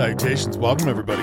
Salutations. 0.00 0.56
Welcome, 0.56 0.88
everybody, 0.88 1.22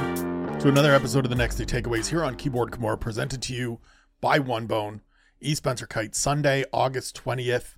to 0.60 0.70
another 0.70 0.94
episode 0.94 1.26
of 1.26 1.32
the 1.32 1.36
Next 1.36 1.56
Day 1.56 1.66
Takeaways 1.66 2.10
here 2.10 2.24
on 2.24 2.36
Keyboard 2.36 2.70
Kimura, 2.70 3.00
presented 3.00 3.42
to 3.42 3.54
you 3.56 3.80
by 4.22 4.38
One 4.38 4.68
Bone, 4.68 5.02
E. 5.42 5.56
Spencer 5.56 5.88
Kyte, 5.88 6.14
Sunday, 6.14 6.64
August 6.72 7.20
20th. 7.20 7.74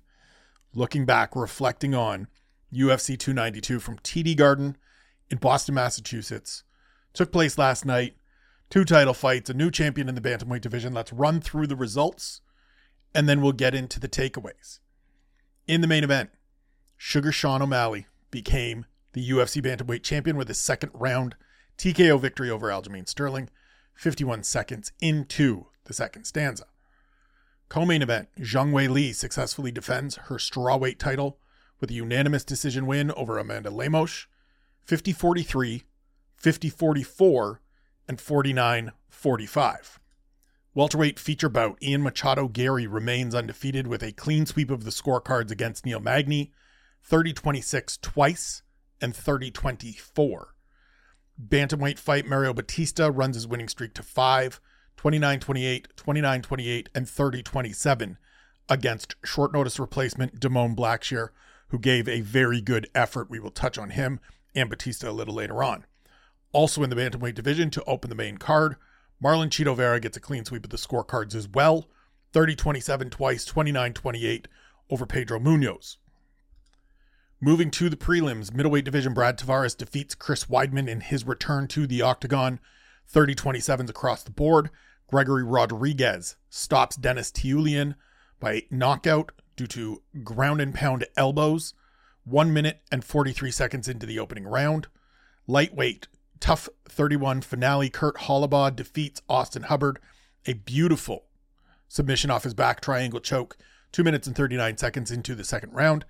Looking 0.74 1.06
back, 1.06 1.34
reflecting 1.34 1.94
on 1.94 2.28
UFC 2.70 3.18
292 3.18 3.80
from 3.80 3.98
TD 4.00 4.36
Garden 4.36 4.76
in 5.30 5.38
Boston, 5.38 5.74
Massachusetts. 5.74 6.64
Took 7.14 7.32
place 7.32 7.56
last 7.56 7.86
night. 7.86 8.16
Two 8.68 8.84
title 8.84 9.14
fights, 9.14 9.48
a 9.48 9.54
new 9.54 9.70
champion 9.70 10.06
in 10.06 10.16
the 10.16 10.20
Bantamweight 10.20 10.60
division. 10.60 10.92
Let's 10.92 11.14
run 11.14 11.40
through 11.40 11.68
the 11.68 11.76
results, 11.76 12.42
and 13.14 13.26
then 13.26 13.40
we'll 13.40 13.52
get 13.52 13.74
into 13.74 13.98
the 13.98 14.08
takeaways. 14.08 14.80
In 15.66 15.80
the 15.80 15.86
main 15.86 16.04
event, 16.04 16.28
Sugar 16.98 17.32
Sean 17.32 17.62
O'Malley 17.62 18.06
became 18.30 18.84
the 19.12 19.30
UFC 19.30 19.62
Bantamweight 19.62 20.02
champion 20.02 20.36
with 20.36 20.50
a 20.50 20.54
second 20.54 20.90
round 20.94 21.34
TKO 21.78 22.20
victory 22.20 22.50
over 22.50 22.68
Aljamain 22.68 23.08
Sterling, 23.08 23.48
51 23.94 24.42
seconds 24.44 24.92
into 25.00 25.66
the 25.84 25.92
second 25.92 26.24
stanza. 26.24 26.66
Co-main 27.68 28.02
event, 28.02 28.28
Zhang 28.38 28.72
Weili 28.72 29.14
successfully 29.14 29.70
defends 29.70 30.16
her 30.16 30.36
strawweight 30.36 30.98
title 30.98 31.38
with 31.80 31.90
a 31.90 31.94
unanimous 31.94 32.44
decision 32.44 32.86
win 32.86 33.10
over 33.12 33.38
Amanda 33.38 33.70
Lemos, 33.70 34.26
50-43, 34.86 35.84
50-44, 36.42 37.58
and 38.08 38.18
49-45. 38.18 39.98
Welterweight 40.74 41.18
feature 41.18 41.48
bout, 41.48 41.78
Ian 41.82 42.02
Machado 42.02 42.48
Garry 42.48 42.86
remains 42.86 43.34
undefeated 43.34 43.86
with 43.86 44.02
a 44.02 44.12
clean 44.12 44.46
sweep 44.46 44.70
of 44.70 44.84
the 44.84 44.90
scorecards 44.90 45.50
against 45.50 45.84
Neil 45.84 46.00
Magny, 46.00 46.52
30-26 47.08 48.00
twice, 48.00 48.62
and 49.00 49.14
30 49.14 49.50
24. 49.50 50.54
Bantamweight 51.48 51.98
fight 51.98 52.26
Mario 52.26 52.52
Bautista 52.52 53.10
runs 53.10 53.36
his 53.36 53.46
winning 53.46 53.68
streak 53.68 53.94
to 53.94 54.02
5, 54.02 54.60
29 54.96 55.40
28, 55.40 55.88
29 55.96 56.42
28, 56.42 56.88
and 56.94 57.08
30 57.08 57.42
27 57.42 58.18
against 58.68 59.14
short 59.24 59.52
notice 59.52 59.80
replacement 59.80 60.38
Da'Mon 60.38 60.76
Blackshear, 60.76 61.30
who 61.68 61.78
gave 61.78 62.08
a 62.08 62.20
very 62.20 62.60
good 62.60 62.88
effort. 62.94 63.30
We 63.30 63.40
will 63.40 63.50
touch 63.50 63.78
on 63.78 63.90
him 63.90 64.20
and 64.54 64.68
Bautista 64.68 65.10
a 65.10 65.12
little 65.12 65.34
later 65.34 65.62
on. 65.62 65.86
Also 66.52 66.82
in 66.82 66.90
the 66.90 66.96
Bantamweight 66.96 67.34
division 67.34 67.70
to 67.70 67.84
open 67.84 68.10
the 68.10 68.16
main 68.16 68.36
card, 68.36 68.76
Marlon 69.22 69.48
Chito 69.48 69.76
Vera 69.76 70.00
gets 70.00 70.16
a 70.16 70.20
clean 70.20 70.44
sweep 70.44 70.64
of 70.64 70.70
the 70.70 70.76
scorecards 70.76 71.34
as 71.34 71.48
well 71.48 71.88
30 72.32 72.54
27 72.54 73.10
twice, 73.10 73.44
29 73.44 73.92
28 73.92 74.48
over 74.88 75.06
Pedro 75.06 75.38
Munhoz. 75.38 75.96
Moving 77.42 77.70
to 77.70 77.88
the 77.88 77.96
prelims, 77.96 78.52
middleweight 78.52 78.84
division, 78.84 79.14
Brad 79.14 79.38
Tavares 79.38 79.74
defeats 79.74 80.14
Chris 80.14 80.44
Weidman 80.44 80.88
in 80.88 81.00
his 81.00 81.26
return 81.26 81.68
to 81.68 81.86
the 81.86 82.02
octagon, 82.02 82.60
30 83.06 83.34
27s 83.34 83.88
across 83.88 84.22
the 84.22 84.30
board. 84.30 84.68
Gregory 85.08 85.42
Rodrigues 85.42 86.36
stops 86.50 86.96
Dennis 86.96 87.32
Tiuliulin 87.32 87.94
by 88.40 88.64
knockout 88.70 89.32
due 89.56 89.66
to 89.68 90.02
ground 90.22 90.60
and 90.60 90.74
pound 90.74 91.06
elbows, 91.16 91.72
1 92.24 92.52
minute 92.52 92.82
and 92.92 93.02
43 93.02 93.50
seconds 93.50 93.88
into 93.88 94.04
the 94.04 94.18
opening 94.18 94.44
round. 94.44 94.88
Lightweight, 95.46 96.08
tough 96.40 96.68
31 96.90 97.40
finale, 97.40 97.88
Kurt 97.88 98.16
Holobaugh 98.18 98.76
defeats 98.76 99.22
Austin 99.30 99.62
Hubbard, 99.62 99.98
a 100.44 100.52
beautiful 100.52 101.24
submission 101.88 102.30
off 102.30 102.44
his 102.44 102.52
back 102.52 102.82
triangle 102.82 103.18
choke, 103.18 103.56
2 103.92 104.04
minutes 104.04 104.26
and 104.26 104.36
39 104.36 104.76
seconds 104.76 105.10
into 105.10 105.34
the 105.34 105.42
second 105.42 105.72
round. 105.72 106.04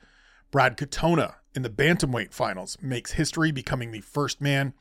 Brad 0.51 0.77
Katona 0.77 1.35
in 1.55 1.63
the 1.63 1.71
Bantamweight 1.71 2.33
finals 2.33 2.77
makes 2.81 3.13
history, 3.13 3.53
becoming 3.53 3.93
the 3.93 4.01
first 4.01 4.41
man 4.41 4.75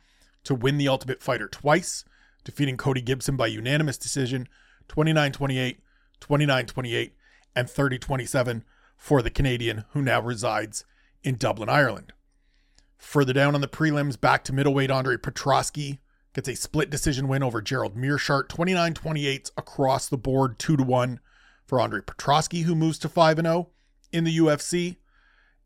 to 0.43 0.55
win 0.55 0.77
the 0.77 0.87
Ultimate 0.87 1.21
Fighter 1.21 1.47
twice, 1.47 2.05
defeating 2.43 2.77
Cody 2.77 3.01
Gibson 3.01 3.35
by 3.35 3.47
unanimous 3.47 3.97
decision 3.97 4.47
29 4.87 5.31
28, 5.31 5.79
29 6.19 6.65
28, 6.65 7.15
and 7.55 7.69
30 7.69 7.99
27 7.99 8.63
for 8.97 9.21
the 9.21 9.29
Canadian 9.29 9.85
who 9.91 10.01
now 10.01 10.21
resides 10.21 10.85
in 11.23 11.35
Dublin, 11.35 11.69
Ireland. 11.69 12.13
Further 12.97 13.33
down 13.33 13.55
on 13.55 13.61
the 13.61 13.67
prelims, 13.67 14.19
back 14.19 14.43
to 14.45 14.53
middleweight 14.53 14.91
Andre 14.91 15.17
Petroski 15.17 15.99
gets 16.33 16.49
a 16.49 16.55
split 16.55 16.89
decision 16.89 17.27
win 17.27 17.43
over 17.43 17.61
Gerald 17.61 17.95
Meerschaert, 17.95 18.49
29 18.49 18.93
28 18.93 19.51
across 19.57 20.09
the 20.09 20.17
board, 20.17 20.57
2 20.59 20.77
to 20.77 20.83
1 20.83 21.19
for 21.65 21.79
Andre 21.79 22.01
Petroski, 22.01 22.63
who 22.63 22.75
moves 22.75 22.97
to 22.99 23.09
5 23.09 23.37
0 23.37 23.69
in 24.11 24.23
the 24.23 24.37
UFC. 24.37 24.97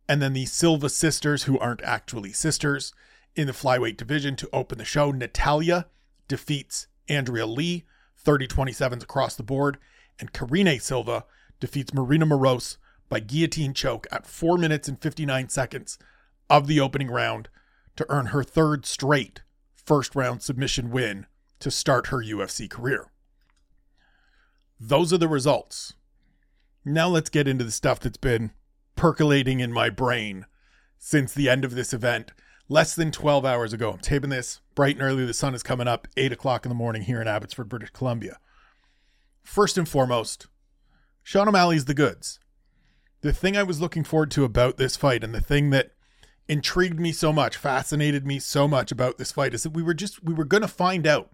And 0.08 0.22
then 0.22 0.34
the 0.34 0.46
Silva 0.46 0.90
sisters, 0.90 1.44
who 1.44 1.58
aren't 1.60 1.82
actually 1.82 2.34
sisters, 2.34 2.94
in 3.36 3.48
the 3.48 3.54
flyweight 3.54 3.98
division 3.98 4.36
to 4.38 4.50
open 4.54 4.78
the 4.78 4.86
show. 4.86 5.12
Natalia 5.12 5.88
defeats 6.28 6.88
Andrea 7.10 7.46
Lee, 7.46 7.84
30 8.18 8.48
27s 8.48 9.04
across 9.04 9.36
the 9.36 9.44
board. 9.44 9.78
And 10.20 10.34
Karine 10.34 10.80
Silva 10.80 11.26
defeats 11.60 11.94
Marina 11.94 12.26
Moroz 12.26 12.78
by 13.10 13.20
guillotine 13.20 13.74
choke 13.74 14.08
at 14.12 14.28
4 14.28 14.58
minutes 14.58 14.88
and 14.88 15.00
59 15.02 15.50
seconds 15.50 15.98
of 16.50 16.68
the 16.68 16.80
opening 16.80 17.10
round 17.10 17.50
to 17.96 18.06
earn 18.10 18.28
her 18.28 18.44
third 18.44 18.86
straight 18.86 19.42
first 19.74 20.16
round 20.16 20.42
submission 20.42 20.92
win 20.92 21.26
to 21.60 21.72
start 21.72 22.08
her 22.08 22.18
UFC 22.18 22.70
career. 22.70 23.08
Those 24.80 25.14
are 25.14 25.18
the 25.18 25.28
results. 25.28 25.94
Now 26.86 27.08
let's 27.08 27.30
get 27.30 27.48
into 27.48 27.64
the 27.64 27.72
stuff 27.72 28.00
that's 28.00 28.18
been 28.18 28.52
percolating 28.96 29.60
in 29.60 29.72
my 29.72 29.90
brain 29.90 30.46
since 30.98 31.34
the 31.34 31.50
end 31.50 31.66
of 31.66 31.76
this 31.76 31.94
event 31.94 32.32
less 32.70 32.96
than 32.96 33.12
12 33.12 33.46
hours 33.46 33.74
ago. 33.74 33.92
I'm 33.92 34.00
taping 34.00 34.30
this 34.30 34.62
bright 34.76 34.96
and 34.96 35.04
early. 35.04 35.26
The 35.26 35.34
sun 35.34 35.54
is 35.54 35.64
coming 35.64 35.88
up, 35.88 36.08
8 36.16 36.32
o'clock 36.32 36.66
in 36.66 36.70
the 36.70 36.76
morning 36.76 37.04
here 37.04 37.22
in 37.22 37.28
Abbotsford, 37.28 37.70
British 37.70 37.92
Columbia. 37.92 38.40
First 39.44 39.78
and 39.78 39.88
foremost, 39.88 40.48
Sean 41.22 41.48
O'Malley's 41.48 41.86
the 41.86 41.94
goods. 41.94 42.40
The 43.22 43.34
thing 43.34 43.56
I 43.56 43.64
was 43.64 43.82
looking 43.82 44.04
forward 44.04 44.32
to 44.32 44.44
about 44.44 44.78
this 44.78 44.96
fight 44.96 45.24
and 45.24 45.34
the 45.34 45.42
thing 45.42 45.70
that 45.70 45.92
intrigued 46.48 47.00
me 47.00 47.12
so 47.12 47.32
much, 47.32 47.56
fascinated 47.56 48.26
me 48.26 48.40
so 48.40 48.68
much 48.68 48.92
about 48.92 49.18
this 49.18 49.32
fight 49.32 49.54
is 49.54 49.64
that 49.64 49.72
we 49.72 49.84
were 49.84 49.94
just, 49.94 50.24
we 50.24 50.34
were 50.34 50.44
going 50.44 50.62
to 50.62 50.68
find 50.68 51.08
out 51.08 51.30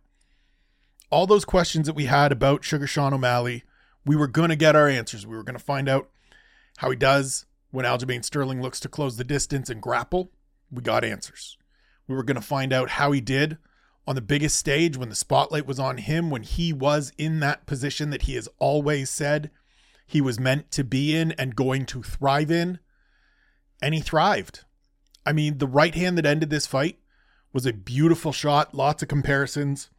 all 1.10 1.26
those 1.26 1.46
questions 1.46 1.88
that 1.88 1.96
we 1.96 2.06
had 2.06 2.32
about 2.32 2.64
Sugar 2.64 2.86
Sean 2.86 3.14
O'Malley. 3.14 3.64
We 4.06 4.16
were 4.16 4.28
going 4.28 4.50
to 4.50 4.56
get 4.56 4.76
our 4.76 4.88
answers. 4.88 5.26
We 5.26 5.36
were 5.36 5.44
going 5.44 5.58
to 5.58 5.64
find 5.64 5.90
out 5.90 6.10
how 6.78 6.92
he 6.92 6.96
does, 6.96 7.46
when 7.72 7.86
Aljamain 7.86 8.24
Sterling 8.24 8.62
looks 8.62 8.80
to 8.82 8.90
close 8.90 9.18
the 9.18 9.24
distance 9.24 9.70
and 9.70 9.82
grapple, 9.82 10.32
we 10.72 10.82
got 10.82 11.04
answers. 11.04 11.58
We 12.08 12.16
were 12.16 12.24
going 12.24 12.36
to 12.36 12.42
find 12.42 12.74
out 12.74 12.92
how 12.92 13.12
he 13.12 13.22
did 13.22 13.58
on 14.08 14.16
the 14.16 14.22
biggest 14.22 14.58
stage 14.58 14.98
when 14.98 15.10
the 15.10 15.16
spotlight 15.16 15.68
was 15.68 15.80
on 15.80 15.98
him, 15.98 16.32
when 16.32 16.44
he 16.44 16.74
was 16.74 17.12
in 17.18 17.40
that 17.42 17.68
position 17.68 18.10
that 18.10 18.24
he 18.24 18.34
has 18.36 18.50
always 18.58 19.10
said 19.10 19.52
he 20.06 20.20
was 20.20 20.40
meant 20.40 20.72
to 20.72 20.84
be 20.84 21.16
in 21.16 21.32
and 21.34 21.56
going 21.56 21.86
to 21.86 22.02
thrive 22.02 22.50
in. 22.50 22.80
And 23.82 23.94
he 23.94 24.02
thrived. 24.02 24.66
I 25.26 25.34
mean, 25.34 25.60
the 25.60 25.68
right 25.68 25.94
hand 25.94 26.18
that 26.18 26.26
ended 26.26 26.50
this 26.50 26.66
fight 26.66 26.98
was 27.54 27.68
a 27.68 27.74
beautiful 27.74 28.32
shot, 28.32 28.74
lots 28.74 29.04
of 29.04 29.10
comparisons 29.10 29.92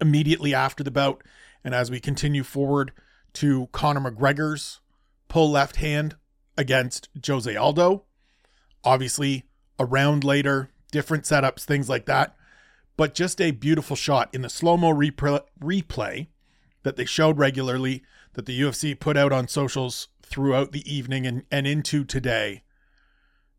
immediately 0.00 0.54
after 0.54 0.82
the 0.82 0.90
bout. 0.90 1.22
And 1.62 1.74
as 1.74 1.90
we 1.90 2.00
continue 2.00 2.42
forward 2.42 2.92
to 3.34 3.68
Conor 3.72 4.10
McGregor's 4.10 4.80
pull 5.28 5.50
left 5.50 5.76
hand 5.76 6.16
against 6.56 7.08
Jose 7.26 7.54
Aldo. 7.54 8.04
Obviously, 8.84 9.44
a 9.78 9.84
round 9.84 10.24
later, 10.24 10.70
different 10.90 11.24
setups, 11.24 11.64
things 11.64 11.88
like 11.88 12.06
that. 12.06 12.36
But 12.96 13.14
just 13.14 13.40
a 13.40 13.50
beautiful 13.50 13.96
shot 13.96 14.28
in 14.34 14.42
the 14.42 14.50
slow 14.50 14.76
mo 14.76 14.92
repl- 14.92 15.44
replay 15.60 16.28
that 16.82 16.96
they 16.96 17.04
showed 17.04 17.38
regularly, 17.38 18.02
that 18.34 18.46
the 18.46 18.60
UFC 18.60 18.98
put 18.98 19.16
out 19.16 19.32
on 19.32 19.48
socials 19.48 20.08
throughout 20.22 20.72
the 20.72 20.92
evening 20.92 21.26
and, 21.26 21.44
and 21.50 21.66
into 21.66 22.04
today. 22.04 22.62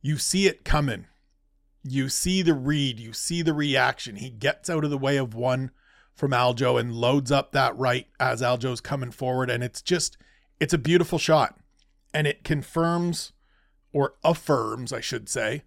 You 0.02 0.18
see 0.18 0.48
it 0.48 0.64
coming. 0.64 1.08
You 1.84 2.10
see 2.10 2.42
the 2.42 2.54
read, 2.54 3.00
you 3.00 3.14
see 3.14 3.42
the 3.42 3.54
reaction. 3.54 4.18
He 4.18 4.30
gets 4.30 4.70
out 4.70 4.84
of 4.84 4.92
the 4.92 4.98
way 4.98 5.18
of 5.18 5.34
one 5.34 5.72
from 6.14 6.32
Aljo 6.32 6.80
and 6.80 6.94
loads 6.94 7.32
up 7.32 7.52
that 7.52 7.76
right 7.78 8.08
as 8.20 8.42
Aljo's 8.42 8.82
coming 8.82 9.12
forward. 9.12 9.50
And 9.50 9.64
it's 9.64 9.82
just, 9.82 10.18
it's 10.60 10.74
a 10.74 10.78
beautiful 10.78 11.18
shot 11.18 11.58
and 12.14 12.28
it 12.28 12.44
confirms 12.44 13.34
or 13.94 14.16
affirms, 14.24 14.94
I 14.94 15.02
should 15.02 15.30
say, 15.30 15.64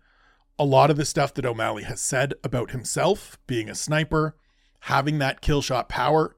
a 0.59 0.65
lot 0.65 0.91
of 0.91 0.97
the 0.97 1.05
stuff 1.05 1.35
that 1.35 1.47
O'Malley 1.47 1.83
has 1.85 2.01
said 2.01 2.35
about 2.43 2.71
himself 2.71 3.39
being 3.47 3.69
a 3.69 3.75
sniper, 3.75 4.37
having 4.81 5.19
that 5.19 5.41
kill 5.41 5.63
shot 5.63 5.89
power, 5.89 6.37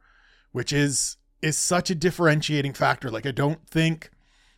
which 0.53 0.73
is 0.73 1.17
is 1.43 1.57
such 1.57 1.91
a 1.91 1.95
differentiating 1.95 2.73
factor. 2.73 3.11
Like 3.11 3.27
I 3.27 3.31
don't 3.31 3.69
think 3.69 4.11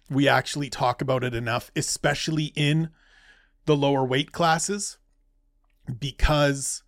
we 0.09 0.29
actually 0.29 0.71
talk 0.71 1.03
about 1.03 1.25
it 1.25 1.35
enough, 1.35 1.71
especially 1.75 2.53
in 2.55 2.91
the 3.67 3.77
lower 3.77 4.05
weight 4.05 4.33
classes, 4.33 4.97
because 5.99 6.83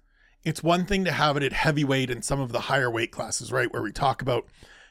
it's 0.44 0.62
one 0.62 0.86
thing 0.86 1.04
to 1.04 1.12
have 1.12 1.36
it 1.36 1.42
at 1.42 1.52
heavyweight 1.52 2.10
and 2.10 2.24
some 2.24 2.40
of 2.40 2.52
the 2.52 2.60
higher 2.60 2.90
weight 2.90 3.12
classes, 3.12 3.52
right? 3.52 3.70
Where 3.72 3.82
we 3.82 3.92
talk 3.92 4.22
about 4.22 4.46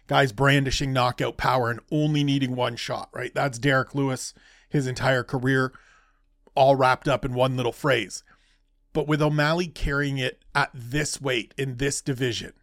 guys 0.09 0.31
brandishing 0.31 0.91
knockout 0.91 1.37
power 1.37 1.69
and 1.69 1.79
only 1.91 2.23
needing 2.23 2.55
one 2.55 2.75
shot, 2.75 3.09
right? 3.13 3.31
That's 3.35 3.59
Derrick 3.59 3.93
Lewis, 3.93 4.33
his 4.67 4.87
entire 4.87 5.23
career, 5.23 5.71
all 6.55 6.75
wrapped 6.75 7.07
up 7.07 7.23
in 7.23 7.35
one 7.35 7.55
little 7.55 7.71
phrase. 7.71 8.23
But 8.91 9.07
with 9.07 9.21
O'Malley 9.21 9.67
carrying 9.67 10.17
it 10.17 10.43
at 10.55 10.71
this 10.73 11.21
weight 11.21 11.53
in 11.59 11.77
this 11.77 12.01
division, 12.01 12.53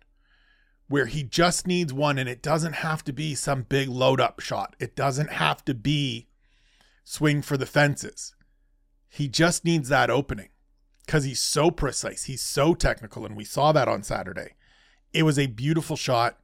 where 0.88 1.06
he 1.06 1.22
just 1.22 1.69
needs 1.69 1.93
one 1.93 2.19
and 2.19 2.28
it 2.28 2.43
doesn't 2.43 2.75
have 2.75 3.04
to 3.04 3.12
be 3.12 3.37
some 3.37 3.62
big 3.62 3.88
load 3.88 4.20
up 4.20 4.40
shot, 4.40 4.75
it 4.81 4.96
doesn't 4.96 5.31
have 5.31 5.64
to 5.66 5.75
be 5.75 6.26
swing 7.04 7.42
for 7.42 7.56
the 7.56 7.64
fences. 7.64 8.34
He 9.08 9.28
just 9.28 9.64
needs 9.64 9.88
that 9.88 10.10
opening 10.10 10.49
because 11.06 11.22
he's 11.22 11.40
so 11.40 11.70
precise. 11.70 12.25
He's 12.25 12.42
so 12.42 12.75
technical. 12.75 13.25
And 13.25 13.37
we 13.37 13.44
saw 13.44 13.70
that 13.70 13.87
on 13.87 14.02
Saturday. 14.02 14.54
It 15.12 15.22
was 15.22 15.38
a 15.38 15.46
beautiful 15.46 15.94
shot. 15.94 16.40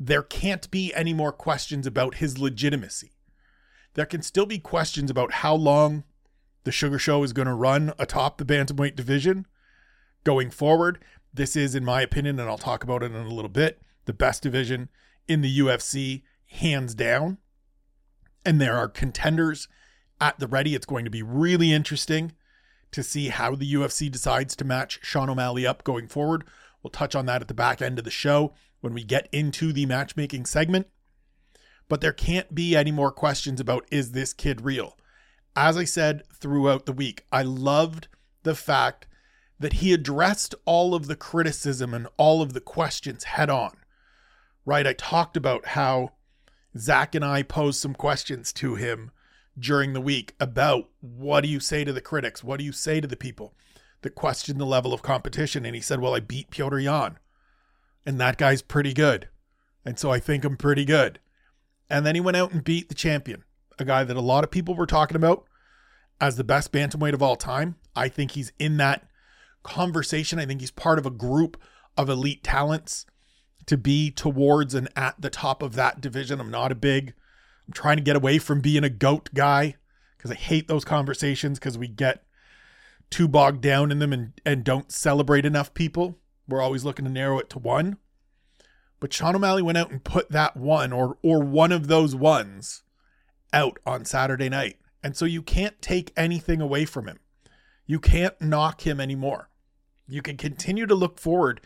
There 0.00 0.22
can't 0.22 0.70
be 0.70 0.94
any 0.94 1.12
more 1.12 1.32
questions 1.32 1.86
about 1.86 2.16
his 2.16 2.38
legitimacy. 2.38 3.12
There 3.94 4.06
can 4.06 4.22
still 4.22 4.46
be 4.46 4.58
questions 4.58 5.10
about 5.10 5.34
how 5.34 5.54
long 5.54 6.04
the 6.64 6.70
Sugar 6.70 6.98
Show 6.98 7.22
is 7.24 7.32
going 7.32 7.48
to 7.48 7.54
run 7.54 7.92
atop 7.98 8.38
the 8.38 8.44
Bantamweight 8.44 8.94
division 8.94 9.46
going 10.22 10.50
forward. 10.50 11.02
This 11.34 11.56
is, 11.56 11.74
in 11.74 11.84
my 11.84 12.02
opinion, 12.02 12.38
and 12.38 12.48
I'll 12.48 12.58
talk 12.58 12.84
about 12.84 13.02
it 13.02 13.12
in 13.12 13.16
a 13.16 13.34
little 13.34 13.48
bit, 13.48 13.80
the 14.04 14.12
best 14.12 14.42
division 14.42 14.88
in 15.26 15.40
the 15.40 15.58
UFC, 15.58 16.22
hands 16.46 16.94
down. 16.94 17.38
And 18.44 18.60
there 18.60 18.76
are 18.76 18.88
contenders 18.88 19.68
at 20.20 20.38
the 20.38 20.46
ready. 20.46 20.74
It's 20.74 20.86
going 20.86 21.04
to 21.04 21.10
be 21.10 21.22
really 21.22 21.72
interesting 21.72 22.32
to 22.92 23.02
see 23.02 23.28
how 23.28 23.54
the 23.54 23.72
UFC 23.74 24.10
decides 24.10 24.54
to 24.56 24.64
match 24.64 25.00
Sean 25.02 25.28
O'Malley 25.28 25.66
up 25.66 25.84
going 25.84 26.06
forward. 26.06 26.44
We'll 26.82 26.90
touch 26.90 27.14
on 27.14 27.26
that 27.26 27.42
at 27.42 27.48
the 27.48 27.54
back 27.54 27.82
end 27.82 27.98
of 27.98 28.04
the 28.04 28.10
show 28.10 28.54
when 28.80 28.94
we 28.94 29.04
get 29.04 29.28
into 29.32 29.72
the 29.72 29.86
matchmaking 29.86 30.46
segment. 30.46 30.86
But 31.88 32.00
there 32.00 32.12
can't 32.12 32.54
be 32.54 32.76
any 32.76 32.90
more 32.90 33.10
questions 33.10 33.60
about 33.60 33.86
is 33.90 34.12
this 34.12 34.32
kid 34.32 34.60
real? 34.60 34.96
As 35.56 35.76
I 35.76 35.84
said 35.84 36.22
throughout 36.32 36.86
the 36.86 36.92
week, 36.92 37.24
I 37.32 37.42
loved 37.42 38.08
the 38.42 38.54
fact 38.54 39.06
that 39.58 39.74
he 39.74 39.92
addressed 39.92 40.54
all 40.64 40.94
of 40.94 41.06
the 41.06 41.16
criticism 41.16 41.92
and 41.92 42.06
all 42.16 42.42
of 42.42 42.52
the 42.52 42.60
questions 42.60 43.24
head 43.24 43.50
on. 43.50 43.76
Right? 44.64 44.86
I 44.86 44.92
talked 44.92 45.36
about 45.36 45.66
how 45.68 46.12
Zach 46.76 47.14
and 47.14 47.24
I 47.24 47.42
posed 47.42 47.80
some 47.80 47.94
questions 47.94 48.52
to 48.54 48.74
him 48.74 49.10
during 49.58 49.92
the 49.92 50.00
week 50.00 50.34
about 50.38 50.88
what 51.00 51.40
do 51.40 51.48
you 51.48 51.60
say 51.60 51.84
to 51.84 51.92
the 51.92 52.00
critics? 52.00 52.44
What 52.44 52.58
do 52.58 52.64
you 52.64 52.72
say 52.72 53.00
to 53.00 53.08
the 53.08 53.16
people 53.16 53.54
that 54.02 54.14
question 54.14 54.58
the 54.58 54.66
level 54.66 54.92
of 54.92 55.02
competition? 55.02 55.64
And 55.64 55.74
he 55.74 55.80
said, 55.80 56.00
Well, 56.00 56.14
I 56.14 56.20
beat 56.20 56.50
Petr 56.50 56.82
Yan, 56.82 57.18
and 58.06 58.20
that 58.20 58.38
guy's 58.38 58.62
pretty 58.62 58.92
good. 58.92 59.28
And 59.84 59.98
so 59.98 60.10
I 60.10 60.18
think 60.18 60.44
I'm 60.44 60.56
pretty 60.56 60.84
good. 60.84 61.18
And 61.90 62.04
then 62.04 62.14
he 62.14 62.20
went 62.20 62.36
out 62.36 62.52
and 62.52 62.62
beat 62.62 62.88
the 62.88 62.94
champion, 62.94 63.44
a 63.78 63.84
guy 63.84 64.04
that 64.04 64.16
a 64.16 64.20
lot 64.20 64.44
of 64.44 64.50
people 64.50 64.74
were 64.74 64.86
talking 64.86 65.16
about 65.16 65.44
as 66.20 66.36
the 66.36 66.44
best 66.44 66.72
bantamweight 66.72 67.14
of 67.14 67.22
all 67.22 67.36
time. 67.36 67.76
I 67.96 68.08
think 68.08 68.32
he's 68.32 68.52
in 68.58 68.76
that 68.78 69.08
conversation. 69.62 70.38
I 70.38 70.46
think 70.46 70.60
he's 70.60 70.70
part 70.70 70.98
of 70.98 71.06
a 71.06 71.10
group 71.10 71.60
of 71.96 72.08
elite 72.08 72.44
talents 72.44 73.06
to 73.66 73.76
be 73.76 74.10
towards 74.10 74.74
and 74.74 74.88
at 74.96 75.20
the 75.20 75.30
top 75.30 75.62
of 75.62 75.74
that 75.74 76.00
division. 76.00 76.40
I'm 76.40 76.50
not 76.50 76.72
a 76.72 76.76
big 76.76 77.14
I'm 77.68 77.72
trying 77.74 77.98
to 77.98 78.02
get 78.02 78.16
away 78.16 78.38
from 78.38 78.60
being 78.60 78.82
a 78.82 78.88
goat 78.88 79.28
guy 79.34 79.76
because 80.16 80.30
I 80.30 80.34
hate 80.34 80.68
those 80.68 80.86
conversations 80.86 81.58
because 81.58 81.76
we 81.76 81.86
get 81.86 82.24
too 83.10 83.28
bogged 83.28 83.60
down 83.60 83.92
in 83.92 83.98
them 83.98 84.12
and, 84.12 84.32
and 84.44 84.64
don't 84.64 84.90
celebrate 84.90 85.44
enough 85.44 85.74
people. 85.74 86.16
We're 86.48 86.62
always 86.62 86.84
looking 86.84 87.04
to 87.04 87.10
narrow 87.10 87.38
it 87.38 87.50
to 87.50 87.58
one. 87.58 87.98
But 89.00 89.12
Sean 89.12 89.36
O'Malley 89.36 89.62
went 89.62 89.78
out 89.78 89.90
and 89.90 90.02
put 90.02 90.30
that 90.30 90.56
one 90.56 90.92
or 90.92 91.18
or 91.22 91.40
one 91.42 91.70
of 91.70 91.86
those 91.86 92.14
ones 92.14 92.82
out 93.52 93.78
on 93.86 94.04
Saturday 94.04 94.48
night. 94.48 94.78
And 95.02 95.16
so 95.16 95.24
you 95.24 95.42
can't 95.42 95.80
take 95.80 96.12
anything 96.16 96.60
away 96.60 96.84
from 96.84 97.06
him. 97.06 97.20
You 97.86 98.00
can't 98.00 98.40
knock 98.40 98.86
him 98.86 99.00
anymore. 99.00 99.50
You 100.08 100.22
can 100.22 100.36
continue 100.36 100.86
to 100.86 100.94
look 100.94 101.18
forward 101.18 101.60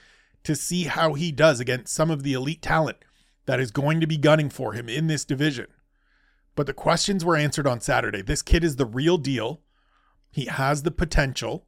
to 0.44 0.56
see 0.56 0.84
how 0.84 1.14
he 1.14 1.32
does 1.32 1.60
against 1.60 1.94
some 1.94 2.10
of 2.10 2.22
the 2.22 2.32
elite 2.34 2.62
talent 2.62 2.98
that 3.46 3.60
is 3.60 3.70
going 3.70 4.00
to 4.00 4.06
be 4.06 4.16
gunning 4.16 4.50
for 4.50 4.72
him 4.72 4.88
in 4.88 5.06
this 5.06 5.24
division. 5.24 5.66
But 6.54 6.66
the 6.66 6.74
questions 6.74 7.24
were 7.24 7.36
answered 7.36 7.66
on 7.66 7.80
Saturday. 7.80 8.22
This 8.22 8.42
kid 8.42 8.62
is 8.62 8.76
the 8.76 8.86
real 8.86 9.16
deal. 9.16 9.62
He 10.30 10.46
has 10.46 10.82
the 10.82 10.90
potential 10.90 11.66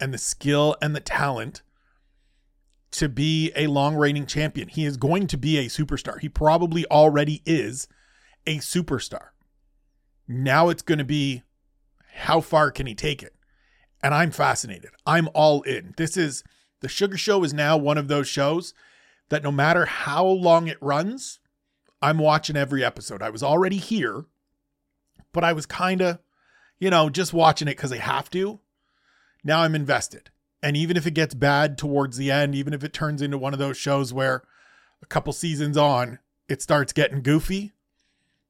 and 0.00 0.12
the 0.12 0.18
skill 0.18 0.76
and 0.82 0.96
the 0.96 1.00
talent 1.00 1.62
to 2.96 3.08
be 3.10 3.52
a 3.54 3.66
long 3.66 3.94
reigning 3.94 4.24
champion. 4.24 4.68
He 4.68 4.86
is 4.86 4.96
going 4.96 5.26
to 5.26 5.36
be 5.36 5.58
a 5.58 5.66
superstar. 5.66 6.18
He 6.18 6.28
probably 6.30 6.86
already 6.86 7.42
is 7.44 7.88
a 8.46 8.56
superstar. 8.58 9.28
Now 10.26 10.70
it's 10.70 10.82
going 10.82 10.98
to 10.98 11.04
be 11.04 11.42
how 12.14 12.40
far 12.40 12.70
can 12.70 12.86
he 12.86 12.94
take 12.94 13.22
it? 13.22 13.34
And 14.02 14.14
I'm 14.14 14.30
fascinated. 14.30 14.90
I'm 15.04 15.28
all 15.34 15.60
in. 15.62 15.92
This 15.98 16.16
is 16.16 16.42
the 16.80 16.88
Sugar 16.88 17.18
Show 17.18 17.44
is 17.44 17.52
now 17.52 17.76
one 17.76 17.98
of 17.98 18.08
those 18.08 18.28
shows 18.28 18.72
that 19.28 19.42
no 19.42 19.52
matter 19.52 19.84
how 19.84 20.24
long 20.24 20.66
it 20.66 20.78
runs, 20.80 21.40
I'm 22.00 22.18
watching 22.18 22.56
every 22.56 22.82
episode. 22.82 23.20
I 23.20 23.30
was 23.30 23.42
already 23.42 23.76
here, 23.76 24.24
but 25.32 25.44
I 25.44 25.52
was 25.52 25.66
kind 25.66 26.00
of, 26.00 26.18
you 26.78 26.88
know, 26.88 27.10
just 27.10 27.34
watching 27.34 27.68
it 27.68 27.76
because 27.76 27.92
I 27.92 27.98
have 27.98 28.30
to. 28.30 28.60
Now 29.44 29.60
I'm 29.60 29.74
invested. 29.74 30.30
And 30.62 30.76
even 30.76 30.96
if 30.96 31.06
it 31.06 31.14
gets 31.14 31.34
bad 31.34 31.78
towards 31.78 32.16
the 32.16 32.30
end, 32.30 32.54
even 32.54 32.72
if 32.72 32.82
it 32.82 32.92
turns 32.92 33.22
into 33.22 33.38
one 33.38 33.52
of 33.52 33.58
those 33.58 33.76
shows 33.76 34.12
where 34.12 34.42
a 35.02 35.06
couple 35.06 35.32
seasons 35.32 35.76
on, 35.76 36.18
it 36.48 36.62
starts 36.62 36.92
getting 36.92 37.22
goofy, 37.22 37.72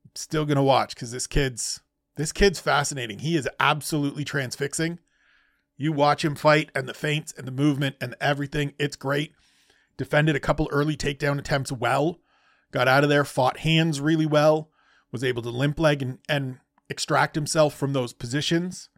I'm 0.04 0.10
still 0.14 0.44
going 0.44 0.56
to 0.56 0.62
watch 0.62 0.94
because 0.94 1.10
this 1.10 1.26
kid's 1.26 1.80
this 2.16 2.32
kid's 2.32 2.60
fascinating. 2.60 3.18
He 3.18 3.36
is 3.36 3.48
absolutely 3.60 4.24
transfixing. 4.24 4.98
You 5.76 5.92
watch 5.92 6.24
him 6.24 6.34
fight 6.34 6.70
and 6.74 6.88
the 6.88 6.94
feints 6.94 7.34
and 7.36 7.46
the 7.46 7.52
movement 7.52 7.96
and 8.00 8.14
everything, 8.20 8.72
it's 8.78 8.96
great. 8.96 9.34
Defended 9.98 10.34
a 10.34 10.40
couple 10.40 10.68
early 10.70 10.96
takedown 10.96 11.38
attempts 11.38 11.70
well 11.70 12.18
got 12.70 12.88
out 12.88 13.04
of 13.04 13.10
there, 13.10 13.24
fought 13.24 13.58
hands 13.58 14.00
really 14.00 14.26
well, 14.26 14.70
was 15.10 15.24
able 15.24 15.42
to 15.42 15.50
limp 15.50 15.78
leg 15.78 16.02
and, 16.02 16.18
and 16.28 16.58
extract 16.88 17.34
himself 17.34 17.74
from 17.74 17.92
those 17.92 18.12
positions. 18.12 18.90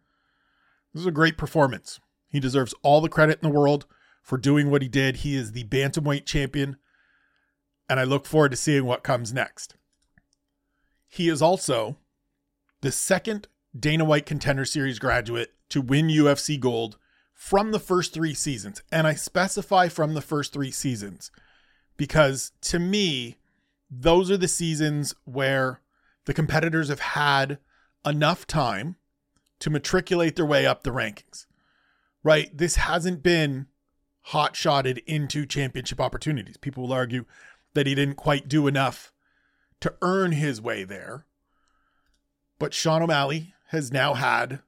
This 0.93 1.03
is 1.03 1.07
a 1.07 1.13
great 1.13 1.39
performance. 1.39 2.01
He 2.29 2.41
deserves 2.41 2.75
all 2.83 3.01
the 3.01 3.09
credit 3.09 3.39
in 3.43 3.49
the 3.51 3.59
world 3.59 3.87
for 4.23 4.37
doing 4.37 4.71
what 4.71 4.83
he 4.83 4.89
did. 4.89 5.17
He 5.17 5.35
is 5.35 5.53
the 5.53 5.65
bantamweight 5.65 6.27
champion, 6.27 6.77
and 7.89 7.99
I 7.99 8.05
look 8.05 8.27
forward 8.27 8.51
to 8.51 8.57
seeing 8.57 8.85
what 8.85 9.03
comes 9.03 9.33
next. 9.33 9.75
He 11.09 11.29
is 11.29 11.41
also 11.41 11.97
the 12.81 12.93
second 12.93 13.49
Dana 13.79 14.05
White 14.05 14.27
Contender 14.27 14.65
Series 14.65 14.99
graduate 14.99 15.55
to 15.71 15.81
win 15.81 16.09
UFC 16.09 16.59
gold 16.59 16.99
from 17.35 17.71
the 17.71 17.81
first 17.81 18.13
three 18.13 18.35
seasons. 18.35 18.83
And 18.91 19.07
I 19.07 19.15
specify 19.15 19.89
from 19.89 20.15
the 20.15 20.21
first 20.21 20.53
three 20.53 20.71
seasons 20.71 21.31
because 21.97 22.53
to 22.63 22.79
me, 22.79 23.39
those 23.91 24.31
are 24.31 24.37
the 24.37 24.49
seasons 24.49 25.15
where 25.25 25.81
the 26.25 26.35
competitors 26.35 26.89
have 26.89 27.01
had 27.01 27.59
enough 28.05 28.47
time 28.47 28.97
to 29.61 29.71
matriculate 29.71 30.37
their 30.37 30.47
way 30.47 30.67
up 30.67 30.83
the 30.83 30.91
rankings, 30.91 31.47
right? 32.23 32.57
This 32.57 32.77
hasn't 32.77 33.23
been 33.23 33.67
hot 34.23 34.57
shotted 34.57 34.99
into 35.07 35.47
championship 35.47 36.01
opportunities. 36.01 36.57
People 36.57 36.85
will 36.85 36.93
argue 36.93 37.25
that 37.75 37.87
he 37.87 37.95
didn't 37.95 38.17
quite 38.17 38.49
do 38.49 38.67
enough 38.67 39.13
to 39.81 39.95
earn 40.03 40.33
his 40.33 40.61
way 40.61 40.85
there. 40.85 41.27
But 42.59 42.75
Sean 42.75 43.03
O'Malley 43.03 43.55
has 43.69 43.93
now 43.93 44.15
had 44.15 44.61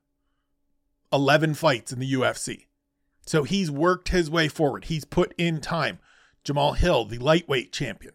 11 1.13 1.55
fights 1.55 1.93
in 1.93 1.99
the 1.99 2.13
UFC. 2.13 2.67
So 3.27 3.45
he's 3.45 3.71
worked 3.71 4.09
his 4.09 4.31
way 4.31 4.49
forward. 4.49 4.85
He's 4.87 5.05
put 5.05 5.35
in 5.37 5.61
time. 5.61 5.99
Jamahal 6.45 6.77
Hill, 6.77 7.05
the 7.05 7.19
lightweight 7.19 7.73
champion, 7.73 8.15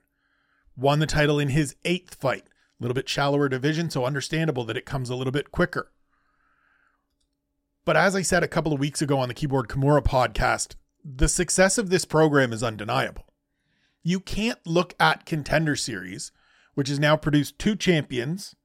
won 0.76 1.00
the 1.00 1.06
title 1.06 1.40
in 1.40 1.50
his 1.50 1.76
eighth 1.86 2.16
fight. 2.16 2.44
A 2.80 2.84
little 2.84 2.96
bit 2.96 3.08
shallower 3.08 3.48
division, 3.48 3.90
so 3.90 4.06
understandable 4.06 4.66
that 4.66 4.78
it 4.78 4.86
comes 4.86 5.10
a 5.10 5.16
little 5.16 5.32
bit 5.32 5.52
quicker. 5.52 5.92
But 7.86 7.96
as 7.96 8.16
I 8.16 8.24
said 8.24 8.44
a 8.44 8.48
couple 8.48 8.74
of 8.74 8.80
weeks 8.80 9.04
ago 9.04 9.20
on 9.20 9.28
the 9.28 9.36
Keyboard 9.36 9.68
Kimura 9.68 10.04
podcast, 10.04 10.74
the 11.04 11.30
success 11.30 11.78
of 11.78 11.92
this 11.92 12.04
program 12.04 12.52
is 12.52 12.64
undeniable. 12.64 13.26
You 14.02 14.20
can't 14.20 14.60
look 14.66 14.96
at 15.00 15.28
Contender 15.28 15.76
Series, 15.76 16.32
which 16.74 16.90
has 16.90 17.00
now 17.00 17.16
produced 17.16 17.60
two 17.60 17.76
champions, 17.76 18.56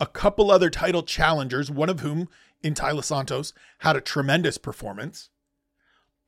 a 0.00 0.06
couple 0.06 0.50
other 0.50 0.70
title 0.70 1.04
challengers, 1.04 1.70
one 1.70 1.88
of 1.88 2.00
whom 2.00 2.28
in 2.60 2.74
Taila 2.74 3.04
Santos 3.04 3.52
had 3.78 3.94
a 3.94 4.00
tremendous 4.00 4.58
performance, 4.58 5.30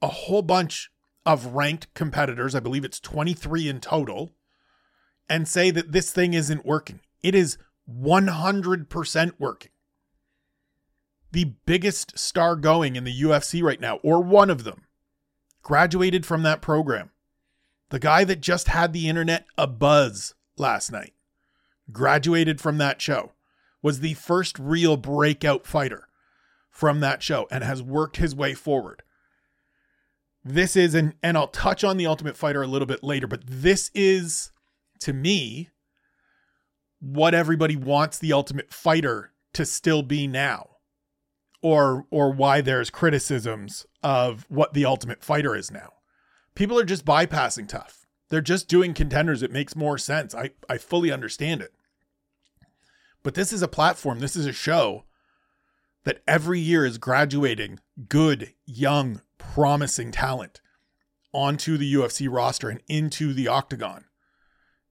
a 0.01 0.07
whole 0.07 0.43
bunch 0.43 0.93
of 1.27 1.47
ranked 1.47 1.93
competitors. 1.95 2.55
I 2.55 2.61
believe 2.61 2.85
it's 2.85 3.01
23 3.01 3.69
in 3.69 3.81
total 3.81 4.31
and 5.29 5.49
say 5.49 5.73
that 5.73 5.91
this 5.91 6.13
thing 6.13 6.35
isn't 6.35 6.65
working. 6.65 7.01
It 7.25 7.35
is 7.35 7.59
100% 7.93 9.33
working. 9.41 9.73
The 11.33 11.53
biggest 11.67 12.19
star 12.19 12.57
going 12.57 12.97
in 12.97 13.05
the 13.05 13.23
UFC 13.23 13.63
right 13.63 13.81
now, 13.81 13.97
or 13.99 14.21
one 14.23 14.51
of 14.51 14.65
them, 14.65 14.87
graduated 15.63 16.27
from 16.27 16.43
that 16.43 16.61
program. 16.63 17.11
The 17.91 17.99
guy 17.99 18.25
that 18.25 18.41
just 18.41 18.69
had 18.69 18.93
the 18.93 19.09
internet 19.09 19.47
a 19.59 19.67
buzz 19.67 20.35
last 20.57 20.91
night, 20.91 21.13
graduated 21.93 22.61
from 22.61 22.79
that 22.79 23.01
show, 23.01 23.33
was 23.83 24.01
the 24.01 24.15
first 24.15 24.59
real 24.59 24.97
breakout 24.97 25.67
fighter 25.67 26.09
from 26.71 27.01
that 27.01 27.23
show 27.23 27.47
and 27.51 27.65
has 27.65 27.83
worked 27.83 28.17
his 28.19 28.35
way 28.35 28.55
forward. 28.55 29.03
this 30.45 30.77
is 30.77 30.95
and 30.95 31.15
and 31.23 31.37
I'll 31.37 31.49
touch 31.49 31.85
on 31.85 31.97
the 31.97 32.07
Ultimate 32.07 32.37
Fighter 32.37 32.63
a 32.63 32.67
little 32.67 32.87
bit 32.87 33.03
later, 33.05 33.27
but 33.27 33.43
this 33.47 33.91
is 33.95 34.53
to 35.01 35.13
me 35.13 35.69
what 37.01 37.35
everybody 37.35 37.77
wants 37.77 38.19
the 38.19 38.33
Ultimate 38.33 38.73
Fighter 38.73 39.33
to 39.53 39.67
still 39.67 40.03
be 40.03 40.27
now. 40.27 40.70
Or 41.63 42.07
or 42.11 42.33
why 42.33 42.61
there's 42.63 42.89
criticisms 42.91 43.87
of 44.03 44.47
what 44.49 44.73
the 44.73 44.87
Ultimate 44.87 45.23
Fighter 45.23 45.55
is 45.55 45.71
now. 45.71 45.93
People 46.55 46.79
are 46.79 46.85
just 46.85 47.05
bypassing 47.05 47.69
TUF. 47.69 48.07
They're 48.31 48.41
just 48.41 48.69
doing 48.69 48.95
contenders. 48.95 49.43
It 49.43 49.53
makes 49.53 49.77
more 49.77 49.99
sense. 49.99 50.35
I, 50.35 50.51
I 50.69 50.79
fully 50.79 51.11
understand 51.13 51.61
it. 51.61 51.75
But 53.23 53.35
this 53.35 53.53
is 53.53 53.61
a 53.61 53.69
platform, 53.69 54.21
this 54.21 54.37
is 54.37 54.47
a 54.47 54.53
show 54.53 55.05
that 56.05 56.23
every 56.27 56.59
year 56.59 56.87
is 56.87 56.97
graduating 56.97 57.81
good, 58.09 58.55
young, 58.65 59.21
promising 59.37 60.11
talent 60.11 60.61
onto 61.33 61.77
the 61.77 61.93
UFC 61.93 62.29
roster 62.31 62.71
and 62.71 62.81
into 62.89 63.35
the 63.35 63.49
octagon. 63.49 64.07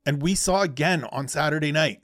And 0.06 0.22
we 0.22 0.36
saw 0.36 0.62
again 0.62 1.04
on 1.06 1.28
Saturday 1.28 1.72
night 1.72 2.02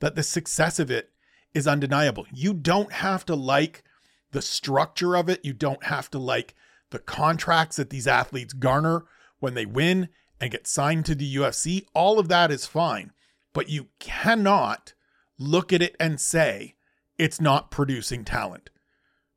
that 0.00 0.16
the 0.16 0.22
success 0.22 0.78
of 0.78 0.90
it 0.90 1.12
is 1.54 1.66
undeniable. 1.66 2.26
You 2.32 2.52
don't 2.52 2.92
have 2.92 3.24
to 3.26 3.34
like 3.34 3.84
the 4.32 4.42
structure 4.42 5.16
of 5.16 5.28
it, 5.28 5.44
you 5.44 5.52
don't 5.52 5.84
have 5.84 6.10
to 6.10 6.18
like 6.18 6.54
the 6.90 6.98
contracts 6.98 7.76
that 7.76 7.90
these 7.90 8.06
athletes 8.06 8.52
garner 8.52 9.04
when 9.38 9.54
they 9.54 9.64
win 9.66 10.08
and 10.40 10.50
get 10.50 10.66
signed 10.66 11.06
to 11.06 11.14
the 11.14 11.36
UFC. 11.36 11.84
All 11.94 12.18
of 12.18 12.28
that 12.28 12.50
is 12.50 12.66
fine, 12.66 13.12
but 13.52 13.68
you 13.68 13.88
cannot 13.98 14.92
look 15.38 15.72
at 15.72 15.82
it 15.82 15.96
and 15.98 16.20
say 16.20 16.74
it's 17.18 17.40
not 17.40 17.70
producing 17.70 18.24
talent. 18.24 18.70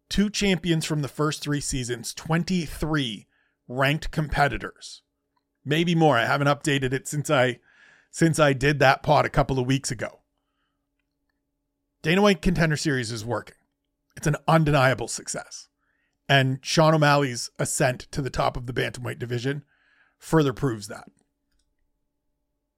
Two 0.09 0.29
champions 0.29 0.85
from 0.85 1.01
the 1.01 1.07
first 1.07 1.41
three 1.41 1.61
seasons, 1.61 2.13
23 2.13 3.27
ranked 3.67 4.11
competitors. 4.11 5.01
Maybe 5.65 5.95
more. 5.95 6.17
I 6.17 6.25
haven't 6.25 6.47
updated 6.47 6.93
it 6.93 7.07
since 7.07 7.29
I 7.29 7.59
since 8.09 8.39
I 8.39 8.53
did 8.53 8.79
that 8.79 9.03
pod 9.03 9.25
a 9.25 9.29
couple 9.29 9.59
of 9.59 9.67
weeks 9.67 9.91
ago. 9.91 10.21
Dana 12.07 12.21
White 12.21 12.41
Contender 12.41 12.77
Series 12.77 13.11
is 13.11 13.25
working. 13.25 13.57
It's 14.15 14.27
an 14.27 14.37
undeniable 14.47 15.09
success. 15.09 15.67
And 16.29 16.59
Sean 16.61 16.93
O'Malley's 16.93 17.49
ascent 17.59 18.07
to 18.11 18.21
the 18.21 18.29
top 18.29 18.55
of 18.55 18.65
the 18.65 18.71
bantamweight 18.71 19.19
division 19.19 19.65
further 20.17 20.53
proves 20.53 20.87
that. 20.87 21.09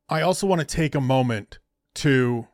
I 0.09 0.23
also 0.23 0.47
want 0.47 0.61
to 0.61 0.65
take 0.65 0.95
a 0.95 0.99
moment 0.99 1.59
to 1.93 2.47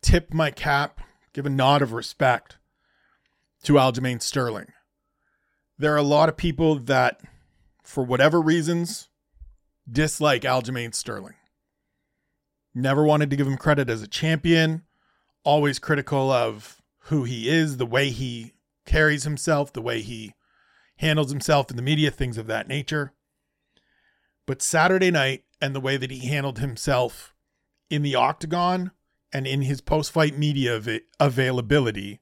tip 0.00 0.32
my 0.32 0.50
cap 0.50 1.02
give 1.34 1.44
a 1.44 1.50
nod 1.50 1.82
of 1.82 1.92
respect 1.92 2.56
to 3.64 3.74
Aljamain 3.74 4.22
Sterling. 4.22 4.68
There 5.76 5.92
are 5.92 5.98
a 5.98 6.02
lot 6.02 6.30
of 6.30 6.38
people 6.38 6.76
that, 6.76 7.20
for 7.82 8.02
whatever 8.02 8.40
reasons, 8.40 9.10
dislike 9.86 10.40
Aljamain 10.40 10.94
Sterling. 10.94 11.34
Never 12.74 13.04
wanted 13.04 13.28
to 13.28 13.36
give 13.36 13.46
him 13.46 13.58
credit 13.58 13.90
as 13.90 14.00
a 14.00 14.08
champion, 14.08 14.84
always 15.44 15.78
critical 15.78 16.30
of 16.30 16.80
who 17.04 17.24
he 17.24 17.48
is, 17.48 17.76
the 17.76 17.86
way 17.86 18.10
he 18.10 18.52
carries 18.86 19.24
himself, 19.24 19.72
the 19.72 19.82
way 19.82 20.00
he 20.00 20.34
handles 20.96 21.30
himself 21.30 21.70
in 21.70 21.76
the 21.76 21.82
media, 21.82 22.10
things 22.10 22.36
of 22.36 22.46
that 22.46 22.68
nature. 22.68 23.12
But 24.46 24.62
Saturday 24.62 25.10
night 25.10 25.44
and 25.60 25.74
the 25.74 25.80
way 25.80 25.96
that 25.96 26.10
he 26.10 26.26
handled 26.28 26.58
himself 26.58 27.34
in 27.88 28.02
the 28.02 28.14
octagon 28.14 28.90
and 29.32 29.46
in 29.46 29.62
his 29.62 29.80
post 29.80 30.12
fight 30.12 30.36
media 30.36 30.76
av- 30.76 31.00
availability 31.18 32.20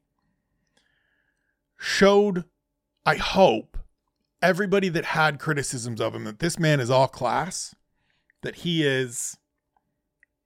showed, 1.78 2.44
I 3.06 3.16
hope, 3.16 3.78
everybody 4.42 4.88
that 4.90 5.06
had 5.06 5.38
criticisms 5.38 6.00
of 6.00 6.14
him 6.14 6.24
that 6.24 6.38
this 6.38 6.58
man 6.58 6.80
is 6.80 6.90
all 6.90 7.08
class, 7.08 7.74
that 8.42 8.56
he 8.56 8.86
is 8.86 9.36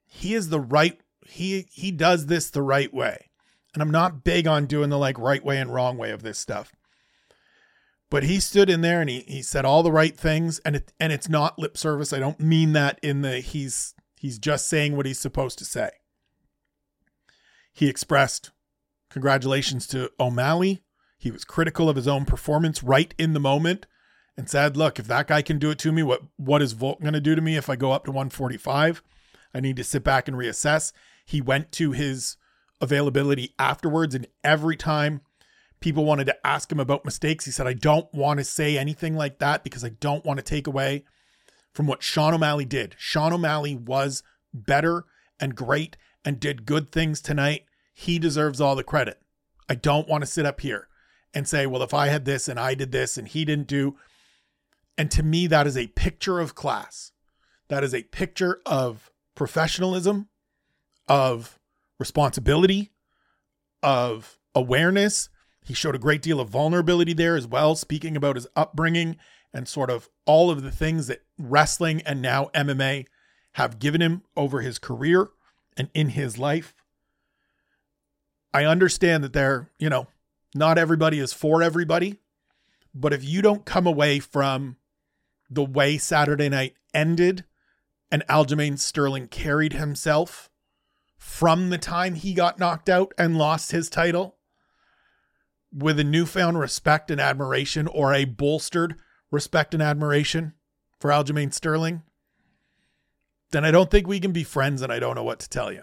he 0.05 0.35
is 0.35 0.51
the 0.51 0.61
right 0.61 1.01
he 1.33 1.67
he 1.71 1.91
does 1.91 2.27
this 2.27 2.51
the 2.51 2.63
right 2.63 2.93
way. 2.93 3.31
And 3.75 3.83
I'm 3.83 3.91
not 3.91 4.23
big 4.23 4.47
on 4.47 4.67
doing 4.67 4.91
the 4.91 4.99
like 4.99 5.19
right 5.19 5.45
way 5.45 5.59
and 5.59 5.73
wrong 5.73 5.97
way 5.97 6.11
of 6.11 6.23
this 6.23 6.39
stuff. 6.39 6.73
But 8.11 8.25
he 8.25 8.41
stood 8.41 8.69
in 8.69 8.83
there 8.83 9.01
and 9.01 9.09
he 9.09 9.21
he 9.21 9.43
said 9.43 9.65
all 9.65 9.83
the 9.83 9.91
right 9.91 10.17
things 10.17 10.59
and 10.61 10.77
it 10.77 10.93
and 11.01 11.13
it's 11.13 11.29
not 11.29 11.59
lip 11.59 11.79
service. 11.79 12.13
I 12.13 12.19
don't 12.19 12.39
mean 12.39 12.73
that 12.75 12.99
in 13.03 13.23
the 13.23 13.41
he's 13.41 13.95
he's 14.21 14.39
just 14.39 14.69
saying 14.69 14.97
what 14.97 15.07
he's 15.07 15.19
supposed 15.19 15.59
to 15.59 15.65
say. 15.65 15.91
He 17.73 17.89
expressed 17.89 18.51
congratulations 19.11 19.87
to 19.89 20.11
O'Malley. 20.21 20.83
He 21.19 21.31
was 21.31 21.45
critical 21.45 21.89
of 21.89 21.97
his 21.97 22.09
own 22.09 22.27
performance 22.27 22.83
right 22.83 23.15
in 23.17 23.33
the 23.33 23.41
moment 23.41 23.87
and 24.37 24.51
said, 24.51 24.77
"Look, 24.77 24.99
if 24.99 25.07
that 25.07 25.29
guy 25.29 25.41
can 25.41 25.59
do 25.59 25.71
it 25.71 25.79
to 25.79 25.93
me, 25.93 26.03
what 26.03 26.23
what 26.37 26.61
is 26.61 26.73
Volk 26.73 27.01
going 27.01 27.15
to 27.15 27.21
do 27.21 27.35
to 27.35 27.41
me 27.41 27.57
if 27.57 27.71
I 27.71 27.77
go 27.77 27.93
up 27.93 28.05
to 28.05 28.11
145? 28.11 29.03
I 29.55 29.61
need 29.61 29.77
to 29.77 29.85
sit 29.85 30.05
back 30.05 30.29
and 30.29 30.37
reassess." 30.37 30.93
He 31.25 31.41
went 31.41 31.73
to 31.73 31.93
his 31.93 32.37
availability 32.81 33.55
afterwards 33.59 34.15
and 34.15 34.27
every 34.43 34.77
time 34.77 35.21
people 35.81 36.05
wanted 36.05 36.27
to 36.27 36.47
ask 36.47 36.71
him 36.71 36.81
about 36.81 37.05
mistakes, 37.05 37.45
he 37.45 37.51
said, 37.51 37.67
"I 37.67 37.73
don't 37.73 38.13
want 38.13 38.39
to 38.39 38.45
say 38.45 38.77
anything 38.77 39.17
like 39.17 39.39
that 39.39 39.65
because 39.65 39.85
I 39.85 39.91
don't 39.91 40.25
want 40.25 40.39
to 40.39 40.45
take 40.45 40.67
away 40.67 41.05
from 41.73 41.87
what 41.87 42.03
Sean 42.03 42.35
O'Malley 42.35 42.65
did. 42.65 42.95
Sean 42.99 43.33
O'Malley 43.33 43.75
was 43.75 44.23
better 44.53 45.05
and 45.41 45.57
great 45.57 45.97
and 46.25 46.39
did 46.39 46.67
good 46.67 46.93
things 46.93 47.21
tonight, 47.21 47.65
he 47.93 48.19
deserves 48.19 48.61
all 48.61 48.77
the 48.77 48.85
credit. 48.85 49.21
I 49.69 49.75
don't 49.75 50.09
want 50.09 50.23
to 50.23 50.31
sit 50.31 50.47
up 50.47 50.61
here 50.61 50.89
and 51.35 51.49
say, 51.49 51.67
well, 51.67 51.83
if 51.83 51.95
I 51.95 52.09
had 52.09 52.25
this 52.25 52.49
and 52.49 52.61
I 52.61 52.75
did 52.75 52.93
this 52.93 53.17
and 53.17 53.27
he 53.27 53.45
didn't 53.45 53.67
do. 53.67 53.97
And 54.99 55.11
to 55.11 55.23
me, 55.23 55.47
that 55.47 55.67
is 55.67 55.77
a 55.77 55.89
picture 55.89 56.39
of 56.39 56.55
class. 56.55 57.13
That 57.69 57.83
is 57.83 57.95
a 57.95 58.03
picture 58.03 58.61
of 58.67 59.11
professionalism, 59.35 60.29
of 61.09 61.59
responsibility, 61.99 62.91
of 63.83 64.39
awareness. 64.55 65.29
He 65.65 65.75
showed 65.75 65.95
a 65.95 66.01
great 66.01 66.23
deal 66.23 66.41
of 66.41 66.49
vulnerability 66.49 67.13
there 67.13 67.37
as 67.37 67.47
well, 67.47 67.75
speaking 67.75 68.17
about 68.17 68.37
his 68.37 68.47
upbringing 68.57 69.17
and 69.53 69.69
sort 69.69 69.91
of 69.91 70.09
all 70.27 70.51
of 70.51 70.63
the 70.63 70.71
things 70.71 71.07
that 71.07 71.23
wrestling 71.39 72.03
and 72.03 72.23
now 72.23 72.51
MMA 72.55 73.07
have 73.53 73.79
given 73.79 74.01
him 74.01 74.23
over 74.37 74.61
his 74.61 74.79
career 74.79 75.29
and 75.77 75.91
in 75.95 76.11
his 76.11 76.39
life. 76.39 76.75
I 78.55 78.65
understand 78.65 79.25
that 79.25 79.33
there, 79.33 79.71
you 79.79 79.89
know, 79.89 80.07
not 80.55 80.79
everybody 80.79 81.19
is 81.19 81.33
for 81.33 81.63
everybody, 81.63 82.19
but 82.95 83.13
if 83.13 83.25
you 83.25 83.43
don't 83.43 83.65
come 83.65 83.87
away 83.87 84.19
from 84.19 84.77
the 85.49 85.65
way 85.65 85.99
Saturday 85.99 86.49
night 86.49 86.75
ended 86.93 87.45
and 88.11 88.27
Aljamain 88.29 88.79
Sterling 88.79 89.29
carried 89.29 89.73
himself 89.73 90.51
from 91.23 91.71
the 91.71 91.79
time 91.79 92.17
he 92.17 92.35
got 92.35 92.59
knocked 92.59 92.89
out 92.89 93.15
and 93.17 93.39
lost 93.39 93.71
his 93.71 93.89
title 93.89 94.35
with 95.73 96.01
a 96.01 96.05
newfound 96.05 96.59
respect 96.59 97.13
and 97.13 97.21
admiration 97.21 97.87
or 97.87 98.13
a 98.13 98.25
bolstered 98.25 98.97
respect 99.31 99.73
and 99.73 99.81
admiration 99.81 100.53
for 100.99 101.13
Aljamain 101.13 101.55
Sterling, 101.55 102.03
then 103.53 103.65
I 103.65 103.71
don't 103.71 103.89
think 103.89 104.09
we 104.09 104.19
can 104.19 104.33
be 104.33 104.43
friends 104.43 104.83
and 104.83 104.93
I 104.93 104.99
don't 104.99 105.15
know 105.15 105.23
what 105.23 105.39
to 105.39 105.49
tell 105.49 105.73
you. 105.73 105.83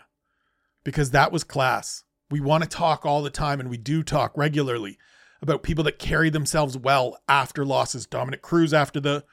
Because 0.84 1.12
that 1.12 1.32
was 1.32 1.46
class. 1.46 2.04
We 2.30 2.42
want 2.42 2.64
to 2.64 2.70
talk 2.70 3.06
all 3.06 3.22
the 3.22 3.30
time 3.30 3.62
and 3.62 3.70
we 3.70 3.78
do 3.78 4.04
talk 4.04 4.38
regularly 4.38 4.98
about 5.42 5.64
people 5.64 5.86
that 5.86 6.00
carry 6.00 6.30
themselves 6.30 6.78
well 6.78 7.18
after 7.30 7.66
losses. 7.66 8.06
Dominick 8.06 8.42
Cruz 8.42 8.74
after 8.74 9.00
the 9.00 9.24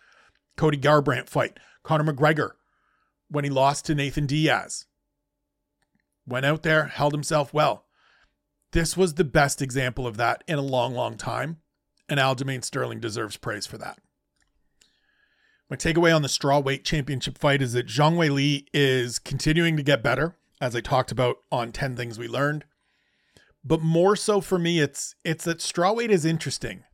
Cody 0.57 0.79
Garbrandt 0.79 1.29
fight. 1.29 1.59
Conor 1.83 2.13
McGregor 2.13 2.53
when 3.29 3.43
he 3.43 3.51
lost 3.51 3.87
to 3.87 3.95
Nathan 3.97 4.27
Diaz. 4.27 4.87
Went 6.27 6.47
out 6.47 6.63
there, 6.63 6.87
held 6.87 7.13
himself 7.13 7.55
well. 7.55 7.85
This 8.73 8.97
was 8.97 9.15
the 9.15 9.25
best 9.25 9.63
example 9.63 10.07
of 10.07 10.17
that 10.17 10.43
in 10.47 10.59
a 10.59 10.63
long, 10.63 10.95
long 10.95 11.17
time. 11.17 11.59
And 12.09 12.21
Aljamain 12.21 12.65
Sterling 12.65 13.01
deserves 13.01 13.37
praise 13.37 13.67
for 13.67 13.79
that. 13.79 13.99
My 15.69 15.77
takeaway 15.77 16.15
on 16.15 16.23
the 16.23 16.29
strawweight 16.29 16.85
championship 16.85 17.39
fight 17.39 17.61
is 17.61 17.73
that 17.73 17.89
Zhang 17.89 18.17
Weili 18.17 18.67
is 18.73 19.19
continuing 19.19 19.77
to 19.77 19.83
get 19.83 20.03
better, 20.03 20.37
as 20.61 20.77
I 20.77 20.81
talked 20.81 21.11
about 21.11 21.39
on 21.51 21.73
10 21.73 21.97
Things 21.97 22.19
We 22.19 22.29
Learned. 22.29 22.65
But 23.65 23.83
more 23.83 24.15
so 24.15 24.41
for 24.41 24.61
me, 24.61 24.79
it's 24.79 25.17
it's 25.25 25.45
that 25.45 25.59
strawweight 25.59 26.11
is 26.11 26.25
interesting. 26.25 26.85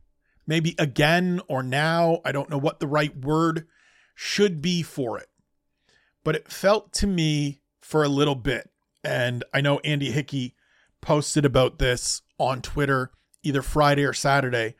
Maybe 0.47 0.73
again 0.79 1.39
or 1.47 1.61
now, 1.61 2.19
I 2.25 2.31
don't 2.31 2.49
know 2.49 2.57
what 2.57 2.79
the 2.79 2.87
right 2.87 3.15
word 3.15 3.67
should 4.15 4.59
be 4.59 4.81
for 4.81 5.19
it. 5.19 5.27
But 6.23 6.35
it 6.35 6.51
felt 6.51 6.93
to 6.93 7.07
me 7.07 7.61
for 7.79 8.03
a 8.03 8.09
little 8.09 8.35
bit, 8.35 8.71
and 9.03 9.43
I 9.53 9.61
know 9.61 9.79
Andy 9.79 10.11
Hickey 10.11 10.55
posted 11.01 11.45
about 11.45 11.79
this 11.79 12.21
on 12.39 12.61
Twitter 12.61 13.11
either 13.43 13.61
Friday 13.61 14.03
or 14.03 14.13
Saturday, 14.13 14.75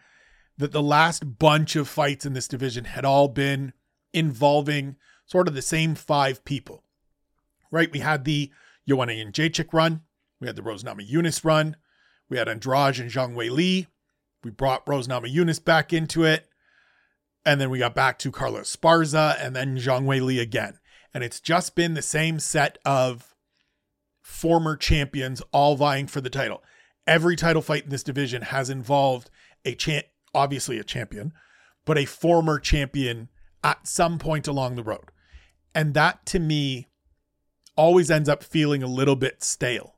that 0.58 0.72
the 0.72 0.82
last 0.82 1.38
bunch 1.38 1.75
of 1.75 1.89
fights 1.89 2.25
in 2.25 2.34
this 2.34 2.48
division 2.48 2.86
had 2.86 3.03
all 3.03 3.27
been 3.27 3.74
involving 4.13 4.96
sort 5.25 5.48
of 5.48 5.56
the 5.56 5.62
same 5.62 5.96
five 5.96 6.46
people, 6.46 6.84
right? 7.72 7.92
We 7.92 8.00
had 8.00 8.24
the 8.24 8.51
Joanna 8.88 9.13
Jędrzejczyk 9.13 9.74
run, 9.74 10.01
we 10.39 10.48
had 10.48 10.56
the 10.56 10.62
Rose 10.62 10.84
Namajunas 10.84 11.44
run, 11.44 11.75
we 12.30 12.38
had 12.38 12.48
Andrade 12.48 13.00
and 13.00 13.12
Zhang 13.12 13.36
Weili. 13.36 13.88
We 14.44 14.51
brought 14.51 14.88
Rose 14.88 15.08
Namajunas 15.08 15.63
back 15.63 15.94
into 15.94 16.24
it. 16.24 16.50
And 17.46 17.62
then 17.62 17.70
we 17.70 17.80
got 17.80 17.94
back 17.94 18.18
to 18.20 18.32
Carla 18.32 18.62
Esparza 18.62 19.38
and 19.39 19.56
then 19.56 19.77
Zhang 19.77 20.06
Weili 20.06 20.42
again. 20.42 20.80
And 21.13 21.24
it's 21.24 21.39
just 21.39 21.75
been 21.75 21.94
the 21.94 22.01
same 22.01 22.39
set 22.39 22.77
of 22.86 23.33
former 24.24 24.75
champions 24.75 25.44
all 25.51 25.75
vying 25.75 26.08
for 26.08 26.22
the 26.22 26.30
title. 26.30 26.63
Every 27.06 27.36
title 27.36 27.62
fight 27.62 27.84
in 27.84 27.89
this 27.89 28.03
division 28.03 28.42
has 28.42 28.70
involved 28.70 29.30
a 29.65 29.77
obviously 30.34 30.80
a 30.80 30.84
champion, 30.84 31.34
but 31.86 31.98
a 31.98 32.06
former 32.06 32.58
champion 32.58 33.30
at 33.63 33.88
some 33.88 34.18
point 34.18 34.48
along 34.48 34.75
the 34.75 34.84
road. 34.84 35.12
And 35.75 35.94
that 35.94 36.25
to 36.27 36.39
me 36.39 36.88
always 37.75 38.10
ends 38.10 38.30
up 38.30 38.44
feeling 38.44 38.82
a 38.82 38.88
little 38.88 39.15
bit 39.15 39.44
stale 39.44 39.98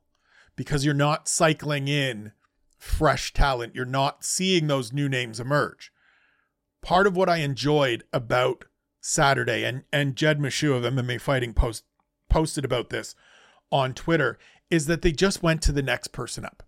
because 0.56 0.84
you're 0.84 0.94
not 0.94 1.28
cycling 1.28 1.88
in 1.88 2.32
fresh 2.78 3.32
talent. 3.34 3.76
You're 3.76 3.86
not 3.86 4.26
seeing 4.26 4.68
those 4.68 4.92
new 4.92 5.08
names 5.08 5.40
emerge. 5.40 5.92
Part 6.82 7.06
of 7.08 7.16
what 7.16 7.30
I 7.30 7.38
enjoyed 7.38 8.04
about 8.12 8.66
Saturday, 9.02 9.64
and, 9.64 9.84
and 9.94 10.16
Jed 10.16 10.40
Meshew 10.40 10.76
of 10.76 10.84
MMA 10.84 11.22
Fighting 11.22 11.54
post, 11.54 11.84
posted 12.30 12.66
about 12.66 12.90
this 12.90 13.16
on 13.72 13.94
Twitter, 13.94 14.38
is 14.70 14.86
that 14.88 15.02
they 15.02 15.12
just 15.12 15.44
went 15.44 15.62
to 15.64 15.72
the 15.72 15.82
next 15.82 16.10
person 16.10 16.46
up. 16.46 16.64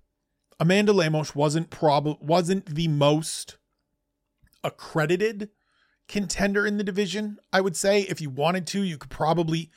Amanda 0.60 0.94
Lemos 0.94 1.36
wasn't 1.36 1.70
prob- 1.70 2.18
wasn't 2.22 2.66
the 2.66 2.88
most 2.88 3.58
accredited 4.63 5.50
contender 6.08 6.66
in 6.66 6.77
the 6.77 6.84
division, 6.84 7.38
I 7.54 7.62
would 7.62 7.75
say. 7.75 8.01
If 8.01 8.22
you 8.22 8.30
wanted 8.30 8.66
to, 8.68 8.82
you 8.82 8.98
could 8.98 9.12
probably 9.12 9.70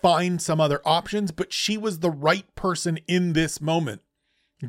find 0.00 0.40
some 0.40 0.60
other 0.60 0.80
options, 0.84 1.30
but 1.30 1.52
she 1.52 1.76
was 1.76 1.98
the 1.98 2.10
right 2.10 2.54
person 2.54 2.98
in 3.06 3.32
this 3.32 3.60
moment, 3.60 4.02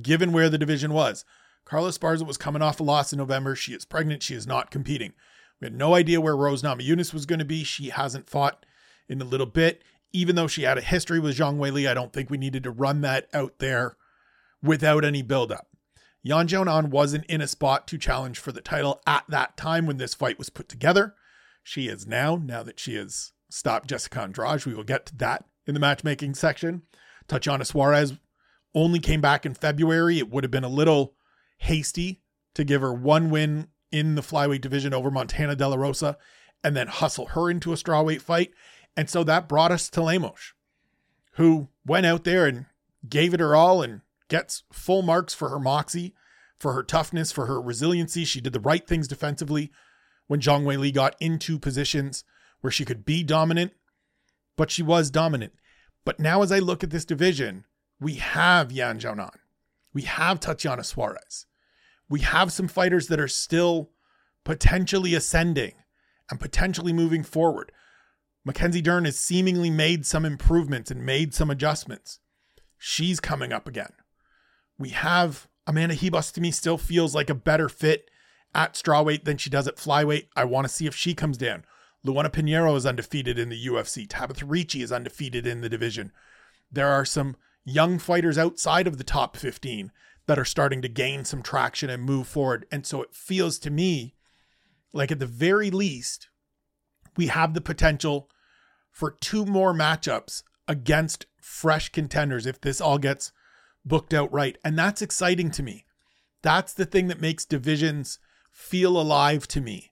given 0.01 0.31
where 0.31 0.49
the 0.49 0.57
division 0.57 0.93
was. 0.93 1.25
Carla 1.65 1.89
Esparza 1.89 2.25
was 2.25 2.37
coming 2.37 2.61
off 2.61 2.79
a 2.79 2.83
loss 2.83 3.13
in 3.13 3.17
November. 3.17 3.55
She 3.55 3.73
is 3.73 3.85
pregnant. 3.85 4.23
She 4.23 4.35
is 4.35 4.47
not 4.47 4.71
competing. 4.71 5.13
We 5.59 5.67
had 5.67 5.75
no 5.75 5.93
idea 5.93 6.19
where 6.19 6.35
Rose 6.35 6.63
Namajunas 6.63 7.13
was 7.13 7.25
going 7.25 7.39
to 7.39 7.45
be. 7.45 7.63
She 7.63 7.89
hasn't 7.89 8.29
fought 8.29 8.65
in 9.07 9.21
a 9.21 9.25
little 9.25 9.45
bit. 9.45 9.83
Even 10.13 10.35
though 10.35 10.47
she 10.47 10.63
had 10.63 10.77
a 10.77 10.81
history 10.81 11.19
with 11.19 11.37
Zhang 11.37 11.57
Weili, 11.57 11.89
I 11.89 11.93
don't 11.93 12.11
think 12.11 12.29
we 12.29 12.37
needed 12.37 12.63
to 12.63 12.71
run 12.71 13.01
that 13.01 13.27
out 13.33 13.59
there 13.59 13.95
without 14.61 15.05
any 15.05 15.21
buildup. 15.21 15.67
Yan 16.23 16.47
Xiaonan 16.47 16.89
wasn't 16.89 17.25
in 17.25 17.41
a 17.41 17.47
spot 17.47 17.87
to 17.87 17.97
challenge 17.97 18.37
for 18.37 18.51
the 18.51 18.61
title 18.61 19.01
at 19.07 19.23
that 19.29 19.57
time 19.57 19.85
when 19.85 19.97
this 19.97 20.13
fight 20.13 20.37
was 20.37 20.49
put 20.49 20.69
together. 20.69 21.15
She 21.63 21.87
is 21.87 22.05
now, 22.05 22.35
now 22.35 22.61
that 22.63 22.79
she 22.79 22.95
has 22.95 23.31
stopped 23.49 23.89
Jessica 23.89 24.21
Andrade. 24.21 24.65
We 24.65 24.73
will 24.73 24.83
get 24.83 25.05
to 25.07 25.15
that 25.17 25.45
in 25.65 25.73
the 25.73 25.79
matchmaking 25.79 26.35
section. 26.35 26.83
Tatiana 27.27 27.65
Suarez 27.65 28.13
only 28.75 28.99
came 28.99 29.21
back 29.21 29.45
in 29.45 29.53
February. 29.53 30.19
It 30.19 30.29
would 30.29 30.43
have 30.43 30.51
been 30.51 30.63
a 30.63 30.69
little 30.69 31.15
hasty 31.57 32.21
to 32.55 32.63
give 32.63 32.81
her 32.81 32.93
one 32.93 33.29
win 33.29 33.67
in 33.91 34.15
the 34.15 34.21
flyweight 34.21 34.61
division 34.61 34.93
over 34.93 35.11
Montana 35.11 35.55
De 35.55 35.67
La 35.67 35.75
Rosa 35.75 36.17
and 36.63 36.75
then 36.75 36.87
hustle 36.87 37.27
her 37.27 37.49
into 37.49 37.73
a 37.73 37.75
strawweight 37.75 38.21
fight. 38.21 38.51
And 38.95 39.09
so 39.09 39.23
that 39.23 39.47
brought 39.47 39.71
us 39.71 39.89
to 39.89 40.01
Lemos, 40.01 40.53
who 41.33 41.69
went 41.85 42.05
out 42.05 42.23
there 42.23 42.45
and 42.45 42.65
gave 43.07 43.33
it 43.33 43.39
her 43.39 43.55
all 43.55 43.81
and 43.81 44.01
gets 44.27 44.63
full 44.71 45.01
marks 45.01 45.33
for 45.33 45.49
her 45.49 45.59
moxie, 45.59 46.13
for 46.57 46.73
her 46.73 46.83
toughness, 46.83 47.31
for 47.31 47.47
her 47.47 47.61
resiliency. 47.61 48.23
She 48.23 48.41
did 48.41 48.53
the 48.53 48.59
right 48.59 48.85
things 48.85 49.07
defensively 49.07 49.71
when 50.27 50.39
Zhang 50.39 50.63
Weili 50.63 50.93
got 50.93 51.15
into 51.19 51.59
positions 51.59 52.23
where 52.61 52.71
she 52.71 52.85
could 52.85 53.03
be 53.03 53.23
dominant, 53.23 53.73
but 54.55 54.71
she 54.71 54.83
was 54.83 55.09
dominant. 55.09 55.53
But 56.05 56.19
now, 56.19 56.41
as 56.41 56.51
I 56.51 56.59
look 56.59 56.83
at 56.83 56.89
this 56.89 57.05
division, 57.05 57.65
we 57.99 58.15
have 58.15 58.71
Yan 58.71 58.99
Xiaonan, 58.99 59.35
we 59.93 60.03
have 60.03 60.39
Tatiana 60.39 60.83
Suarez, 60.83 61.45
we 62.09 62.21
have 62.21 62.51
some 62.51 62.67
fighters 62.67 63.07
that 63.07 63.19
are 63.19 63.27
still 63.27 63.91
potentially 64.43 65.13
ascending 65.13 65.73
and 66.29 66.39
potentially 66.39 66.93
moving 66.93 67.23
forward. 67.23 67.71
Mackenzie 68.43 68.81
Dern 68.81 69.05
has 69.05 69.19
seemingly 69.19 69.69
made 69.69 70.05
some 70.05 70.25
improvements 70.25 70.89
and 70.89 71.05
made 71.05 71.33
some 71.33 71.51
adjustments. 71.51 72.19
She's 72.77 73.19
coming 73.19 73.53
up 73.53 73.67
again. 73.67 73.93
We 74.79 74.89
have 74.89 75.47
Amanda 75.67 75.95
Ribas 75.95 76.31
to 76.33 76.41
me 76.41 76.49
still 76.49 76.77
feels 76.77 77.13
like 77.13 77.29
a 77.29 77.35
better 77.35 77.69
fit 77.69 78.09
at 78.55 78.73
strawweight 78.73 79.25
than 79.25 79.37
she 79.37 79.49
does 79.49 79.67
at 79.67 79.77
flyweight. 79.77 80.27
I 80.35 80.45
want 80.45 80.67
to 80.67 80.73
see 80.73 80.87
if 80.87 80.95
she 80.95 81.13
comes 81.13 81.37
down. 81.37 81.65
Luana 82.05 82.29
Pinheiro 82.31 82.75
is 82.75 82.85
undefeated 82.85 83.37
in 83.37 83.49
the 83.49 83.67
UFC. 83.67 84.07
Tabitha 84.09 84.45
Ricci 84.45 84.81
is 84.81 84.91
undefeated 84.91 85.45
in 85.45 85.61
the 85.61 85.69
division. 85.69 86.11
There 86.71 86.87
are 86.87 87.05
some 87.05 87.35
young 87.63 87.99
fighters 87.99 88.39
outside 88.39 88.87
of 88.87 88.97
the 88.97 89.03
top 89.03 89.37
15 89.37 89.91
that 90.25 90.39
are 90.39 90.45
starting 90.45 90.81
to 90.81 90.87
gain 90.87 91.25
some 91.25 91.43
traction 91.43 91.91
and 91.91 92.01
move 92.01 92.27
forward. 92.27 92.65
And 92.71 92.87
so 92.87 93.03
it 93.03 93.13
feels 93.13 93.59
to 93.59 93.69
me 93.69 94.15
like, 94.93 95.11
at 95.11 95.19
the 95.19 95.25
very 95.25 95.71
least, 95.71 96.27
we 97.17 97.27
have 97.27 97.53
the 97.53 97.61
potential 97.61 98.29
for 98.91 99.11
two 99.11 99.45
more 99.45 99.73
matchups 99.73 100.43
against 100.67 101.25
fresh 101.39 101.89
contenders 101.89 102.45
if 102.45 102.61
this 102.61 102.79
all 102.79 102.97
gets 102.97 103.31
booked 103.85 104.13
out 104.13 104.31
right. 104.31 104.57
And 104.63 104.77
that's 104.77 105.01
exciting 105.01 105.51
to 105.51 105.63
me. 105.63 105.85
That's 106.41 106.73
the 106.73 106.85
thing 106.85 107.07
that 107.07 107.21
makes 107.21 107.45
divisions 107.45 108.19
feel 108.51 108.99
alive 108.99 109.47
to 109.49 109.61
me 109.61 109.91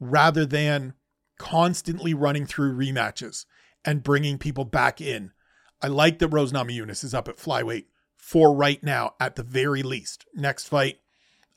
rather 0.00 0.46
than 0.46 0.94
constantly 1.38 2.14
running 2.14 2.46
through 2.46 2.76
rematches 2.76 3.44
and 3.84 4.02
bringing 4.02 4.38
people 4.38 4.64
back 4.64 5.00
in. 5.00 5.32
I 5.80 5.86
like 5.86 6.18
that 6.18 6.28
Rose 6.28 6.52
Namajunas 6.52 7.04
is 7.04 7.14
up 7.14 7.28
at 7.28 7.36
flyweight 7.36 7.86
for 8.16 8.54
right 8.54 8.82
now, 8.82 9.14
at 9.20 9.36
the 9.36 9.42
very 9.42 9.82
least. 9.82 10.26
Next 10.34 10.68
fight 10.68 10.98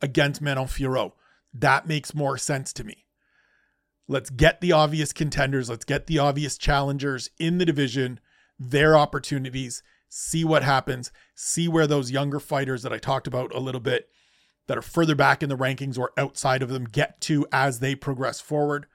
against 0.02 0.42
Manon 0.42 0.68
Fiorot. 0.68 1.14
That 1.54 1.88
makes 1.88 2.14
more 2.14 2.38
sense 2.38 2.72
to 2.74 2.84
me. 2.84 3.06
Let's 4.12 4.30
get 4.30 4.60
the 4.60 4.74
obvious 4.74 5.14
contenders. 5.14 5.70
Let's 5.70 5.86
get 5.86 6.08
the 6.08 6.20
obvious 6.20 6.58
challengers 6.58 7.30
in 7.40 7.60
the 7.60 7.66
division, 7.66 8.20
their 8.60 8.98
opportunities, 8.98 9.84
see 10.10 10.44
what 10.44 10.64
happens, 10.64 11.14
see 11.34 11.70
where 11.70 11.88
those 11.88 12.12
younger 12.12 12.42
fighters 12.42 12.84
that 12.84 12.92
I 12.92 12.98
talked 12.98 13.26
about 13.26 13.56
a 13.56 13.60
little 13.62 13.80
bit 13.80 14.10
that 14.68 14.78
are 14.78 14.82
further 14.82 15.16
back 15.16 15.42
in 15.42 15.48
the 15.48 15.56
rankings 15.56 15.98
or 15.98 16.12
outside 16.18 16.62
of 16.62 16.68
them 16.68 16.84
get 16.84 17.22
to 17.22 17.48
as 17.54 17.80
they 17.80 17.96
progress 17.96 18.42
forward 18.42 18.86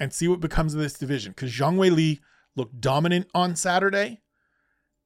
and 0.00 0.12
see 0.12 0.26
what 0.26 0.40
becomes 0.40 0.74
of 0.74 0.80
this 0.80 0.94
division. 0.94 1.30
Because 1.30 1.52
Zhang 1.52 1.76
Weili 1.76 2.18
looked 2.56 2.80
dominant 2.80 3.28
on 3.32 3.54
Saturday, 3.54 4.22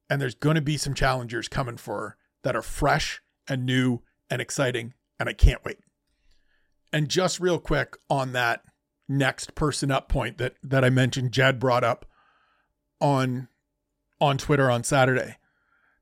and 0.09 0.19
there's 0.19 0.33
going 0.33 0.55
to 0.55 0.61
be 0.61 0.77
some 0.77 0.95
challengers 0.95 1.47
coming 1.47 1.77
for 1.77 1.99
her 1.99 2.17
that 2.41 2.55
are 2.55 2.63
fresh 2.63 3.21
and 3.47 3.67
new 3.67 4.01
and 4.31 4.41
exciting, 4.41 4.95
and 5.19 5.29
I 5.29 5.33
can't 5.33 5.63
wait. 5.63 5.77
And 6.91 7.07
just 7.07 7.39
real 7.39 7.59
quick 7.59 7.97
on 8.09 8.33
that 8.33 8.63
next 9.07 9.55
person 9.55 9.91
up 9.91 10.09
point 10.09 10.37
that 10.37 10.55
that 10.63 10.83
I 10.83 10.89
mentioned, 10.89 11.31
Jed 11.31 11.59
brought 11.59 11.83
up 11.83 12.05
on 12.99 13.47
on 14.19 14.37
Twitter 14.37 14.69
on 14.69 14.83
Saturday. 14.83 15.37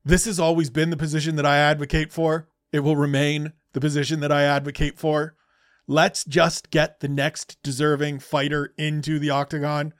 This 0.04 0.24
has 0.24 0.38
always 0.38 0.70
been 0.70 0.90
the 0.90 0.96
position 0.96 1.36
that 1.36 1.46
I 1.46 1.58
advocate 1.58 2.12
for. 2.12 2.48
It 2.72 2.80
will 2.80 2.96
remain 2.96 3.52
the 3.72 3.80
position 3.80 4.20
that 4.20 4.32
I 4.32 4.42
advocate 4.42 4.98
for. 4.98 5.34
Let's 5.88 6.24
just 6.24 6.70
get 6.70 7.00
the 7.00 7.08
next 7.08 7.62
deserving 7.62 8.20
fighter 8.20 8.72
into 8.76 9.18
the 9.18 9.30
octagon 9.30 9.94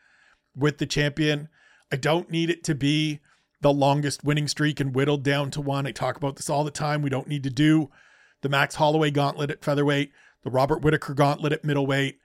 with 0.55 0.79
the 0.79 0.87
champion. 0.87 1.49
I 1.92 1.97
don't 1.97 2.31
need 2.31 2.51
it 2.51 2.64
to 2.64 2.75
be 2.75 3.21
the 3.61 3.73
longest 3.73 4.25
winning 4.25 4.49
streak 4.49 4.81
and 4.81 4.95
whittled 4.95 5.23
down 5.23 5.51
to 5.53 5.61
one. 5.61 5.87
I 5.87 5.92
talk 5.92 6.16
about 6.16 6.37
this 6.37 6.51
all 6.51 6.64
the 6.64 6.71
time. 6.71 7.03
We 7.03 7.11
don't 7.11 7.29
need 7.29 7.45
to 7.45 7.51
do 7.51 7.90
the 8.42 8.49
Max 8.49 8.77
Holloway 8.77 9.11
gauntlet 9.11 9.51
at 9.51 9.64
featherweight, 9.64 10.12
the 10.42 10.51
Robert 10.51 10.83
Whitaker 10.83 11.14
gauntlet 11.14 11.53
at 11.53 11.64
middleweight. 11.64 12.19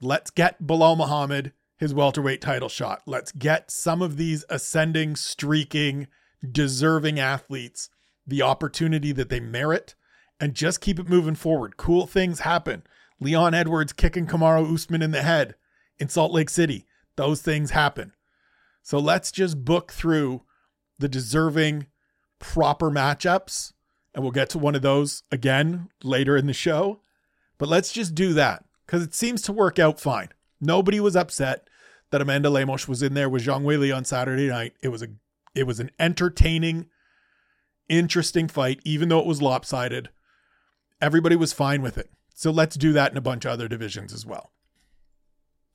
Let's 0.00 0.30
get 0.30 0.62
Belal 0.62 0.96
Muhammad 0.96 1.52
his 1.78 1.94
welterweight 1.94 2.40
title 2.40 2.68
shot. 2.68 3.02
Let's 3.06 3.32
get 3.32 3.70
some 3.70 4.02
of 4.02 4.16
these 4.16 4.44
ascending, 4.48 5.16
streaking, 5.16 6.08
deserving 6.50 7.18
athletes 7.18 7.90
the 8.26 8.42
opportunity 8.42 9.12
that 9.12 9.28
they 9.28 9.40
merit 9.40 9.94
and 10.40 10.54
just 10.54 10.80
keep 10.80 10.98
it 10.98 11.08
moving 11.08 11.34
forward. 11.34 11.76
Cool 11.76 12.06
things 12.06 12.40
happen. 12.40 12.82
Leon 13.20 13.54
Edwards 13.54 13.92
kicking 13.92 14.26
Kamaru 14.26 14.72
Usman 14.74 15.02
in 15.02 15.12
the 15.12 15.22
head 15.22 15.54
in 15.98 16.08
Salt 16.08 16.32
Lake 16.32 16.50
City. 16.50 16.86
Those 17.16 17.40
things 17.40 17.70
happen. 17.70 18.12
So 18.82 18.98
let's 18.98 19.32
just 19.32 19.64
book 19.64 19.92
through 19.92 20.42
the 20.98 21.08
deserving, 21.08 21.86
proper 22.38 22.90
matchups. 22.90 23.72
And 24.14 24.22
we'll 24.22 24.32
get 24.32 24.50
to 24.50 24.58
one 24.58 24.74
of 24.74 24.82
those 24.82 25.22
again 25.30 25.88
later 26.02 26.36
in 26.36 26.46
the 26.46 26.52
show. 26.52 27.00
But 27.58 27.68
let's 27.68 27.92
just 27.92 28.14
do 28.14 28.32
that 28.34 28.64
because 28.86 29.02
it 29.02 29.14
seems 29.14 29.42
to 29.42 29.52
work 29.52 29.78
out 29.78 30.00
fine. 30.00 30.28
Nobody 30.60 31.00
was 31.00 31.16
upset 31.16 31.68
that 32.10 32.22
Amanda 32.22 32.50
Lemos 32.50 32.88
was 32.88 33.02
in 33.02 33.14
there 33.14 33.28
with 33.28 33.44
Zhang 33.44 33.62
Weili 33.62 33.94
on 33.94 34.04
Saturday 34.04 34.48
night. 34.48 34.74
It 34.82 34.88
was 34.88 35.02
a 35.02 35.08
it 35.54 35.66
was 35.66 35.80
an 35.80 35.90
entertaining, 35.98 36.86
interesting 37.88 38.46
fight, 38.46 38.80
even 38.84 39.08
though 39.08 39.20
it 39.20 39.26
was 39.26 39.42
lopsided. 39.42 40.10
Everybody 41.00 41.34
was 41.36 41.52
fine 41.52 41.82
with 41.82 41.98
it. 41.98 42.10
So 42.34 42.50
let's 42.50 42.76
do 42.76 42.92
that 42.92 43.10
in 43.10 43.16
a 43.16 43.22
bunch 43.22 43.46
of 43.46 43.52
other 43.52 43.66
divisions 43.66 44.12
as 44.12 44.26
well. 44.26 44.52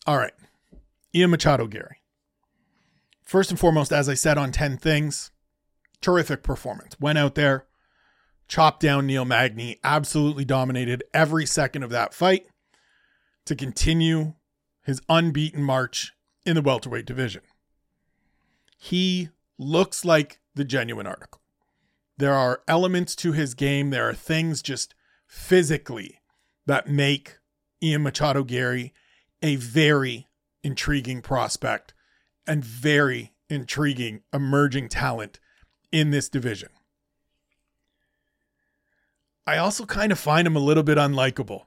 All 0.06 0.17
right. 0.17 0.34
Ian 1.13 1.32
Machado 1.32 1.67
Garry. 1.67 1.97
First 3.24 3.50
and 3.50 3.60
foremost, 3.60 3.91
as 3.91 4.08
I 4.08 4.13
said 4.13 4.38
on 4.38 4.52
10 4.52 4.78
things, 4.78 5.32
terrific 6.02 6.43
performance. 6.43 7.00
Went 7.00 7.17
out 7.17 7.36
there, 7.36 7.65
chopped 8.47 8.82
down 8.82 9.08
Neil 9.08 9.26
Magny, 9.26 9.80
absolutely 9.84 10.45
dominated 10.45 11.04
every 11.13 11.45
second 11.45 11.84
of 11.84 11.89
that 11.89 12.13
fight. 12.13 12.45
To 13.52 13.56
continue 13.58 14.36
his 14.82 15.02
unbeaten 15.10 15.62
march 15.62 16.14
in 16.46 16.56
the 16.56 16.62
welterweight 16.62 17.06
division. 17.06 17.42
He 18.78 19.28
looks 19.58 20.06
like 20.06 20.40
the 20.56 20.64
genuine 20.64 21.06
article. 21.06 21.42
There 22.18 22.34
are 22.34 22.62
elements 22.66 23.14
to 23.18 23.34
his 23.34 23.54
game, 23.54 23.90
there 23.90 24.08
are 24.08 24.14
things 24.14 24.62
just 24.62 24.96
physically 25.28 26.22
that 26.66 26.88
make 26.88 27.40
Ian 27.84 28.04
Machado 28.04 28.46
Garry 28.46 28.94
a 29.42 29.58
very 29.58 30.30
intriguing 30.64 31.22
prospect 31.22 31.94
and 32.48 32.64
very 32.64 33.34
intriguing 33.50 34.22
emerging 34.32 34.88
talent 34.88 35.42
in 35.92 36.12
this 36.12 36.30
division. 36.30 36.70
I 39.46 39.58
also 39.58 39.86
kind 39.86 40.14
of 40.14 40.20
find 40.20 40.48
him 40.48 40.56
a 40.56 40.60
little 40.60 40.84
bit 40.84 40.98
unlikable. 40.98 41.66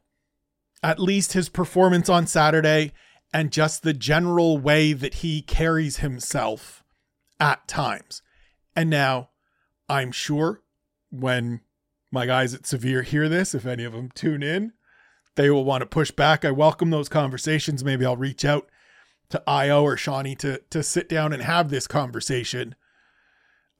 At 0.84 1.00
least 1.00 1.32
his 1.32 1.48
performance 1.48 2.10
on 2.10 2.26
Saturday 2.26 2.92
and 3.32 3.50
just 3.50 3.82
the 3.82 3.94
general 3.94 4.58
way 4.58 4.92
that 4.92 5.14
he 5.14 5.40
carries 5.40 5.96
himself 5.96 6.84
at 7.40 7.66
times. 7.66 8.20
And 8.76 8.90
now, 8.90 9.30
I'm 9.88 10.12
sure 10.12 10.60
when 11.10 11.62
my 12.12 12.26
guys 12.26 12.52
at 12.52 12.66
Severe 12.66 13.02
hear 13.02 13.30
this, 13.30 13.54
if 13.54 13.64
any 13.64 13.84
of 13.84 13.94
them 13.94 14.10
tune 14.14 14.42
in, 14.42 14.74
they 15.36 15.50
will 15.50 15.64
want 15.64 15.80
to 15.80 15.86
push 15.86 16.10
back. 16.10 16.44
I 16.44 16.50
welcome 16.50 16.90
those 16.90 17.08
conversations. 17.08 17.82
Maybe 17.82 18.04
I'll 18.04 18.16
reach 18.16 18.44
out 18.44 18.68
to 19.30 19.42
Io 19.48 19.82
or 19.82 19.96
Shawnee 19.96 20.36
to 20.36 20.58
to 20.70 20.82
sit 20.82 21.08
down 21.08 21.32
and 21.32 21.42
have 21.42 21.70
this 21.70 21.86
conversation 21.86 22.74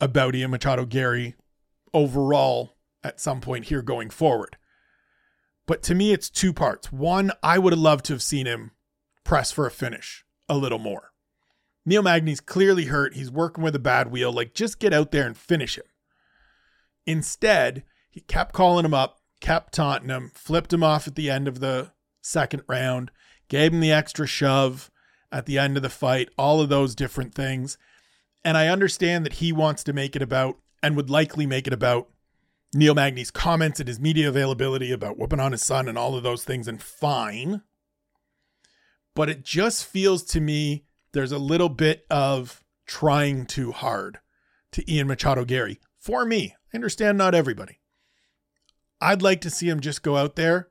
about 0.01 0.35
Ian 0.35 0.51
Machado 0.51 0.87
Garry 0.87 1.35
overall 1.93 2.77
at 3.05 3.21
some 3.21 3.40
point 3.40 3.67
here 3.67 3.83
going 3.83 4.11
forward. 4.11 4.57
But 5.66 5.83
to 5.85 5.94
me, 5.94 6.12
it's 6.12 6.29
two 6.29 6.53
parts. 6.53 6.92
One, 6.92 7.33
I 7.42 7.59
would 7.59 7.72
have 7.72 7.81
loved 7.81 8.05
to 8.07 8.12
have 8.12 8.22
seen 8.22 8.46
him 8.46 8.72
press 9.24 9.50
for 9.50 9.66
a 9.66 9.70
finish 9.70 10.24
a 10.48 10.57
little 10.57 10.79
more. 10.79 11.12
Neil 11.87 12.03
Magny's 12.03 12.40
clearly 12.40 12.87
hurt. 12.87 13.14
He's 13.14 13.31
working 13.31 13.64
with 13.64 13.74
a 13.74 13.81
bad 13.81 14.11
wheel. 14.11 14.33
Like, 14.33 14.55
just 14.55 14.79
get 14.79 14.92
out 14.92 15.11
there 15.11 15.27
and 15.27 15.37
finish 15.37 15.77
him. 15.77 15.85
Instead, 17.07 17.85
he 18.11 18.20
kept 18.20 18.55
calling 18.55 18.85
him 18.85 18.94
up, 18.94 19.20
kept 19.40 19.74
taunting 19.74 20.09
him, 20.09 20.31
flipped 20.35 20.72
him 20.72 20.83
off 20.83 21.07
at 21.07 21.14
the 21.14 21.31
end 21.31 21.48
of 21.48 21.61
the 21.61 21.92
second 22.22 22.62
round, 22.68 23.11
gave 23.48 23.72
him 23.72 23.81
the 23.81 23.92
extra 23.92 24.27
shove 24.27 24.90
at 25.31 25.46
the 25.46 25.59
end 25.59 25.77
of 25.77 25.83
the 25.83 25.90
fight, 25.90 26.31
all 26.38 26.61
of 26.61 26.68
those 26.68 26.94
different 26.94 27.35
things. 27.35 27.77
And 28.44 28.57
I 28.57 28.68
understand 28.68 29.24
that 29.27 29.35
he 29.35 29.53
wants 29.53 29.83
to 29.85 29.92
make 29.92 30.14
it 30.14 30.22
about 30.22 30.59
and 30.83 30.96
would 30.96 31.11
likely 31.11 31.46
make 31.46 31.66
it 31.66 31.72
about 31.72 32.09
Neil 32.74 32.94
Magny's 32.94 33.30
comments 33.30 33.80
and 33.80 33.88
his 33.88 34.00
media 34.00 34.28
availability 34.28 34.92
about 34.92 35.18
whooping 35.18 35.40
on 35.40 35.52
his 35.52 35.62
son 35.62 35.88
and 35.88 35.96
all 35.96 36.16
of 36.16 36.22
those 36.22 36.44
things, 36.44 36.68
and 36.68 36.82
fine. 36.82 37.62
But 39.14 39.30
it 39.30 39.44
just 39.44 39.84
feels 39.84 40.22
to 40.24 40.40
me 40.40 40.84
there's 41.12 41.32
a 41.32 41.38
little 41.38 41.68
bit 41.68 42.04
of 42.10 42.64
trying 42.87 43.46
too 43.46 43.72
hard 43.72 44.18
to 44.72 44.92
Ian 44.92 45.06
Machado 45.06 45.44
Garry. 45.44 45.80
For 45.98 46.24
me, 46.24 46.54
I 46.72 46.76
understand 46.76 47.16
not 47.16 47.34
everybody. 47.34 47.80
I'd 49.00 49.22
like 49.22 49.40
to 49.42 49.50
see 49.50 49.68
him 49.68 49.80
just 49.80 50.02
go 50.02 50.16
out 50.16 50.37
there, 50.37 50.68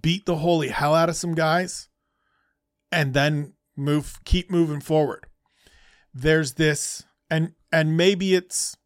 beat 0.00 0.26
the 0.26 0.36
holy 0.36 0.68
hell 0.68 0.94
out 0.94 1.08
of 1.08 1.16
some 1.16 1.34
guys, 1.34 1.88
and 2.90 3.14
then 3.14 3.54
move 3.76 4.20
keep 4.24 4.50
moving 4.50 4.80
forward. 4.80 5.26
There's 6.14 6.54
this 6.54 7.04
and 7.30 7.54
and 7.72 7.96
maybe 7.96 8.34
it's 8.34 8.76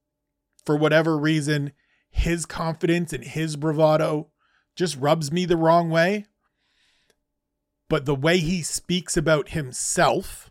for 0.64 0.76
whatever 0.76 1.18
reason 1.18 1.72
his 2.16 2.46
confidence 2.46 3.12
and 3.12 3.22
his 3.22 3.56
bravado 3.56 4.30
just 4.74 4.96
rubs 4.96 5.30
me 5.30 5.44
the 5.44 5.56
wrong 5.56 5.90
way. 5.90 6.24
But 7.88 8.06
the 8.06 8.14
way 8.14 8.38
he 8.38 8.62
speaks 8.62 9.16
about 9.16 9.50
himself 9.50 10.50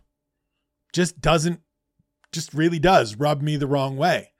just 0.92 1.20
doesn't 1.20 1.60
just 2.32 2.54
really 2.54 2.78
does 2.78 3.16
rub 3.16 3.42
me 3.42 3.56
the 3.56 3.66
wrong 3.66 3.96
way. 3.96 4.32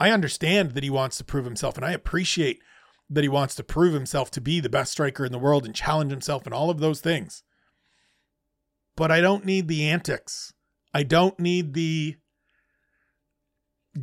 I 0.00 0.10
understand 0.10 0.72
that 0.72 0.82
he 0.82 0.90
wants 0.90 1.18
to 1.18 1.24
prove 1.24 1.44
himself 1.44 1.76
and 1.76 1.86
I 1.86 1.92
appreciate 1.92 2.60
that 3.08 3.22
he 3.22 3.28
wants 3.28 3.54
to 3.54 3.64
prove 3.64 3.94
himself 3.94 4.30
to 4.32 4.40
be 4.40 4.58
the 4.58 4.68
best 4.68 4.92
striker 4.92 5.24
in 5.24 5.32
the 5.32 5.38
world 5.38 5.64
and 5.64 5.74
challenge 5.74 6.10
himself 6.10 6.46
and 6.46 6.54
all 6.54 6.68
of 6.68 6.80
those 6.80 7.00
things. 7.00 7.42
But 8.96 9.10
I 9.10 9.20
don't 9.20 9.44
need 9.44 9.68
the 9.68 9.88
antics. 9.88 10.52
I 10.92 11.04
don't 11.04 11.38
need 11.38 11.74
the 11.74 12.16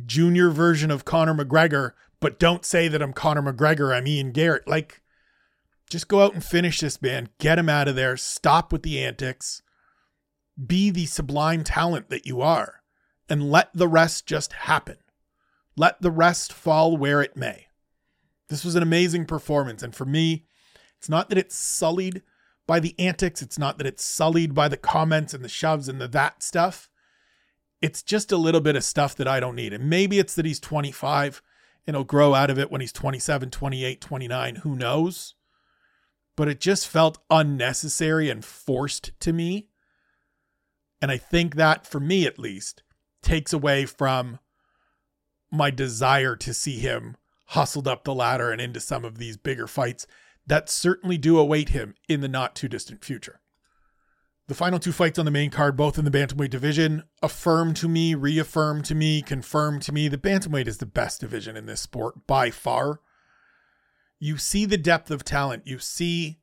junior 0.06 0.50
version 0.50 0.90
of 0.90 1.04
Conor 1.04 1.34
McGregor, 1.34 1.92
but 2.20 2.38
don't 2.38 2.64
say 2.64 2.86
that 2.88 3.02
I'm 3.02 3.12
Conor 3.12 3.42
McGregor, 3.42 3.96
I'm 3.96 4.06
Ian 4.06 4.32
Garry. 4.32 4.60
Like, 4.66 5.00
just 5.88 6.06
go 6.06 6.22
out 6.22 6.34
and 6.34 6.44
finish 6.44 6.80
this 6.80 7.02
man. 7.02 7.30
Get 7.38 7.58
him 7.58 7.68
out 7.68 7.88
of 7.88 7.96
there. 7.96 8.16
Stop 8.16 8.72
with 8.72 8.82
the 8.82 9.02
antics. 9.02 9.62
Be 10.64 10.90
the 10.90 11.06
sublime 11.06 11.64
talent 11.64 12.10
that 12.10 12.26
you 12.26 12.40
are 12.40 12.82
and 13.28 13.50
let 13.50 13.70
the 13.74 13.88
rest 13.88 14.26
just 14.26 14.52
happen. 14.52 14.96
Let 15.76 16.02
the 16.02 16.10
rest 16.10 16.52
fall 16.52 16.96
where 16.96 17.22
it 17.22 17.36
may. 17.36 17.66
This 18.48 18.64
was 18.64 18.74
an 18.74 18.82
amazing 18.82 19.26
performance. 19.26 19.82
And 19.82 19.94
for 19.94 20.04
me, 20.04 20.44
it's 20.98 21.08
not 21.08 21.28
that 21.28 21.38
it's 21.38 21.56
sullied 21.56 22.22
by 22.66 22.78
the 22.78 22.94
antics, 23.00 23.42
it's 23.42 23.58
not 23.58 23.78
that 23.78 23.86
it's 23.86 24.04
sullied 24.04 24.54
by 24.54 24.68
the 24.68 24.76
comments 24.76 25.34
and 25.34 25.44
the 25.44 25.48
shoves 25.48 25.88
and 25.88 26.00
the 26.00 26.06
that 26.08 26.40
stuff. 26.42 26.88
It's 27.82 28.02
just 28.02 28.30
a 28.30 28.36
little 28.36 28.60
bit 28.60 28.76
of 28.76 28.84
stuff 28.84 29.16
that 29.16 29.26
I 29.26 29.40
don't 29.40 29.56
need. 29.56 29.72
And 29.72 29.90
maybe 29.90 30.20
it's 30.20 30.34
that 30.34 30.44
he's 30.44 30.60
25 30.60 31.42
and 31.86 31.96
he'll 31.96 32.04
grow 32.04 32.34
out 32.34 32.50
of 32.50 32.58
it 32.58 32.70
when 32.70 32.80
he's 32.80 32.92
27, 32.92 33.50
28, 33.50 34.00
29. 34.00 34.56
Who 34.56 34.76
knows? 34.76 35.34
But 36.36 36.48
it 36.48 36.60
just 36.60 36.86
felt 36.86 37.18
unnecessary 37.28 38.30
and 38.30 38.44
forced 38.44 39.12
to 39.20 39.32
me. 39.32 39.68
And 41.02 41.10
I 41.10 41.16
think 41.16 41.56
that, 41.56 41.86
for 41.86 42.00
me 42.00 42.26
at 42.26 42.38
least, 42.38 42.82
takes 43.22 43.52
away 43.52 43.86
from 43.86 44.38
my 45.50 45.70
desire 45.70 46.36
to 46.36 46.54
see 46.54 46.78
him 46.78 47.16
hustled 47.46 47.88
up 47.88 48.04
the 48.04 48.14
ladder 48.14 48.52
and 48.52 48.60
into 48.60 48.78
some 48.78 49.04
of 49.04 49.18
these 49.18 49.36
bigger 49.36 49.66
fights 49.66 50.06
that 50.46 50.68
certainly 50.68 51.18
do 51.18 51.38
await 51.38 51.70
him 51.70 51.94
in 52.08 52.20
the 52.20 52.28
not 52.28 52.54
too 52.54 52.68
distant 52.68 53.04
future. 53.04 53.40
The 54.50 54.56
final 54.56 54.80
two 54.80 54.90
fights 54.90 55.16
on 55.16 55.26
the 55.26 55.30
main 55.30 55.50
card, 55.50 55.76
both 55.76 55.96
in 55.96 56.04
the 56.04 56.10
bantamweight 56.10 56.50
division, 56.50 57.04
affirm 57.22 57.72
to 57.74 57.86
me, 57.86 58.16
reaffirm 58.16 58.82
to 58.82 58.96
me, 58.96 59.22
confirm 59.22 59.78
to 59.78 59.92
me 59.92 60.08
that 60.08 60.22
bantamweight 60.22 60.66
is 60.66 60.78
the 60.78 60.86
best 60.86 61.20
division 61.20 61.56
in 61.56 61.66
this 61.66 61.82
sport 61.82 62.26
by 62.26 62.50
far. 62.50 62.98
You 64.18 64.38
see 64.38 64.64
the 64.64 64.76
depth 64.76 65.12
of 65.12 65.22
talent. 65.22 65.68
You 65.68 65.78
see 65.78 66.40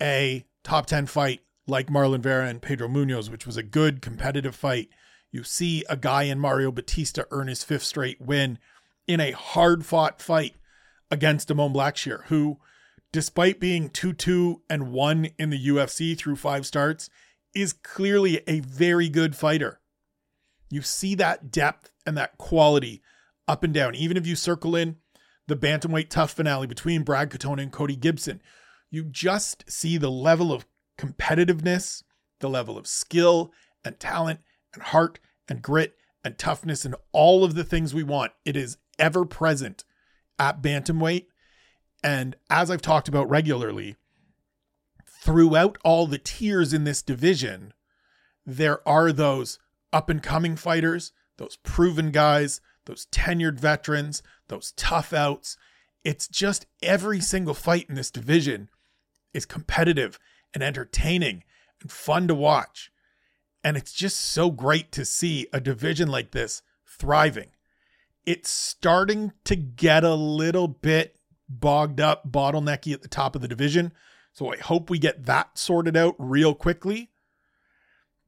a 0.00 0.46
top 0.62 0.86
10 0.86 1.06
fight 1.06 1.40
like 1.66 1.88
Marlon 1.88 2.20
Vera 2.20 2.46
and 2.46 2.62
Pedro 2.62 2.86
Munhoz, 2.86 3.28
which 3.28 3.44
was 3.44 3.56
a 3.56 3.64
good 3.64 4.02
competitive 4.02 4.54
fight. 4.54 4.88
You 5.32 5.42
see 5.42 5.84
a 5.90 5.96
guy 5.96 6.22
in 6.22 6.38
Mario 6.38 6.70
Bautista 6.70 7.26
earn 7.32 7.48
his 7.48 7.64
fifth 7.64 7.82
straight 7.82 8.20
win 8.20 8.60
in 9.08 9.18
a 9.18 9.32
hard 9.32 9.84
fought 9.84 10.22
fight 10.22 10.54
against 11.10 11.48
Da'Mon 11.48 11.74
Blackshear, 11.74 12.22
who, 12.26 12.58
despite 13.10 13.58
being 13.58 13.90
2 13.90 14.12
2 14.12 14.62
and 14.70 14.92
1 14.92 15.30
in 15.40 15.50
the 15.50 15.66
UFC 15.66 16.16
through 16.16 16.36
five 16.36 16.64
starts, 16.64 17.10
is 17.54 17.72
clearly 17.72 18.42
a 18.46 18.60
very 18.60 19.08
good 19.08 19.34
fighter. 19.36 19.80
You 20.70 20.82
see 20.82 21.14
that 21.16 21.50
depth 21.50 21.90
and 22.06 22.16
that 22.16 22.38
quality 22.38 23.02
up 23.46 23.62
and 23.62 23.72
down. 23.72 23.94
Even 23.94 24.16
if 24.16 24.26
you 24.26 24.36
circle 24.36 24.76
in 24.76 24.96
the 25.46 25.56
bantamweight 25.56 26.10
TUF 26.10 26.32
finale 26.32 26.66
between 26.66 27.02
Brad 27.02 27.30
Katona 27.30 27.62
and 27.62 27.72
Cody 27.72 27.96
Gibson, 27.96 28.42
you 28.90 29.04
just 29.04 29.70
see 29.70 29.96
the 29.96 30.10
level 30.10 30.52
of 30.52 30.66
competitiveness, 30.98 32.02
the 32.40 32.50
level 32.50 32.76
of 32.76 32.86
skill 32.86 33.52
and 33.84 33.98
talent 33.98 34.40
and 34.74 34.82
heart 34.82 35.18
and 35.48 35.62
grit 35.62 35.96
and 36.22 36.38
toughness 36.38 36.84
and 36.84 36.94
all 37.12 37.44
of 37.44 37.54
the 37.54 37.64
things 37.64 37.94
we 37.94 38.02
want. 38.02 38.32
It 38.44 38.56
is 38.56 38.76
ever 38.98 39.24
present 39.24 39.84
at 40.38 40.62
bantamweight. 40.62 41.26
And 42.02 42.36
as 42.50 42.70
I've 42.70 42.82
talked 42.82 43.08
about 43.08 43.28
regularly, 43.28 43.96
throughout 45.28 45.76
all 45.84 46.06
the 46.06 46.16
tiers 46.16 46.72
in 46.72 46.84
this 46.84 47.02
division, 47.02 47.74
there 48.46 48.80
are 48.88 49.12
those 49.12 49.58
up 49.92 50.08
and 50.08 50.22
coming 50.22 50.56
fighters, 50.56 51.12
those 51.36 51.56
proven 51.56 52.10
guys, 52.10 52.62
those 52.86 53.04
tenured 53.12 53.60
veterans, 53.60 54.22
those 54.48 54.72
tough 54.74 55.12
outs. 55.12 55.58
It's 56.02 56.28
just 56.28 56.64
every 56.82 57.20
single 57.20 57.52
fight 57.52 57.84
in 57.90 57.94
this 57.94 58.10
division 58.10 58.70
is 59.34 59.44
competitive 59.44 60.18
and 60.54 60.62
entertaining 60.62 61.44
and 61.82 61.92
fun 61.92 62.26
to 62.28 62.34
watch. 62.34 62.90
And 63.62 63.76
it's 63.76 63.92
just 63.92 64.16
so 64.18 64.50
great 64.50 64.90
to 64.92 65.04
see 65.04 65.46
a 65.52 65.60
division 65.60 66.08
like 66.08 66.30
this 66.30 66.62
thriving 66.86 67.50
it's 68.24 68.50
starting 68.50 69.32
to 69.44 69.56
get 69.56 70.04
a 70.04 70.14
little 70.14 70.68
bit 70.68 71.16
bogged 71.48 72.00
up, 72.00 72.30
bottlenecky 72.30 72.92
at 72.92 73.00
the 73.00 73.08
top 73.08 73.34
of 73.34 73.40
the 73.40 73.48
division. 73.48 73.90
So 74.38 74.52
I 74.52 74.56
hope 74.56 74.88
we 74.88 75.00
get 75.00 75.26
that 75.26 75.58
sorted 75.58 75.96
out 75.96 76.14
real 76.16 76.54
quickly. 76.54 77.10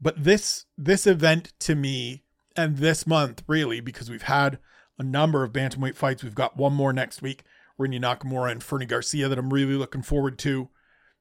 But 0.01 0.25
this 0.25 0.67
this 0.77 1.07
event 1.07 1.53
to 1.61 1.77
me 1.77 2.25
and 2.57 2.79
this 2.79 3.07
month 3.07 3.45
really 3.47 3.79
because 3.79 4.11
we've 4.11 4.23
had 4.23 4.59
a 4.99 5.05
number 5.05 5.45
of 5.45 5.53
bantamweight 5.53 5.95
fights. 5.95 6.25
We've 6.25 6.35
got 6.35 6.57
one 6.57 6.73
more 6.73 6.93
next 6.93 7.23
week, 7.23 7.45
Rinya 7.79 8.01
Nakamura 8.01 8.51
and 8.51 8.61
Fernie 8.61 8.87
Garcia 8.87 9.29
that 9.29 9.39
I'm 9.39 9.53
really 9.53 9.75
looking 9.75 10.03
forward 10.03 10.37
to. 10.41 10.69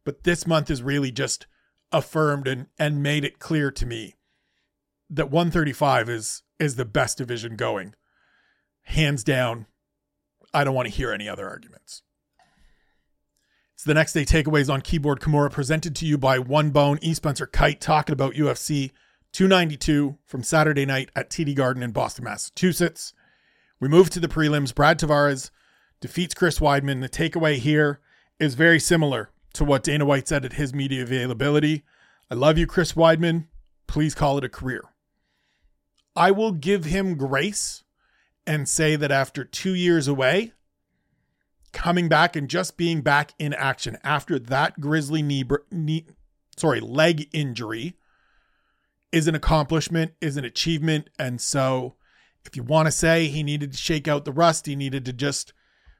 But 0.06 0.23
this 0.23 0.47
month 0.47 0.71
is 0.71 0.82
really 0.82 1.12
just 1.12 1.45
affirmed 1.91 2.47
and 2.47 2.65
and 2.80 3.04
made 3.04 3.23
it 3.23 3.38
clear 3.38 3.69
to 3.69 3.86
me 3.86 4.15
that 5.08 5.30
135 5.30 6.10
is 6.10 6.41
is 6.58 6.78
the 6.78 6.86
best 6.86 7.19
division 7.19 7.58
going. 7.58 7.93
Hands 8.86 9.23
down. 9.23 9.67
I 10.52 10.63
don't 10.63 10.73
want 10.73 10.88
to 10.88 10.95
hear 10.95 11.12
any 11.12 11.30
other 11.30 11.47
arguments. 11.47 12.02
It's 13.80 13.86
the 13.86 13.94
next 13.94 14.12
day 14.12 14.26
takeaways 14.26 14.70
on 14.70 14.82
keyboard 14.82 15.22
Kimura 15.22 15.50
presented 15.50 15.96
to 15.96 16.06
you 16.06 16.18
by 16.18 16.38
One 16.38 16.72
Bone 16.72 17.00
E. 17.02 17.13
Spencer 17.13 17.48
Kyte 17.48 17.80
talking 17.80 18.12
about 18.12 18.34
UFC 18.34 18.92
292 19.32 20.18
from 20.26 20.44
Saturday 20.44 20.86
night 20.86 21.10
at 21.15 21.30
TD 21.30 21.56
Garden 21.56 21.82
in 21.82 21.92
Boston, 21.92 22.26
Massachusetts. 22.26 23.13
We 23.80 23.88
move 23.88 24.10
to 24.10 24.20
the 24.20 24.28
prelims. 24.28 24.76
Brad 24.76 25.00
Tavares 25.00 25.50
defeats 26.02 26.34
Chris 26.34 26.60
Weidman. 26.60 27.00
The 27.00 27.08
takeaway 27.08 27.56
here 27.56 28.02
is 28.38 28.56
very 28.56 28.82
similar 28.82 29.30
to 29.54 29.63
what 29.63 29.84
Dana 29.84 30.04
White 30.04 30.28
said 30.28 30.44
at 30.44 30.54
his 30.60 30.74
media 30.74 31.02
availability. 31.02 31.86
I 32.30 32.36
love 32.36 32.58
you, 32.58 32.68
Chris 32.68 32.92
Weidman. 32.92 33.48
Please 33.88 34.13
call 34.13 34.38
it 34.38 34.44
a 34.44 34.50
career. 34.50 34.84
I 36.18 36.32
will 36.32 36.52
give 36.52 36.84
him 36.84 37.15
grace 37.15 37.86
and 38.46 38.68
say 38.68 38.98
that 38.98 39.10
after 39.10 39.46
two 39.46 39.74
years 39.74 40.10
away, 40.10 40.52
coming 41.72 42.10
back 42.10 42.36
and 42.36 42.50
just 42.50 42.78
being 42.78 43.02
back 43.02 43.34
in 43.40 43.54
action. 43.54 43.98
After 44.04 44.40
that 44.40 44.80
grizzly 44.80 45.22
knee, 45.22 45.44
knee 45.72 46.06
sorry 46.58 46.80
leg 46.80 47.30
injury 47.34 47.96
is 49.12 49.28
an 49.28 49.36
accomplishment 49.36 50.14
is 50.22 50.38
an 50.38 50.46
achievement. 50.46 51.10
And 51.18 51.40
so 51.42 51.96
if 52.46 52.56
you 52.56 52.64
want 52.64 52.88
to 52.88 52.92
say 52.92 53.28
he 53.28 53.44
needed 53.44 53.72
to 53.72 53.78
shake 53.78 54.08
out 54.08 54.26
the 54.26 54.32
rust 54.32 54.66
he 54.66 54.76
needed 54.76 55.06
to 55.06 55.14
just 55.14 55.54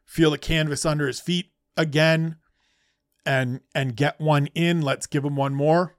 feel 0.06 0.32
the 0.32 0.38
canvas 0.38 0.86
under 0.86 1.08
his 1.08 1.20
feet 1.20 1.52
again 1.78 2.38
and 3.26 3.62
and 3.76 3.96
get 3.96 4.20
one 4.20 4.48
in 4.48 4.82
let's 4.82 5.08
give 5.08 5.24
him 5.24 5.36
one 5.36 5.54
more. 5.54 5.96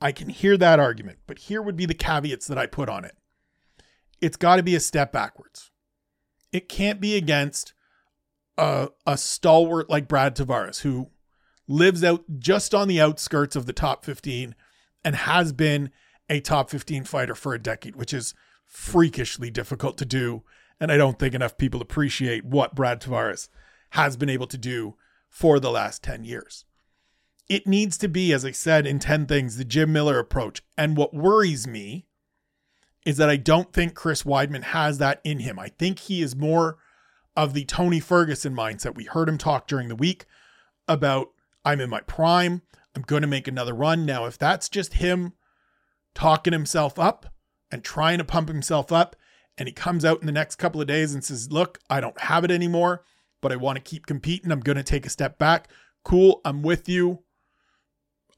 I 0.00 0.10
can 0.12 0.28
hear 0.28 0.56
that 0.56 0.80
argument 0.80 1.18
but 1.26 1.38
here 1.38 1.62
would 1.62 1.76
be 1.76 1.86
the 1.86 1.94
caveats 1.94 2.46
that 2.46 2.58
i 2.58 2.66
put 2.66 2.88
on 2.88 3.04
it. 3.04 3.16
It's 4.20 4.36
got 4.36 4.56
to 4.56 4.62
be 4.62 4.74
a 4.74 4.80
step 4.80 5.12
backwards. 5.12 5.70
It 6.52 6.68
can't 6.68 7.00
be 7.00 7.16
against 7.16 7.72
a, 8.58 8.88
a 9.06 9.16
stalwart 9.16 9.88
like 9.88 10.08
Brad 10.08 10.36
Tavares, 10.36 10.80
who 10.80 11.10
lives 11.68 12.04
out 12.04 12.24
just 12.38 12.74
on 12.74 12.88
the 12.88 13.00
outskirts 13.00 13.56
of 13.56 13.66
the 13.66 13.72
top 13.72 14.04
15 14.04 14.54
and 15.04 15.16
has 15.16 15.52
been 15.52 15.90
a 16.28 16.40
top 16.40 16.70
15 16.70 17.04
fighter 17.04 17.34
for 17.34 17.54
a 17.54 17.62
decade, 17.62 17.96
which 17.96 18.12
is 18.12 18.34
freakishly 18.64 19.50
difficult 19.50 19.98
to 19.98 20.04
do. 20.04 20.42
And 20.80 20.90
I 20.90 20.96
don't 20.96 21.18
think 21.18 21.34
enough 21.34 21.58
people 21.58 21.80
appreciate 21.80 22.44
what 22.44 22.74
Brad 22.74 23.00
Tavares 23.00 23.48
has 23.90 24.16
been 24.16 24.30
able 24.30 24.46
to 24.48 24.58
do 24.58 24.96
for 25.28 25.60
the 25.60 25.70
last 25.70 26.02
10 26.02 26.24
years. 26.24 26.64
It 27.48 27.66
needs 27.66 27.98
to 27.98 28.08
be, 28.08 28.32
as 28.32 28.44
I 28.44 28.50
said 28.52 28.86
in 28.86 28.98
10 28.98 29.26
things, 29.26 29.56
the 29.56 29.64
Jim 29.64 29.92
Miller 29.92 30.18
approach. 30.18 30.62
And 30.76 30.96
what 30.96 31.14
worries 31.14 31.66
me 31.66 32.06
is 33.04 33.16
that 33.16 33.28
I 33.28 33.36
don't 33.36 33.72
think 33.72 33.94
Chris 33.94 34.22
Weidman 34.22 34.62
has 34.62 34.98
that 34.98 35.20
in 35.24 35.40
him. 35.40 35.58
I 35.58 35.68
think 35.68 35.98
he 35.98 36.22
is 36.22 36.36
more 36.36 36.78
of 37.36 37.54
the 37.54 37.64
Tony 37.64 38.00
Ferguson 38.00 38.54
mindset. 38.54 38.94
We 38.94 39.04
heard 39.04 39.28
him 39.28 39.38
talk 39.38 39.66
during 39.66 39.88
the 39.88 39.96
week 39.96 40.26
about 40.86 41.28
I'm 41.64 41.80
in 41.80 41.90
my 41.90 42.00
prime. 42.00 42.62
I'm 42.94 43.02
going 43.02 43.22
to 43.22 43.28
make 43.28 43.48
another 43.48 43.74
run. 43.74 44.04
Now, 44.04 44.26
if 44.26 44.36
that's 44.36 44.68
just 44.68 44.94
him 44.94 45.32
talking 46.14 46.52
himself 46.52 46.98
up 46.98 47.26
and 47.70 47.82
trying 47.82 48.18
to 48.18 48.24
pump 48.24 48.48
himself 48.48 48.92
up, 48.92 49.16
and 49.56 49.68
he 49.68 49.72
comes 49.72 50.04
out 50.04 50.20
in 50.20 50.26
the 50.26 50.32
next 50.32 50.56
couple 50.56 50.80
of 50.80 50.86
days 50.86 51.14
and 51.14 51.22
says, 51.22 51.52
Look, 51.52 51.78
I 51.88 52.00
don't 52.00 52.20
have 52.20 52.44
it 52.44 52.50
anymore, 52.50 53.04
but 53.40 53.52
I 53.52 53.56
want 53.56 53.76
to 53.76 53.82
keep 53.82 54.06
competing. 54.06 54.50
I'm 54.50 54.60
going 54.60 54.76
to 54.76 54.82
take 54.82 55.06
a 55.06 55.10
step 55.10 55.38
back. 55.38 55.68
Cool. 56.04 56.40
I'm 56.44 56.62
with 56.62 56.88
you. 56.88 57.22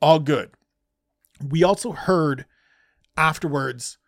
All 0.02 0.18
good. 0.18 0.50
We 1.42 1.62
also 1.62 1.92
heard 1.92 2.46
afterwards 3.16 3.98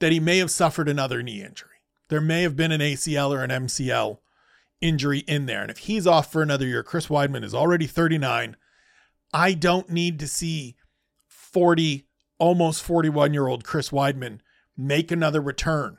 that 0.00 0.12
he 0.12 0.20
may 0.20 0.38
have 0.38 0.50
suffered 0.50 0.88
another 0.88 1.22
knee 1.22 1.42
injury. 1.42 1.70
There 2.08 2.20
may 2.20 2.42
have 2.42 2.56
been 2.56 2.72
an 2.72 2.80
ACL 2.80 3.30
or 3.30 3.42
an 3.42 3.50
MCL 3.50 4.18
injury 4.80 5.20
in 5.20 5.46
there. 5.46 5.62
And 5.62 5.70
if 5.70 5.78
he's 5.78 6.06
off 6.06 6.30
for 6.30 6.42
another 6.42 6.66
year, 6.66 6.82
Chris 6.82 7.08
Weidman 7.08 7.44
is 7.44 7.54
already 7.54 7.86
39. 7.86 8.56
I 9.32 9.52
don't 9.52 9.90
need 9.90 10.18
to 10.20 10.26
see 10.26 10.76
40, 11.26 12.06
almost 12.38 12.82
41 12.82 13.34
year 13.34 13.46
old 13.46 13.64
Chris 13.64 13.90
Weidman 13.90 14.40
make 14.76 15.10
another 15.10 15.40
return. 15.40 15.98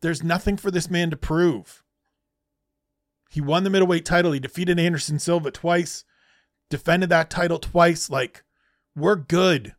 There's 0.00 0.22
nothing 0.22 0.56
for 0.56 0.70
this 0.70 0.90
man 0.90 1.10
to 1.10 1.16
prove. 1.16 1.82
He 3.30 3.40
won 3.40 3.64
the 3.64 3.70
middleweight 3.70 4.04
title. 4.04 4.32
He 4.32 4.40
defeated 4.40 4.78
Anderson 4.78 5.18
Silva 5.18 5.50
twice, 5.50 6.04
defended 6.70 7.10
that 7.10 7.30
title 7.30 7.58
twice. 7.58 8.08
Like, 8.08 8.42
we're 8.96 9.16
good. 9.16 9.74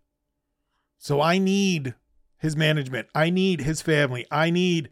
So 0.97 1.21
I 1.21 1.37
need 1.37 1.95
his 2.37 2.55
management. 2.55 3.07
I 3.15 3.29
need 3.29 3.61
his 3.61 3.81
family. 3.81 4.25
I 4.29 4.49
need 4.49 4.89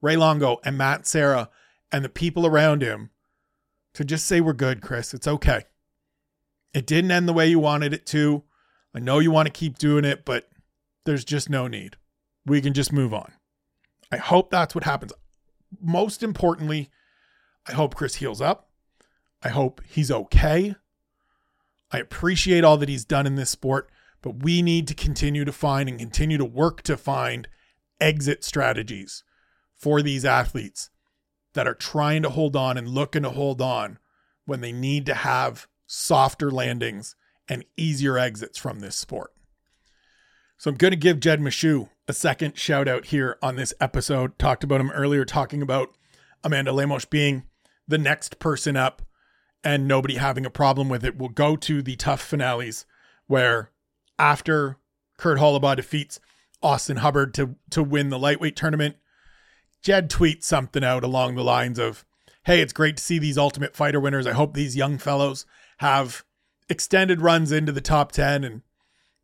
Ray 0.00 0.16
Longo 0.16 0.58
and 0.64 0.78
Matt 0.78 1.06
Serra 1.06 1.50
and 1.92 2.04
the 2.04 2.08
people 2.08 2.46
around 2.46 2.82
him 2.82 3.10
to 3.94 4.04
just 4.04 4.26
say, 4.26 4.40
We're 4.40 4.52
good, 4.52 4.80
Chris. 4.80 5.14
It's 5.14 5.28
okay. 5.28 5.64
It 6.74 6.86
didn't 6.86 7.10
end 7.10 7.28
the 7.28 7.32
way 7.32 7.48
you 7.48 7.58
wanted 7.58 7.92
it 7.92 8.06
to. 8.06 8.44
I 8.94 9.00
know 9.00 9.18
you 9.18 9.30
want 9.30 9.46
to 9.46 9.52
keep 9.52 9.78
doing 9.78 10.04
it, 10.04 10.24
but 10.24 10.48
there's 11.04 11.24
just 11.24 11.48
no 11.48 11.66
need. 11.68 11.96
We 12.46 12.60
can 12.60 12.74
just 12.74 12.92
move 12.92 13.12
on. 13.14 13.32
I 14.10 14.16
hope 14.16 14.50
that's 14.50 14.74
what 14.74 14.84
happens. 14.84 15.12
Most 15.80 16.22
importantly, 16.22 16.90
I 17.66 17.72
hope 17.72 17.94
Chris 17.94 18.16
heals 18.16 18.40
up. 18.40 18.70
I 19.42 19.50
hope 19.50 19.80
he's 19.86 20.10
okay. 20.10 20.74
I 21.90 21.98
appreciate 21.98 22.64
all 22.64 22.76
that 22.78 22.88
he's 22.88 23.04
done 23.04 23.26
in 23.26 23.36
this 23.36 23.50
sport, 23.50 23.90
but 24.22 24.42
we 24.42 24.62
need 24.62 24.88
to 24.88 24.94
continue 24.94 25.44
to 25.44 25.52
find 25.52 25.88
and 25.88 25.98
continue 25.98 26.38
to 26.38 26.44
work 26.44 26.82
to 26.82 26.96
find 26.96 27.48
exit 28.00 28.44
strategies 28.44 29.24
for 29.76 30.02
these 30.02 30.24
athletes 30.24 30.90
that 31.58 31.66
are 31.66 31.74
trying 31.74 32.22
to 32.22 32.30
hold 32.30 32.54
on 32.54 32.78
and 32.78 32.88
looking 32.88 33.24
to 33.24 33.30
hold 33.30 33.60
on 33.60 33.98
when 34.44 34.60
they 34.60 34.70
need 34.70 35.04
to 35.04 35.12
have 35.12 35.66
softer 35.88 36.52
landings 36.52 37.16
and 37.48 37.64
easier 37.76 38.16
exits 38.16 38.56
from 38.56 38.78
this 38.78 38.94
sport. 38.94 39.32
So 40.56 40.70
I'm 40.70 40.76
going 40.76 40.92
to 40.92 40.96
give 40.96 41.18
Jed 41.18 41.40
Meshew 41.40 41.88
a 42.06 42.12
second 42.12 42.56
shout 42.56 42.86
out 42.86 43.06
here 43.06 43.38
on 43.42 43.56
this 43.56 43.74
episode. 43.80 44.38
Talked 44.38 44.62
about 44.62 44.80
him 44.80 44.92
earlier, 44.92 45.24
talking 45.24 45.60
about 45.60 45.96
Amanda 46.44 46.70
Lemos 46.72 47.04
being 47.04 47.42
the 47.88 47.98
next 47.98 48.38
person 48.38 48.76
up 48.76 49.02
and 49.64 49.88
nobody 49.88 50.14
having 50.14 50.46
a 50.46 50.50
problem 50.50 50.88
with 50.88 51.04
it. 51.04 51.16
We'll 51.16 51.28
go 51.28 51.56
to 51.56 51.82
the 51.82 51.96
TUF 51.96 52.20
finales 52.20 52.86
where 53.26 53.72
after 54.16 54.76
Kurt 55.16 55.40
Holobaugh 55.40 55.74
defeats 55.74 56.20
Austin 56.62 56.98
Hubbard 56.98 57.34
to, 57.34 57.56
to 57.70 57.82
win 57.82 58.10
the 58.10 58.18
lightweight 58.20 58.54
tournament, 58.54 58.94
Jed 59.82 60.10
tweets 60.10 60.44
something 60.44 60.84
out 60.84 61.04
along 61.04 61.34
the 61.34 61.44
lines 61.44 61.78
of, 61.78 62.04
Hey, 62.44 62.60
it's 62.60 62.72
great 62.72 62.96
to 62.96 63.02
see 63.02 63.18
these 63.18 63.38
Ultimate 63.38 63.76
Fighter 63.76 64.00
winners. 64.00 64.26
I 64.26 64.32
hope 64.32 64.54
these 64.54 64.76
young 64.76 64.98
fellows 64.98 65.44
have 65.78 66.24
extended 66.68 67.20
runs 67.20 67.52
into 67.52 67.72
the 67.72 67.80
top 67.80 68.12
10 68.12 68.44
and 68.44 68.62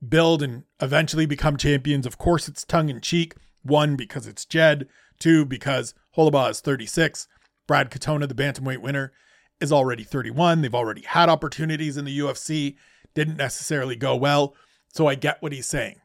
build 0.06 0.42
and 0.42 0.64
eventually 0.80 1.26
become 1.26 1.56
champions. 1.56 2.06
Of 2.06 2.18
course, 2.18 2.48
it's 2.48 2.64
tongue 2.64 2.88
in 2.88 3.00
cheek. 3.00 3.34
One, 3.62 3.96
because 3.96 4.26
it's 4.26 4.44
Jed. 4.44 4.88
Two, 5.18 5.44
because 5.44 5.94
Holobaugh 6.16 6.50
is 6.50 6.60
36. 6.60 7.28
Brad 7.66 7.90
Katona, 7.90 8.28
the 8.28 8.34
bantamweight 8.34 8.82
winner, 8.82 9.12
is 9.60 9.72
already 9.72 10.04
31. 10.04 10.60
They've 10.60 10.74
already 10.74 11.02
had 11.02 11.28
opportunities 11.28 11.96
in 11.96 12.04
the 12.04 12.18
UFC, 12.18 12.76
didn't 13.14 13.36
necessarily 13.36 13.96
go 13.96 14.14
well. 14.16 14.54
So 14.88 15.06
I 15.06 15.14
get 15.14 15.40
what 15.40 15.52
he's 15.52 15.66
saying. 15.66 16.00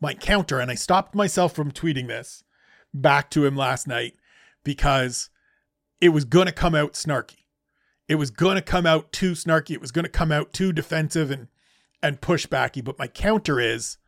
My 0.00 0.14
counter, 0.14 0.60
and 0.60 0.70
I 0.70 0.74
stopped 0.74 1.14
myself 1.14 1.54
from 1.54 1.72
tweeting 1.72 2.08
this, 2.08 2.44
back 2.92 3.30
to 3.30 3.44
him 3.44 3.56
last 3.56 3.86
night 3.86 4.14
because 4.64 5.30
it 6.00 6.10
was 6.10 6.24
going 6.24 6.46
to 6.46 6.52
come 6.52 6.74
out 6.74 6.94
snarky. 6.94 7.44
It 8.08 8.16
was 8.16 8.30
going 8.30 8.56
to 8.56 8.62
come 8.62 8.86
out 8.86 9.12
too 9.12 9.32
snarky. 9.32 9.70
It 9.70 9.80
was 9.80 9.92
going 9.92 10.04
to 10.04 10.10
come 10.10 10.32
out 10.32 10.52
too 10.52 10.72
defensive 10.72 11.30
and 11.30 11.48
and 12.02 12.20
pushbacky. 12.20 12.82
But 12.82 12.98
my 12.98 13.06
counter 13.06 13.60
is 13.60 13.98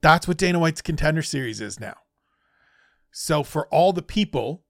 that's 0.00 0.26
what 0.26 0.36
Dana 0.36 0.58
White's 0.58 0.82
contender 0.82 1.22
series 1.22 1.60
is 1.60 1.78
now. 1.78 1.96
So 3.10 3.42
for 3.42 3.68
all 3.68 3.92
the 3.92 4.02
people 4.02 4.64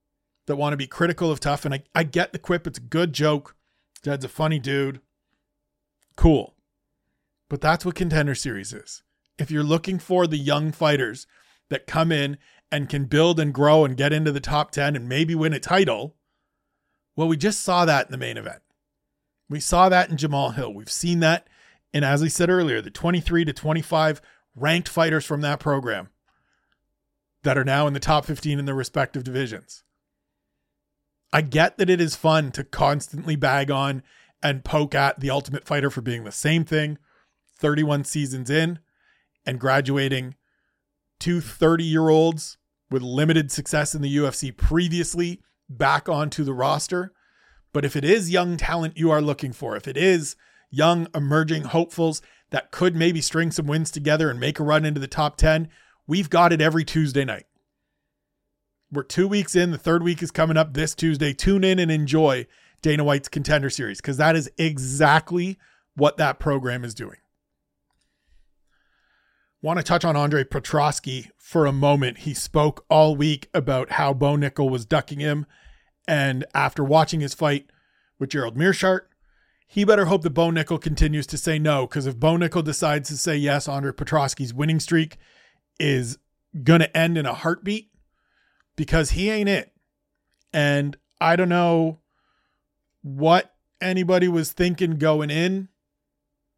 that 0.45 0.55
want 0.55 0.73
to 0.73 0.77
be 0.77 0.87
critical 0.87 1.31
of 1.31 1.39
TUF, 1.39 1.65
and 1.65 1.73
I, 1.73 1.83
I 1.95 2.03
get 2.03 2.31
the 2.31 2.39
quip, 2.39 2.67
it's 2.67 2.77
a 2.77 2.81
good 2.81 3.13
joke. 3.13 3.55
Dad's 4.03 4.25
a 4.25 4.29
funny 4.29 4.59
dude. 4.59 5.01
Cool. 6.15 6.55
But 7.49 7.61
that's 7.61 7.83
what 7.83 7.95
contender 7.95 8.35
series 8.35 8.71
is. 8.71 9.01
If 9.37 9.49
you're 9.49 9.63
looking 9.63 9.99
for 9.99 10.27
the 10.27 10.37
young 10.37 10.71
fighters 10.71 11.25
that 11.69 11.87
come 11.87 12.11
in 12.11 12.37
and 12.71 12.89
can 12.89 13.05
build 13.05 13.39
and 13.39 13.53
grow 13.53 13.85
and 13.85 13.97
get 13.97 14.13
into 14.13 14.31
the 14.31 14.39
top 14.39 14.71
10 14.71 14.95
and 14.95 15.07
maybe 15.07 15.35
win 15.35 15.53
a 15.53 15.59
title. 15.59 16.15
Well, 17.15 17.27
we 17.27 17.37
just 17.37 17.61
saw 17.61 17.85
that 17.85 18.07
in 18.07 18.11
the 18.11 18.17
main 18.17 18.37
event. 18.37 18.61
We 19.49 19.59
saw 19.59 19.89
that 19.89 20.09
in 20.09 20.17
Jamahal 20.17 20.55
Hill. 20.55 20.73
We've 20.73 20.91
seen 20.91 21.19
that. 21.19 21.47
And 21.93 22.03
as 22.03 22.21
I 22.21 22.27
said 22.27 22.49
earlier, 22.49 22.81
the 22.81 22.89
23 22.89 23.45
to 23.45 23.53
25 23.53 24.21
ranked 24.55 24.89
fighters 24.89 25.25
from 25.25 25.41
that 25.41 25.59
program 25.59 26.09
that 27.43 27.57
are 27.57 27.63
now 27.63 27.87
in 27.87 27.93
the 27.93 27.99
top 27.99 28.25
15 28.25 28.59
in 28.59 28.65
their 28.65 28.75
respective 28.75 29.23
divisions. 29.23 29.83
I 31.31 31.41
get 31.41 31.77
that 31.77 31.89
it 31.89 32.01
is 32.01 32.15
fun 32.15 32.51
to 32.53 32.63
constantly 32.63 33.35
bag 33.35 33.69
on 33.69 34.03
and 34.41 34.63
poke 34.63 34.95
at 34.95 35.19
the 35.19 35.29
ultimate 35.29 35.65
fighter 35.65 35.89
for 35.89 36.01
being 36.01 36.23
the 36.23 36.31
same 36.31 36.65
thing 36.65 36.97
31 37.57 38.03
seasons 38.03 38.49
in 38.49 38.79
and 39.45 39.59
graduating 39.59 40.35
two 41.19 41.41
30 41.41 41.83
year 41.83 42.09
olds 42.09 42.57
with 42.89 43.01
limited 43.01 43.51
success 43.51 43.95
in 43.95 44.01
the 44.01 44.15
UFC 44.15 44.55
previously 44.55 45.41
back 45.69 46.07
onto 46.07 46.43
the 46.43 46.53
roster. 46.53 47.13
But 47.73 47.85
if 47.85 47.95
it 47.95 48.05
is 48.05 48.29
young 48.29 48.57
talent 48.57 48.97
you 48.97 49.11
are 49.11 49.21
looking 49.21 49.51
for, 49.51 49.75
if 49.75 49.87
it 49.87 49.97
is 49.97 50.35
young 50.69 51.07
emerging 51.13 51.63
hopefuls 51.63 52.21
that 52.51 52.71
could 52.71 52.95
maybe 52.95 53.21
string 53.21 53.51
some 53.51 53.67
wins 53.67 53.91
together 53.91 54.29
and 54.29 54.39
make 54.39 54.59
a 54.59 54.63
run 54.63 54.85
into 54.85 54.99
the 54.99 55.07
top 55.07 55.37
10, 55.37 55.69
we've 56.07 56.29
got 56.29 56.53
it 56.53 56.61
every 56.61 56.85
Tuesday 56.85 57.25
night. 57.25 57.45
We're 58.91 59.03
two 59.03 59.27
weeks 59.27 59.55
in. 59.55 59.71
The 59.71 59.77
third 59.77 60.03
week 60.03 60.21
is 60.21 60.31
coming 60.31 60.57
up 60.57 60.73
this 60.73 60.95
Tuesday. 60.95 61.33
Tune 61.33 61.63
in 61.63 61.79
and 61.79 61.91
enjoy 61.91 62.47
Dana 62.81 63.03
White's 63.03 63.27
contender 63.27 63.69
series 63.69 63.99
because 63.99 64.17
that 64.17 64.35
is 64.35 64.49
exactly 64.57 65.57
what 65.95 66.17
that 66.17 66.39
program 66.39 66.85
is 66.85 66.93
doing. 66.93 67.17
Want 69.65 69.79
to 69.79 69.83
touch 69.83 70.05
on 70.05 70.15
Andre 70.15 70.43
Petroski 70.43 71.31
for 71.39 71.65
a 71.65 71.71
moment. 71.71 72.19
He 72.19 72.35
spoke 72.35 72.85
all 72.87 73.15
week 73.15 73.49
about 73.51 73.93
how 73.93 74.13
Bo 74.13 74.35
Nickal 74.35 74.69
was 74.69 74.85
ducking 74.85 75.19
him. 75.19 75.47
And 76.07 76.45
after 76.53 76.83
watching 76.83 77.19
his 77.19 77.33
fight 77.33 77.65
with 78.19 78.29
Gerald 78.29 78.55
Meerschaert, 78.55 79.07
he 79.65 79.83
better 79.83 80.05
hope 80.05 80.21
that 80.21 80.35
Bo 80.35 80.51
Nickal 80.51 80.79
continues 80.79 81.25
to 81.25 81.37
say 81.39 81.57
no. 81.57 81.87
Because 81.87 82.05
if 82.05 82.19
Bo 82.19 82.37
Nickal 82.37 82.63
decides 82.63 83.09
to 83.09 83.17
say 83.17 83.37
yes, 83.37 83.67
Andre 83.67 83.91
Petroski's 83.91 84.53
winning 84.53 84.79
streak 84.79 85.17
is 85.79 86.19
going 86.63 86.81
to 86.81 86.95
end 86.95 87.17
in 87.17 87.25
a 87.25 87.33
heartbeat 87.33 87.89
because 88.75 89.09
he 89.09 89.31
ain't 89.31 89.49
it. 89.49 89.73
And 90.53 90.95
I 91.19 91.35
don't 91.35 91.49
know 91.49 92.01
what 93.01 93.55
anybody 93.81 94.27
was 94.27 94.51
thinking 94.51 94.99
going 94.99 95.31
in. 95.31 95.69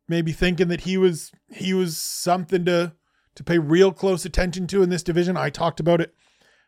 Maybe 0.09 0.33
thinking 0.33 0.67
that 0.67 0.81
he 0.81 0.97
was 0.97 1.31
he 1.49 1.73
was 1.73 1.97
something 1.97 2.63
to 2.65 2.93
to 3.37 3.43
pay 3.43 3.57
real 3.57 3.91
close 3.91 4.25
attention 4.25 4.67
to 4.67 4.83
in 4.83 4.89
this 4.89 5.03
division. 5.03 5.37
I 5.37 5.49
talked 5.49 5.79
about 5.79 6.01
it 6.01 6.13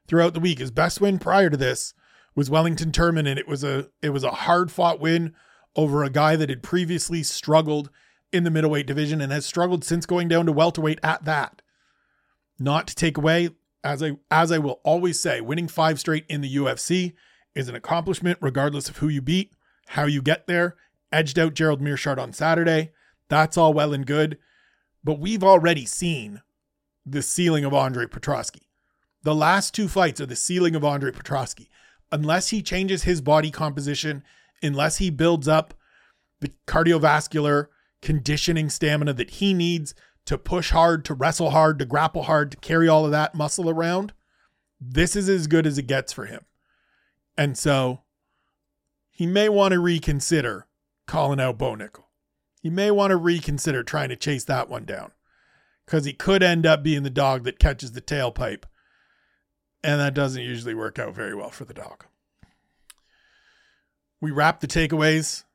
throughout 0.07 0.33
the 0.33 0.39
week. 0.39 0.59
His 0.59 0.71
best 0.71 1.01
win 1.01 1.19
prior 1.19 1.49
to 1.49 1.57
this 1.57 1.93
was 2.35 2.49
Wellington 2.49 2.91
Turman, 2.91 3.27
and 3.27 3.37
it 3.37 3.47
was 3.47 3.63
a 3.63 3.89
it 4.01 4.09
was 4.09 4.23
a 4.23 4.31
hard 4.31 4.71
fought 4.71 4.99
win 4.99 5.33
over 5.75 6.03
a 6.03 6.09
guy 6.09 6.35
that 6.35 6.49
had 6.49 6.63
previously 6.63 7.23
struggled 7.23 7.89
in 8.31 8.43
the 8.43 8.51
middleweight 8.51 8.87
division 8.87 9.21
and 9.21 9.31
has 9.31 9.45
struggled 9.45 9.83
since 9.83 10.05
going 10.05 10.27
down 10.27 10.45
to 10.45 10.51
welterweight 10.51 10.99
at 11.03 11.25
that. 11.25 11.61
Not 12.57 12.87
to 12.87 12.95
take 12.95 13.17
away, 13.17 13.49
as 13.83 14.01
I 14.01 14.17
as 14.31 14.51
I 14.51 14.57
will 14.57 14.79
always 14.83 15.19
say, 15.19 15.41
winning 15.41 15.67
five 15.67 15.99
straight 15.99 16.25
in 16.29 16.41
the 16.41 16.55
UFC 16.55 17.13
is 17.55 17.67
an 17.67 17.75
accomplishment 17.75 18.37
regardless 18.41 18.89
of 18.89 18.97
who 18.97 19.09
you 19.09 19.21
beat 19.21 19.53
how 19.89 20.05
you 20.05 20.21
get 20.21 20.45
there. 20.47 20.75
Edged 21.11 21.39
out 21.39 21.55
Gerald 21.55 21.81
Meerschaert 21.81 22.19
on 22.19 22.31
Saturday. 22.31 22.91
That's 23.27 23.57
all 23.57 23.73
well 23.73 23.93
and 23.93 24.05
good. 24.05 24.37
But 25.03 25.19
we've 25.19 25.43
already 25.43 25.85
seen 25.85 26.41
the 27.11 27.21
ceiling 27.21 27.65
of 27.65 27.73
Andre 27.73 28.05
Petroski. 28.05 28.61
The 29.23 29.35
last 29.35 29.73
two 29.73 29.87
fights 29.87 30.21
are 30.21 30.25
the 30.25 30.35
ceiling 30.35 30.75
of 30.75 30.85
Andre 30.85 31.11
Petroski. 31.11 31.67
Unless 32.11 32.49
he 32.49 32.61
changes 32.61 33.03
his 33.03 33.21
body 33.21 33.51
composition, 33.51 34.23
unless 34.63 34.97
he 34.97 35.09
builds 35.09 35.47
up 35.47 35.73
the 36.39 36.51
cardiovascular 36.67 37.67
conditioning 38.01 38.69
stamina 38.69 39.13
that 39.13 39.31
he 39.31 39.53
needs 39.53 39.93
to 40.25 40.37
push 40.37 40.71
hard, 40.71 41.03
to 41.05 41.13
wrestle 41.13 41.51
hard, 41.51 41.79
to 41.79 41.85
grapple 41.85 42.23
hard, 42.23 42.51
to 42.51 42.57
carry 42.57 42.87
all 42.87 43.05
of 43.05 43.11
that 43.11 43.35
muscle 43.35 43.69
around, 43.69 44.13
this 44.79 45.15
is 45.15 45.27
as 45.27 45.47
good 45.47 45.67
as 45.67 45.77
it 45.77 45.87
gets 45.87 46.13
for 46.13 46.25
him. 46.25 46.45
And 47.37 47.57
so 47.57 48.01
he 49.09 49.27
may 49.27 49.49
want 49.49 49.73
to 49.73 49.79
reconsider 49.79 50.67
calling 51.07 51.39
out 51.39 51.57
Bo 51.57 51.75
Nickal. 51.75 52.05
He 52.61 52.69
may 52.69 52.91
want 52.91 53.11
to 53.11 53.17
reconsider 53.17 53.83
trying 53.83 54.09
to 54.09 54.15
chase 54.15 54.43
that 54.45 54.69
one 54.69 54.85
down 54.85 55.11
because 55.89 56.05
he 56.05 56.13
could 56.13 56.43
end 56.43 56.67
up 56.67 56.83
being 56.83 57.01
the 57.01 57.09
dog 57.09 57.43
that 57.45 57.57
catches 57.57 57.93
the 57.93 58.01
tailpipe. 58.01 58.65
And 59.83 59.99
that 59.99 60.13
doesn't 60.13 60.43
usually 60.43 60.75
work 60.75 60.99
out 60.99 61.15
very 61.15 61.33
well 61.33 61.49
for 61.49 61.65
the 61.65 61.73
dog. 61.73 62.05
We 64.21 64.29
wrap 64.29 64.59
the 64.59 64.67
takeaways 64.67 65.45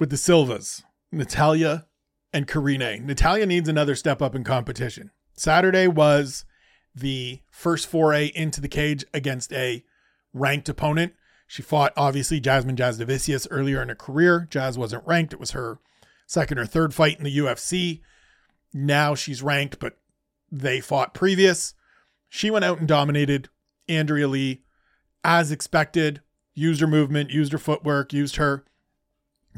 with 0.00 0.08
the 0.08 0.16
Silvas, 0.16 0.82
Natalia 1.10 1.88
and 2.32 2.48
Karine. 2.48 3.04
Natalia 3.04 3.44
needs 3.44 3.68
another 3.68 3.94
step 3.94 4.22
up 4.22 4.34
in 4.34 4.44
competition. 4.44 5.10
Saturday 5.34 5.88
was 5.88 6.46
the 6.94 7.42
first 7.50 7.86
foray 7.86 8.32
into 8.34 8.62
the 8.62 8.68
cage 8.68 9.04
against 9.12 9.52
a 9.52 9.84
ranked 10.32 10.70
opponent. 10.70 11.12
She 11.46 11.60
fought 11.60 11.92
obviously 11.98 12.40
Jasmine 12.40 12.76
Jazz 12.76 12.98
Jasudavicius 12.98 13.46
earlier 13.50 13.82
in 13.82 13.90
her 13.90 13.94
career. 13.94 14.48
Jazz 14.48 14.78
wasn't 14.78 15.06
ranked. 15.06 15.34
It 15.34 15.40
was 15.40 15.50
her 15.50 15.80
second 16.26 16.58
or 16.58 16.64
third 16.64 16.94
fight 16.94 17.18
in 17.18 17.24
the 17.24 17.38
UFC. 17.38 18.00
Now 18.72 19.14
she's 19.14 19.42
ranked, 19.42 19.78
but 19.78 19.98
they 20.50 20.80
fought 20.80 21.14
previous. 21.14 21.74
She 22.28 22.50
went 22.50 22.64
out 22.64 22.78
and 22.78 22.88
dominated 22.88 23.48
Andrea 23.88 24.28
Lee 24.28 24.62
as 25.24 25.52
expected, 25.52 26.20
used 26.54 26.80
her 26.80 26.86
movement, 26.86 27.30
used 27.30 27.52
her 27.52 27.58
footwork, 27.58 28.12
used 28.12 28.36
her 28.36 28.64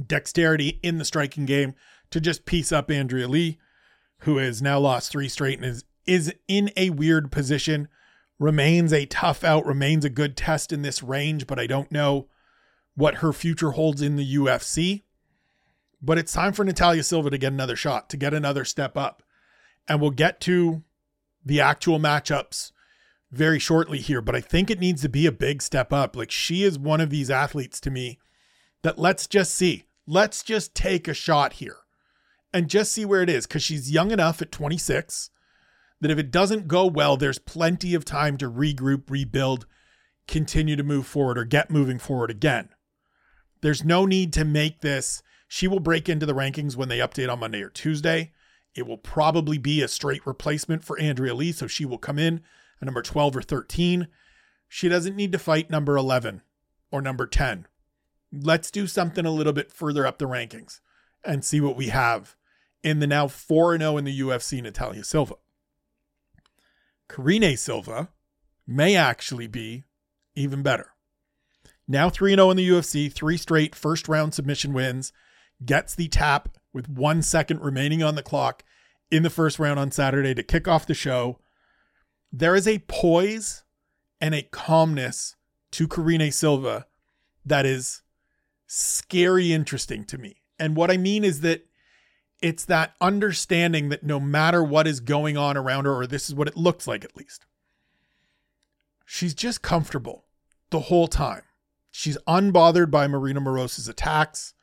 dexterity 0.06 0.80
in 0.82 0.98
the 0.98 1.04
striking 1.04 1.46
game 1.46 1.74
to 2.10 2.20
just 2.20 2.46
piece 2.46 2.72
up 2.72 2.90
Andrea 2.90 3.28
Lee, 3.28 3.58
who 4.20 4.38
has 4.38 4.60
now 4.60 4.78
lost 4.78 5.10
three 5.10 5.28
straight 5.28 5.58
and 5.58 5.66
is 5.66 5.84
is 6.06 6.34
in 6.48 6.70
a 6.76 6.90
weird 6.90 7.32
position 7.32 7.88
remains 8.38 8.92
a 8.92 9.06
tough 9.06 9.42
out, 9.44 9.64
remains 9.64 10.04
a 10.04 10.10
good 10.10 10.36
test 10.36 10.72
in 10.72 10.82
this 10.82 11.02
range, 11.02 11.46
but 11.46 11.58
I 11.58 11.66
don't 11.66 11.90
know 11.90 12.28
what 12.94 13.16
her 13.16 13.32
future 13.32 13.72
holds 13.72 14.02
in 14.02 14.16
the 14.16 14.36
UFC. 14.36 15.03
But 16.04 16.18
it's 16.18 16.32
time 16.32 16.52
for 16.52 16.64
Natalia 16.64 17.02
Silva 17.02 17.30
to 17.30 17.38
get 17.38 17.52
another 17.52 17.76
shot, 17.76 18.10
to 18.10 18.16
get 18.16 18.34
another 18.34 18.64
step 18.64 18.96
up. 18.96 19.22
And 19.88 20.00
we'll 20.00 20.10
get 20.10 20.40
to 20.42 20.82
the 21.44 21.60
actual 21.60 21.98
matchups 21.98 22.72
very 23.30 23.58
shortly 23.58 23.98
here, 23.98 24.20
but 24.20 24.34
I 24.34 24.40
think 24.40 24.70
it 24.70 24.80
needs 24.80 25.02
to 25.02 25.08
be 25.08 25.26
a 25.26 25.32
big 25.32 25.62
step 25.62 25.92
up. 25.92 26.14
Like 26.14 26.30
she 26.30 26.62
is 26.62 26.78
one 26.78 27.00
of 27.00 27.10
these 27.10 27.30
athletes 27.30 27.80
to 27.80 27.90
me 27.90 28.18
that 28.82 28.98
let's 28.98 29.26
just 29.26 29.54
see. 29.54 29.84
Let's 30.06 30.42
just 30.42 30.74
take 30.74 31.08
a 31.08 31.14
shot 31.14 31.54
here 31.54 31.76
and 32.52 32.68
just 32.68 32.92
see 32.92 33.04
where 33.04 33.22
it 33.22 33.30
is 33.30 33.46
because 33.46 33.62
she's 33.62 33.90
young 33.90 34.10
enough 34.10 34.42
at 34.42 34.52
26 34.52 35.30
that 36.00 36.10
if 36.10 36.18
it 36.18 36.30
doesn't 36.30 36.68
go 36.68 36.86
well, 36.86 37.16
there's 37.16 37.38
plenty 37.38 37.94
of 37.94 38.04
time 38.04 38.36
to 38.36 38.50
regroup, 38.50 39.08
rebuild, 39.08 39.66
continue 40.28 40.76
to 40.76 40.82
move 40.82 41.06
forward, 41.06 41.38
or 41.38 41.44
get 41.44 41.70
moving 41.70 41.98
forward 41.98 42.30
again. 42.30 42.68
There's 43.62 43.84
no 43.84 44.04
need 44.04 44.32
to 44.34 44.44
make 44.44 44.80
this. 44.82 45.22
She 45.48 45.68
will 45.68 45.80
break 45.80 46.08
into 46.08 46.26
the 46.26 46.34
rankings 46.34 46.76
when 46.76 46.88
they 46.88 46.98
update 46.98 47.30
on 47.30 47.40
Monday 47.40 47.62
or 47.62 47.70
Tuesday. 47.70 48.32
It 48.74 48.86
will 48.86 48.98
probably 48.98 49.58
be 49.58 49.82
a 49.82 49.88
straight 49.88 50.26
replacement 50.26 50.84
for 50.84 50.98
Andrea 50.98 51.34
Lee, 51.34 51.52
so 51.52 51.66
she 51.66 51.84
will 51.84 51.98
come 51.98 52.18
in 52.18 52.42
at 52.80 52.86
number 52.86 53.02
12 53.02 53.36
or 53.36 53.42
13. 53.42 54.08
She 54.68 54.88
doesn't 54.88 55.16
need 55.16 55.32
to 55.32 55.38
fight 55.38 55.70
number 55.70 55.96
11 55.96 56.42
or 56.90 57.00
number 57.00 57.26
10. 57.26 57.66
Let's 58.32 58.70
do 58.70 58.86
something 58.86 59.24
a 59.24 59.30
little 59.30 59.52
bit 59.52 59.72
further 59.72 60.06
up 60.06 60.18
the 60.18 60.26
rankings 60.26 60.80
and 61.24 61.44
see 61.44 61.60
what 61.60 61.76
we 61.76 61.88
have 61.88 62.34
in 62.82 62.98
the 62.98 63.06
now 63.06 63.28
4 63.28 63.78
0 63.78 63.96
in 63.96 64.04
the 64.04 64.20
UFC 64.20 64.62
Natalia 64.62 65.04
Silva. 65.04 65.34
Karine 67.08 67.56
Silva 67.56 68.08
may 68.66 68.96
actually 68.96 69.46
be 69.46 69.84
even 70.34 70.62
better. 70.62 70.90
Now 71.86 72.08
3 72.10 72.34
0 72.34 72.50
in 72.50 72.56
the 72.56 72.68
UFC, 72.68 73.12
three 73.12 73.36
straight 73.36 73.74
first 73.74 74.08
round 74.08 74.34
submission 74.34 74.72
wins, 74.72 75.12
gets 75.66 75.94
the 75.94 76.08
tap 76.08 76.56
with 76.72 76.88
one 76.88 77.22
second 77.22 77.60
remaining 77.60 78.02
on 78.02 78.14
the 78.14 78.22
clock 78.22 78.64
in 79.10 79.22
the 79.22 79.30
first 79.30 79.58
round 79.58 79.78
on 79.78 79.90
Saturday 79.90 80.34
to 80.34 80.42
kick 80.42 80.66
off 80.66 80.86
the 80.86 80.94
show. 80.94 81.38
There 82.32 82.54
is 82.54 82.66
a 82.66 82.80
poise 82.80 83.62
and 84.20 84.34
a 84.34 84.42
calmness 84.42 85.36
to 85.72 85.86
Karine 85.86 86.32
Silva 86.32 86.86
that 87.44 87.66
is 87.66 88.02
scary 88.66 89.52
interesting 89.52 90.04
to 90.04 90.18
me. 90.18 90.42
And 90.58 90.76
what 90.76 90.90
I 90.90 90.96
mean 90.96 91.24
is 91.24 91.40
that 91.42 91.66
it's 92.40 92.64
that 92.66 92.94
understanding 93.00 93.88
that 93.90 94.02
no 94.02 94.18
matter 94.18 94.62
what 94.62 94.86
is 94.86 95.00
going 95.00 95.36
on 95.36 95.56
around 95.56 95.84
her, 95.84 95.94
or 95.94 96.06
this 96.06 96.28
is 96.28 96.34
what 96.34 96.48
it 96.48 96.56
looks 96.56 96.86
like 96.86 97.04
at 97.04 97.16
least, 97.16 97.46
she's 99.04 99.34
just 99.34 99.62
comfortable 99.62 100.24
the 100.70 100.80
whole 100.80 101.06
time. 101.06 101.42
She's 101.90 102.18
unbothered 102.26 102.90
by 102.90 103.06
Marina 103.06 103.40
Moroz's 103.40 103.88
attacks. 103.88 104.53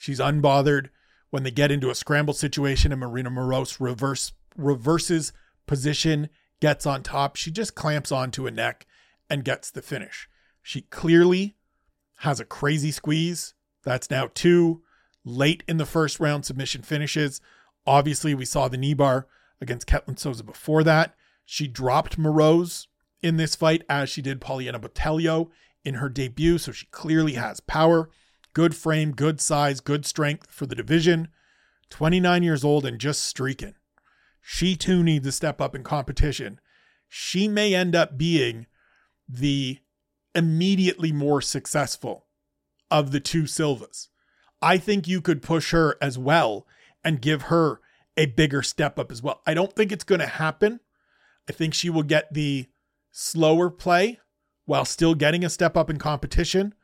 She's 0.00 0.18
unbothered 0.18 0.88
when 1.28 1.42
they 1.42 1.50
get 1.50 1.70
into 1.70 1.90
a 1.90 1.94
scramble 1.94 2.32
situation 2.32 2.90
and 2.90 3.02
Marina 3.02 3.30
Moroz 3.30 3.78
reverse 3.78 4.32
reverses 4.56 5.34
position, 5.66 6.30
gets 6.58 6.86
on 6.86 7.02
top. 7.02 7.36
She 7.36 7.50
just 7.50 7.74
clamps 7.74 8.10
onto 8.10 8.46
a 8.46 8.50
neck 8.50 8.86
and 9.28 9.44
gets 9.44 9.70
the 9.70 9.82
finish. 9.82 10.26
She 10.62 10.80
clearly 10.80 11.56
has 12.20 12.40
a 12.40 12.46
crazy 12.46 12.90
squeeze. 12.90 13.52
That's 13.84 14.10
now 14.10 14.30
two 14.32 14.80
late 15.22 15.62
in 15.68 15.76
the 15.76 15.84
first 15.84 16.18
round 16.18 16.46
submission 16.46 16.80
finishes. 16.80 17.42
Obviously, 17.86 18.34
we 18.34 18.46
saw 18.46 18.68
the 18.68 18.78
knee 18.78 18.94
bar 18.94 19.26
against 19.60 19.86
Ketlen 19.86 20.18
Souza 20.18 20.42
before 20.42 20.82
that. 20.82 21.14
She 21.44 21.68
dropped 21.68 22.18
Moroz 22.18 22.86
in 23.22 23.36
this 23.36 23.54
fight 23.54 23.82
as 23.86 24.08
she 24.08 24.22
did 24.22 24.40
Poliana 24.40 24.80
Botelho 24.80 25.50
in 25.84 25.96
her 25.96 26.08
debut, 26.08 26.56
so 26.56 26.72
she 26.72 26.86
clearly 26.86 27.34
has 27.34 27.60
power. 27.60 28.08
Good 28.52 28.74
frame, 28.74 29.12
good 29.12 29.40
size, 29.40 29.80
good 29.80 30.04
strength 30.04 30.50
for 30.50 30.66
the 30.66 30.74
division. 30.74 31.28
29 31.90 32.42
years 32.42 32.64
old 32.64 32.84
and 32.86 32.98
just 32.98 33.24
streaking. 33.24 33.74
She 34.40 34.76
too 34.76 35.02
needs 35.02 35.26
to 35.26 35.32
step 35.32 35.60
up 35.60 35.74
in 35.74 35.82
competition. 35.82 36.60
She 37.08 37.48
may 37.48 37.74
end 37.74 37.94
up 37.94 38.16
being 38.16 38.66
the 39.28 39.78
immediately 40.34 41.12
more 41.12 41.40
successful 41.40 42.26
of 42.90 43.10
the 43.10 43.20
two 43.20 43.46
Silvas. 43.46 44.08
I 44.62 44.78
think 44.78 45.08
you 45.08 45.20
could 45.20 45.42
push 45.42 45.72
her 45.72 45.96
as 46.00 46.18
well 46.18 46.66
and 47.04 47.22
give 47.22 47.42
her 47.42 47.80
a 48.16 48.26
bigger 48.26 48.62
step 48.62 48.98
up 48.98 49.10
as 49.10 49.22
well. 49.22 49.40
I 49.46 49.54
don't 49.54 49.74
think 49.74 49.92
it's 49.92 50.04
going 50.04 50.20
to 50.20 50.26
happen. 50.26 50.80
I 51.48 51.52
think 51.52 51.74
she 51.74 51.90
will 51.90 52.02
get 52.02 52.32
the 52.32 52.66
slower 53.10 53.70
play 53.70 54.20
while 54.66 54.84
still 54.84 55.14
getting 55.14 55.44
a 55.44 55.50
step 55.50 55.76
up 55.76 55.90
in 55.90 55.98
competition. 55.98 56.74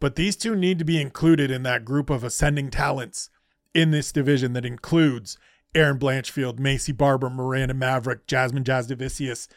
But 0.00 0.16
these 0.16 0.36
two 0.36 0.54
need 0.54 0.78
to 0.78 0.84
be 0.84 1.00
included 1.00 1.50
in 1.50 1.62
that 1.62 1.84
group 1.84 2.10
of 2.10 2.22
ascending 2.22 2.70
talents 2.70 3.30
in 3.74 3.90
this 3.90 4.12
division 4.12 4.52
that 4.52 4.64
includes 4.64 5.38
Erin 5.74 5.98
Blanchfield, 5.98 6.58
Maycee 6.58 6.96
Barber, 6.96 7.30
Miranda 7.30 7.74
Maverick, 7.74 8.26
Jasmine 8.26 8.64
Jasudavicius, 8.64 9.48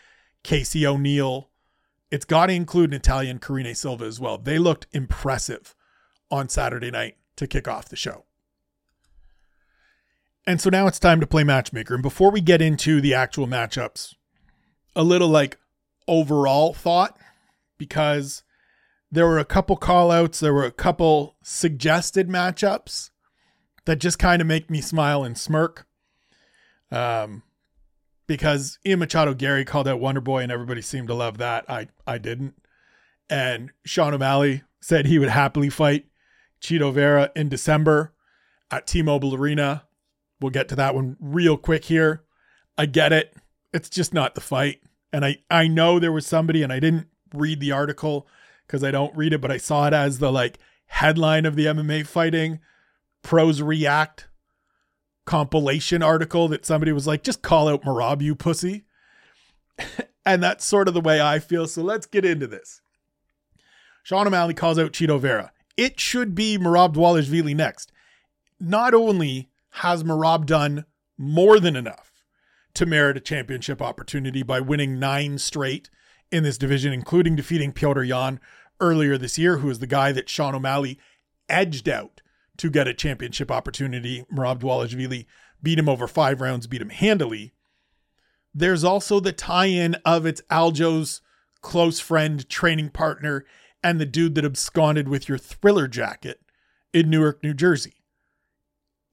Casey 0.44 0.86
O'Neill. 0.86 1.50
It's 2.12 2.26
got 2.26 2.48
to 2.48 2.54
include 2.54 2.92
Natalia 2.92 3.32
and 3.32 3.42
Karine 3.42 3.76
Silva 3.76 4.06
as 4.06 4.20
well. 4.20 4.38
They 4.38 4.58
looked 4.58 4.88
impressive 4.92 5.76
on 6.32 6.50
Saturday 6.50 6.92
night 6.92 7.18
to 7.36 7.48
kick 7.48 7.68
off 7.68 7.90
the 7.90 7.96
show. 7.96 8.26
And 10.48 10.60
so 10.60 10.70
now 10.70 10.88
it's 10.88 11.00
time 11.00 11.20
to 11.20 11.28
play 11.28 11.44
matchmaker. 11.44 11.94
And 11.94 12.04
before 12.04 12.32
we 12.32 12.42
get 12.42 12.62
into 12.62 13.02
the 13.02 13.14
actual 13.14 13.46
matchups, 13.46 14.16
a 14.96 15.04
little 15.04 15.28
like 15.28 15.58
overall 16.08 16.74
thought 16.74 17.18
because 17.78 18.44
there 19.12 19.26
were 19.26 19.40
a 19.40 19.46
couple 19.46 19.76
call 19.76 20.12
outs, 20.12 20.40
there 20.40 20.54
were 20.54 20.66
a 20.66 20.72
couple 20.72 21.36
suggested 21.42 22.28
matchups 22.28 23.10
that 23.86 23.98
just 23.98 24.20
kind 24.20 24.42
of 24.42 24.48
make 24.48 24.70
me 24.70 24.82
smile 24.82 25.24
and 25.24 25.38
smirk. 25.38 25.88
Um, 26.92 27.44
because 28.28 28.78
Ian 28.86 29.00
Machado 29.00 29.34
Garry 29.34 29.66
called 29.66 29.88
out 29.88 30.00
Wonder 30.00 30.22
Boy 30.22 30.44
and 30.44 30.52
everybody 30.52 30.82
seemed 30.82 31.08
to 31.08 31.16
love 31.16 31.40
that. 31.40 31.66
I 31.68 31.88
I 32.06 32.20
didn't. 32.20 32.54
And 33.30 33.72
Sean 33.86 34.14
O'Malley 34.14 34.64
said 34.80 35.06
he 35.06 35.20
would 35.20 35.30
happily 35.30 35.70
fight 35.70 36.06
Chito 36.62 36.94
Vera 36.94 37.32
in 37.36 37.50
December 37.50 38.14
at 38.72 38.86
T-Mobile 38.88 39.36
Arena. 39.36 39.86
We'll 40.40 40.52
get 40.52 40.68
to 40.70 40.76
that 40.76 40.96
one 40.96 41.18
real 41.20 41.58
quick 41.58 41.86
here. 41.86 42.24
I 42.78 42.86
get 42.86 43.12
it. 43.12 43.36
It's 43.74 43.90
just 43.90 44.14
not 44.14 44.36
the 44.36 44.42
fight. 44.42 44.82
And 45.12 45.26
I 45.26 45.38
I 45.50 45.68
know 45.68 45.98
there 45.98 46.12
was 46.12 46.28
somebody 46.28 46.62
and 46.62 46.72
I 46.72 46.80
didn't 46.80 47.08
read 47.34 47.60
the 47.60 47.72
article 47.72 48.28
because 48.70 48.84
I 48.84 48.92
don't 48.92 49.16
read 49.18 49.34
it, 49.34 49.42
but 49.42 49.52
I 49.52 49.58
saw 49.58 49.88
it 49.88 49.94
as 49.94 50.20
the 50.20 50.32
like 50.32 50.60
headline 50.86 51.48
of 51.48 51.56
the 51.56 51.66
MMA 51.66 52.06
fighting 52.06 52.60
pros 53.24 53.64
react 53.64 54.28
compilation 55.26 56.04
article 56.04 56.48
that 56.50 56.66
somebody 56.66 56.92
was 56.92 57.08
like, 57.08 57.24
just 57.24 57.42
call 57.42 57.68
out 57.68 57.82
Merab, 57.82 58.22
you 58.22 58.36
pussy. 58.36 58.86
and 60.26 60.44
that's 60.44 60.66
sort 60.66 60.88
of 60.88 60.94
the 60.94 61.02
way 61.02 61.20
I 61.20 61.40
feel. 61.40 61.68
So 61.68 61.82
let's 61.82 62.06
get 62.06 62.26
into 62.26 62.46
this. 62.46 62.82
Sean 64.04 64.28
O'Malley 64.28 64.54
calls 64.54 64.78
out 64.78 64.92
Chito 64.92 65.20
Vera. 65.20 65.52
It 65.76 66.00
should 66.00 66.36
be 66.36 66.58
Merab 66.58 66.94
Dvalishvili 66.94 67.56
next. 67.56 67.92
Not 68.60 68.94
only 68.94 69.50
has 69.72 70.04
Merab 70.04 70.46
done 70.46 70.86
more 71.18 71.60
than 71.60 71.76
enough 71.76 72.12
to 72.76 72.86
merit 72.86 73.18
a 73.18 73.22
championship 73.22 73.82
opportunity 73.82 74.44
by 74.44 74.60
winning 74.60 75.00
nine 75.00 75.40
straight 75.40 75.90
in 76.32 76.44
this 76.44 76.58
division, 76.58 76.94
including 76.94 77.36
defeating 77.36 77.74
Petr 77.74 78.08
Yan 78.08 78.40
earlier 78.80 79.18
this 79.18 79.38
year, 79.38 79.58
who 79.58 79.70
is 79.70 79.80
the 79.80 79.88
guy 79.88 80.12
that 80.12 80.30
Sean 80.30 80.56
O'Malley 80.56 81.00
edged 81.48 81.90
out 81.90 82.22
to 82.58 82.70
get 82.70 82.88
a 82.88 82.94
championship 82.94 83.52
opportunity. 83.52 84.26
Merab 84.34 84.60
Dvalishvili 84.60 85.26
beat 85.62 85.80
him 85.80 85.90
over 85.90 86.08
five 86.08 86.42
rounds, 86.42 86.68
beat 86.68 86.82
him 86.82 86.90
handily. 86.90 87.54
There's 88.54 88.84
also 88.84 89.20
the 89.20 89.32
tie 89.32 89.66
in 89.66 89.96
of 90.06 90.26
its 90.26 90.42
Aljo's 90.50 91.22
close 91.62 92.00
friend, 92.00 92.48
training 92.50 92.90
partner, 92.90 93.46
and 93.84 94.00
the 94.00 94.06
dude 94.06 94.36
that 94.36 94.46
absconded 94.46 95.08
with 95.08 95.30
your 95.30 95.38
thriller 95.38 95.88
jacket 95.88 96.42
in 96.94 97.10
Newark, 97.10 97.44
New 97.44 97.54
Jersey. 97.54 97.94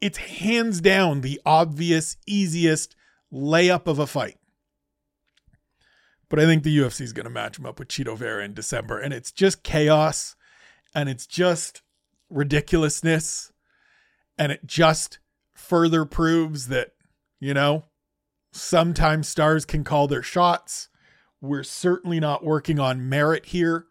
It's 0.00 0.18
hands 0.18 0.80
down 0.80 1.20
the 1.20 1.40
obvious, 1.46 2.16
easiest 2.26 2.96
layup 3.32 3.86
of 3.86 3.98
a 3.98 4.06
fight. 4.06 4.38
But 6.28 6.40
I 6.40 6.44
think 6.44 6.62
the 6.62 6.76
UFC 6.76 7.02
is 7.02 7.12
going 7.12 7.24
to 7.24 7.30
match 7.30 7.58
him 7.58 7.66
up 7.66 7.78
with 7.78 7.88
Chito 7.88 8.16
Vera 8.16 8.44
in 8.44 8.54
December, 8.54 8.98
and 8.98 9.14
it's 9.14 9.30
just 9.30 9.62
chaos 9.62 10.34
and 10.94 11.08
it's 11.08 11.26
just 11.26 11.82
ridiculousness. 12.30 13.52
And 14.38 14.52
it 14.52 14.66
just 14.66 15.18
further 15.54 16.04
proves 16.04 16.68
that, 16.68 16.92
you 17.40 17.54
know, 17.54 17.84
sometimes 18.52 19.28
stars 19.28 19.64
can 19.64 19.84
call 19.84 20.08
their 20.08 20.22
shots. 20.22 20.88
We're 21.40 21.62
certainly 21.62 22.20
not 22.20 22.44
working 22.44 22.78
on 22.78 23.08
merit 23.08 23.46
here 23.46 23.86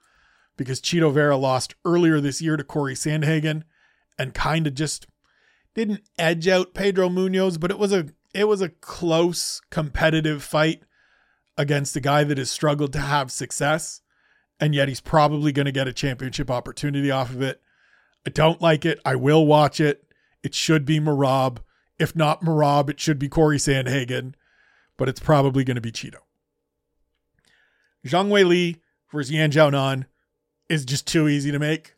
because 0.58 0.82
Chito 0.82 1.14
Vera 1.14 1.38
lost 1.38 1.76
earlier 1.86 2.20
this 2.20 2.42
year 2.42 2.58
to 2.58 2.64
Corey 2.64 2.96
Sandhagen 2.96 3.64
and 4.18 4.34
kind 4.34 4.68
of 4.68 4.74
just 4.74 5.08
didn't 5.74 6.02
edge 6.18 6.48
out 6.48 6.74
Pedro 6.74 7.10
Munhoz, 7.10 7.60
but 7.60 7.72
it 7.72 7.80
was 7.80 7.92
a 7.92 8.08
it 8.34 8.48
was 8.48 8.62
a 8.62 8.70
close 8.70 9.62
competitive 9.70 10.44
fight 10.44 10.84
against 11.58 11.96
a 11.96 12.02
guy 12.02 12.24
that 12.24 12.38
has 12.38 12.50
struggled 12.50 12.94
to 12.94 13.00
have 13.00 13.32
success 13.32 14.02
and 14.60 14.74
yet 14.74 14.88
he's 14.88 15.02
probably 15.02 15.52
going 15.52 15.66
to 15.66 15.72
get 15.72 15.88
a 15.88 15.94
championship 15.94 16.50
opportunity 16.50 17.12
off 17.12 17.30
of 17.30 17.42
it. 17.42 17.62
I 18.26 18.30
don't 18.30 18.62
like 18.62 18.86
it. 18.86 19.00
I 19.06 19.16
will 19.16 19.46
watch 19.46 19.80
it. 19.80 20.06
It 20.44 20.56
should 20.56 20.86
be 20.86 21.00
Merab. 21.00 21.58
If 22.00 22.16
not 22.16 22.42
Merab, 22.42 22.90
it 22.90 23.00
should 23.00 23.20
be 23.20 23.30
Corey 23.30 23.58
Sandhagen, 23.58 24.34
but 24.98 25.10
it's 25.10 25.20
probably 25.20 25.64
going 25.64 25.76
to 25.76 25.82
be 25.82 25.92
Chito. 25.92 26.20
Zhang 28.06 28.30
Weili 28.30 28.80
versus 29.12 29.32
Yan 29.32 29.52
Xiaonan 29.52 30.06
is 30.70 30.86
just 30.86 31.08
too 31.08 31.28
easy 31.28 31.52
to 31.52 31.60
make. 31.60 31.96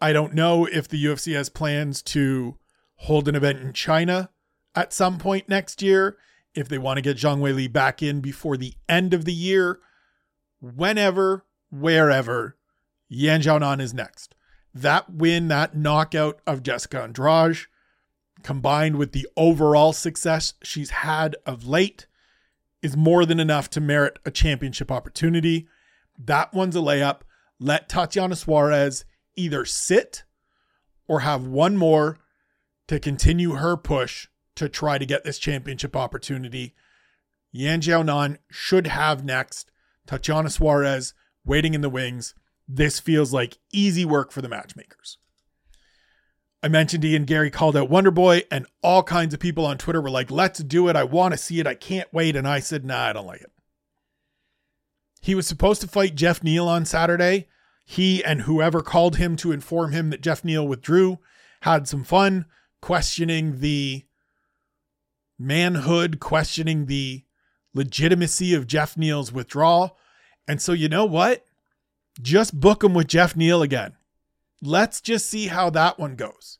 I 0.00 0.12
don't 0.12 0.34
know 0.34 0.66
if 0.66 0.88
the 0.88 1.02
UFC 1.02 1.34
has 1.34 1.48
plans 1.48 2.02
to 2.02 2.56
hold 2.96 3.28
an 3.28 3.34
event 3.34 3.60
in 3.60 3.72
China 3.72 4.30
at 4.74 4.92
some 4.92 5.18
point 5.18 5.48
next 5.48 5.82
year, 5.82 6.16
if 6.54 6.68
they 6.68 6.78
want 6.78 6.98
to 6.98 7.02
get 7.02 7.16
Zhang 7.16 7.38
Weili 7.38 7.72
back 7.72 8.02
in 8.02 8.20
before 8.20 8.56
the 8.56 8.74
end 8.88 9.14
of 9.14 9.24
the 9.24 9.32
year, 9.32 9.80
whenever, 10.60 11.44
wherever, 11.70 12.56
Yan 13.08 13.42
Xiaonan 13.42 13.80
is 13.80 13.94
next 13.94 14.34
that 14.74 15.10
win, 15.12 15.48
that 15.48 15.76
knockout 15.76 16.40
of 16.46 16.62
Jessica 16.62 17.02
Andrade, 17.02 17.58
combined 18.42 18.96
with 18.96 19.12
the 19.12 19.28
overall 19.36 19.92
success 19.92 20.54
she's 20.62 20.90
had 20.90 21.36
of 21.46 21.66
late, 21.66 22.06
is 22.80 22.96
more 22.96 23.24
than 23.24 23.38
enough 23.38 23.70
to 23.70 23.80
merit 23.80 24.18
a 24.24 24.30
championship 24.30 24.90
opportunity. 24.90 25.68
That 26.18 26.52
one's 26.52 26.74
a 26.74 26.80
layup. 26.80 27.20
Let 27.60 27.88
Tatiana 27.88 28.34
Suarez 28.34 29.04
either 29.36 29.64
sit 29.64 30.24
or 31.06 31.20
have 31.20 31.46
one 31.46 31.76
more 31.76 32.18
to 32.88 32.98
continue 32.98 33.52
her 33.52 33.76
push 33.76 34.28
to 34.56 34.68
try 34.68 34.98
to 34.98 35.06
get 35.06 35.24
this 35.24 35.38
championship 35.38 35.96
opportunity. 35.96 36.74
Yan 37.52 37.80
Xiaonan 37.80 38.38
should 38.50 38.86
have 38.86 39.24
next. 39.24 39.70
Tatiana 40.06 40.50
Suarez 40.50 41.14
waiting 41.44 41.74
in 41.74 41.80
the 41.80 41.88
wings 41.88 42.34
this 42.68 43.00
feels 43.00 43.32
like 43.32 43.58
easy 43.72 44.04
work 44.04 44.32
for 44.32 44.40
the 44.40 44.48
matchmakers. 44.48 45.18
I 46.62 46.68
mentioned 46.68 47.04
Ian 47.04 47.24
Garry 47.24 47.50
called 47.50 47.76
out 47.76 47.90
Wonder 47.90 48.12
Boy, 48.12 48.42
and 48.50 48.66
all 48.82 49.02
kinds 49.02 49.34
of 49.34 49.40
people 49.40 49.66
on 49.66 49.78
Twitter 49.78 50.00
were 50.00 50.10
like, 50.10 50.30
let's 50.30 50.60
do 50.60 50.88
it. 50.88 50.94
I 50.94 51.02
want 51.04 51.32
to 51.32 51.38
see 51.38 51.58
it. 51.58 51.66
I 51.66 51.74
can't 51.74 52.12
wait. 52.12 52.36
And 52.36 52.46
I 52.46 52.60
said, 52.60 52.84
nah, 52.84 53.06
I 53.06 53.12
don't 53.12 53.26
like 53.26 53.42
it. 53.42 53.50
He 55.20 55.34
was 55.34 55.46
supposed 55.46 55.80
to 55.80 55.88
fight 55.88 56.14
Geoff 56.14 56.42
Neal 56.42 56.68
on 56.68 56.84
Saturday. 56.84 57.48
He 57.84 58.24
and 58.24 58.42
whoever 58.42 58.80
called 58.80 59.16
him 59.16 59.36
to 59.36 59.52
inform 59.52 59.92
him 59.92 60.10
that 60.10 60.20
Geoff 60.20 60.44
Neal 60.44 60.66
withdrew 60.66 61.18
had 61.62 61.88
some 61.88 62.04
fun 62.04 62.46
questioning 62.80 63.58
the 63.58 64.04
manhood, 65.42 66.20
questioning 66.20 66.86
the 66.86 67.24
legitimacy 67.74 68.54
of 68.54 68.66
Geoff 68.66 68.96
Neal's 68.96 69.32
withdrawal. 69.32 69.98
And 70.46 70.60
so, 70.60 70.72
you 70.72 70.88
know 70.88 71.04
what? 71.04 71.44
Just 72.20 72.58
book 72.58 72.84
him 72.84 72.94
with 72.94 73.08
Geoff 73.08 73.36
Neal 73.36 73.62
again. 73.62 73.94
Let's 74.60 75.00
just 75.00 75.28
see 75.28 75.48
how 75.48 75.70
that 75.70 75.98
one 75.98 76.14
goes. 76.16 76.58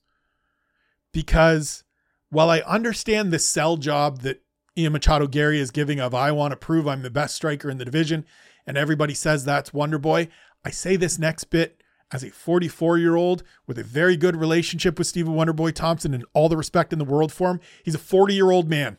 Because 1.12 1.84
while 2.30 2.50
I 2.50 2.60
understand 2.60 3.32
the 3.32 3.38
sell 3.38 3.76
job 3.76 4.20
that 4.20 4.42
Ian 4.76 4.94
Machado 4.94 5.26
Garry 5.26 5.60
is 5.60 5.70
giving 5.70 6.00
of 6.00 6.14
I 6.14 6.32
want 6.32 6.52
to 6.52 6.56
prove 6.56 6.88
I'm 6.88 7.02
the 7.02 7.10
best 7.10 7.36
striker 7.36 7.70
in 7.70 7.76
the 7.78 7.84
division, 7.84 8.24
and 8.66 8.78
everybody 8.78 9.12
says 9.12 9.44
that's 9.44 9.74
Wonder 9.74 9.98
Boy, 9.98 10.28
I 10.64 10.70
say 10.70 10.96
this 10.96 11.18
next 11.18 11.44
bit 11.44 11.81
as 12.12 12.22
a 12.22 12.30
44 12.30 12.98
year 12.98 13.16
old 13.16 13.42
with 13.66 13.78
a 13.78 13.84
very 13.84 14.16
good 14.16 14.36
relationship 14.36 14.98
with 14.98 15.06
Stephen 15.06 15.34
Wonderboy 15.34 15.74
Thompson 15.74 16.14
and 16.14 16.24
all 16.34 16.48
the 16.48 16.56
respect 16.56 16.92
in 16.92 16.98
the 16.98 17.04
world 17.04 17.32
for 17.32 17.50
him. 17.50 17.60
He's 17.82 17.94
a 17.94 17.98
40 17.98 18.34
year 18.34 18.50
old 18.50 18.68
man. 18.68 18.98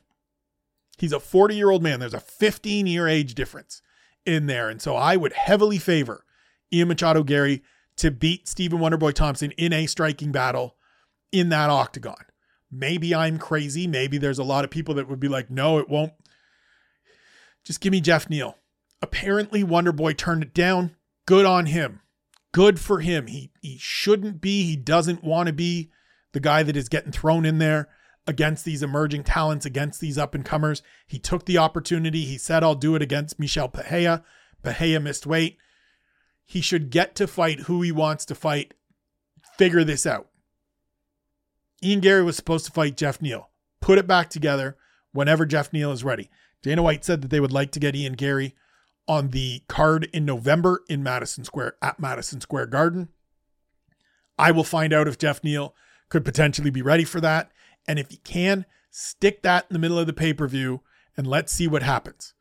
He's 0.97 1.14
a 1.14 1.20
40 1.20 1.55
year 1.55 1.70
old 1.70 1.84
man. 1.84 1.99
There's 1.99 2.14
a 2.14 2.20
15 2.20 2.88
year 2.88 3.07
age 3.07 3.36
difference 3.36 3.82
in 4.26 4.47
there. 4.47 4.70
And 4.70 4.82
so 4.82 4.95
I 4.95 5.16
would 5.16 5.34
heavily 5.34 5.78
favor 5.78 6.26
Ian 6.72 6.88
Machado 6.88 7.24
Garry 7.24 7.61
to 7.97 8.11
beat 8.11 8.47
Stephen 8.47 8.80
Wonderboy 8.80 9.14
Thompson 9.14 9.51
in 9.51 9.74
a 9.74 9.86
striking 9.86 10.32
battle 10.32 10.76
in 11.32 11.49
that 11.49 11.70
octagon. 11.70 12.16
Maybe 12.72 13.14
I'm 13.14 13.38
crazy. 13.38 13.86
Maybe 13.86 14.18
there's 14.18 14.39
a 14.39 14.43
lot 14.43 14.64
of 14.64 14.72
people 14.72 14.95
that 14.95 15.07
would 15.07 15.20
be 15.20 15.28
like, 15.28 15.51
no, 15.51 15.78
it 15.78 15.89
won't. 15.89 16.14
Just 17.64 17.82
give 17.82 17.91
me 17.91 18.01
Geoff 18.01 18.30
Neal. 18.30 18.57
Apparently, 19.01 19.64
Wonderboy 19.64 20.18
turned 20.18 20.43
it 20.43 20.53
down. 20.53 20.95
Good 21.26 21.45
on 21.45 21.68
him. 21.68 22.01
Good 22.54 22.80
for 22.80 23.01
him. 23.01 23.28
He 23.28 23.51
he 23.62 23.78
shouldn't 23.78 24.39
be. 24.39 24.64
He 24.64 24.78
doesn't 24.78 25.24
want 25.24 25.47
to 25.47 25.54
be 25.54 25.91
the 26.32 26.39
guy 26.39 26.64
that 26.64 26.78
is 26.78 26.88
getting 26.88 27.12
thrown 27.12 27.45
in 27.45 27.58
there 27.58 27.89
against 28.26 28.64
these 28.64 28.84
emerging 28.84 29.24
talents, 29.24 29.66
against 29.66 29.99
these 29.99 30.18
up 30.18 30.34
and 30.34 30.45
comers. 30.45 30.82
He 31.06 31.20
took 31.20 31.45
the 31.45 31.58
opportunity. 31.58 32.26
He 32.26 32.38
said, 32.38 32.64
I'll 32.64 32.76
do 32.76 32.95
it 32.95 33.01
against 33.01 33.39
Michel 33.39 33.68
Pereira. 33.68 34.24
Pereira 34.62 34.99
missed 35.01 35.26
weight. 35.26 35.58
He 36.45 36.62
should 36.62 36.89
get 36.89 37.16
to 37.16 37.28
fight 37.28 37.62
who 37.62 37.82
he 37.82 37.91
wants 37.91 38.24
to 38.26 38.36
fight. 38.36 38.76
Figure 39.58 39.84
this 39.84 40.06
out. 40.06 40.30
Ian 41.84 41.99
Garry 41.99 42.24
was 42.24 42.36
supposed 42.36 42.66
to 42.66 42.72
fight 42.72 42.95
Geoff 42.95 43.22
Neal. 43.22 43.49
Put 43.82 43.97
it 43.97 44.08
back 44.08 44.30
together 44.30 44.78
whenever 45.12 45.45
Geoff 45.45 45.74
Neal 45.74 45.91
is 45.91 46.04
ready. 46.04 46.30
Dana 46.62 46.82
White 46.82 47.04
said 47.04 47.22
that 47.22 47.28
they 47.30 47.39
would 47.39 47.51
like 47.51 47.72
to 47.72 47.80
get 47.80 47.95
Ian 47.95 48.14
Garry 48.14 48.56
on 49.08 49.30
the 49.30 49.64
card 49.68 50.10
in 50.14 50.26
November 50.26 50.84
in 50.88 51.04
Madison 51.04 51.43
Square 51.43 51.76
at 51.82 51.99
Madison 51.99 52.41
Square 52.41 52.68
Garden. 52.68 53.10
I 54.38 54.51
will 54.51 54.64
find 54.64 54.93
out 54.93 55.08
if 55.08 55.18
Geoff 55.18 55.43
Neal 55.43 55.76
could 56.10 56.26
potentially 56.26 56.70
be 56.70 56.82
ready 56.82 57.04
for 57.04 57.22
that. 57.22 57.51
And 57.88 57.99
if 57.99 58.10
he 58.10 58.18
can, 58.18 58.66
stick 58.89 59.41
that 59.43 59.66
in 59.70 59.74
the 59.74 59.80
middle 59.80 59.99
of 59.99 60.08
the 60.08 60.14
pay 60.14 60.34
per 60.34 60.47
view 60.47 60.82
and 61.18 61.28
let's 61.28 61.51
see 61.51 61.68
what 61.68 61.84
happens. 61.84 62.34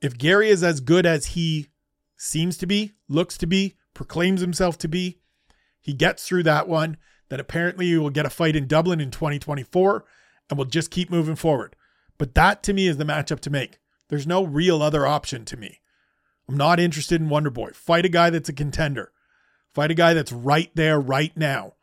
If 0.00 0.16
Garry 0.16 0.48
is 0.48 0.62
as 0.62 0.80
good 0.80 1.04
as 1.04 1.26
he 1.26 1.68
seems 2.16 2.56
to 2.58 2.66
be, 2.66 2.92
looks 3.08 3.36
to 3.38 3.46
be, 3.46 3.76
proclaims 3.94 4.40
himself 4.40 4.78
to 4.78 4.88
be, 4.88 5.20
he 5.80 5.92
gets 5.92 6.26
through 6.26 6.44
that 6.44 6.68
one, 6.68 6.96
then 7.28 7.40
apparently 7.40 7.86
he 7.86 7.98
will 7.98 8.10
get 8.10 8.26
a 8.26 8.30
fight 8.30 8.56
in 8.56 8.66
Dublin 8.66 9.00
in 9.00 9.10
2024 9.10 10.04
and 10.48 10.58
will 10.58 10.64
just 10.64 10.90
keep 10.90 11.10
moving 11.10 11.36
forward. 11.36 11.76
But 12.18 12.34
that 12.34 12.62
to 12.64 12.72
me 12.72 12.86
is 12.86 12.96
the 12.96 13.04
matchup 13.04 13.40
to 13.40 13.50
make. 13.50 13.78
There's 14.08 14.26
no 14.26 14.44
real 14.44 14.82
other 14.82 15.06
option 15.06 15.44
to 15.46 15.56
me. 15.56 15.79
I'm 16.50 16.56
not 16.56 16.80
interested 16.80 17.20
in 17.20 17.28
Wonder 17.28 17.48
Boy. 17.48 17.70
Fight 17.72 18.04
a 18.04 18.08
guy 18.08 18.28
that's 18.28 18.48
a 18.48 18.52
contender. 18.52 19.12
Fight 19.72 19.92
a 19.92 19.94
guy 19.94 20.14
that's 20.14 20.32
right 20.32 20.68
there 20.74 21.00
right 21.00 21.30
now. 21.36 21.74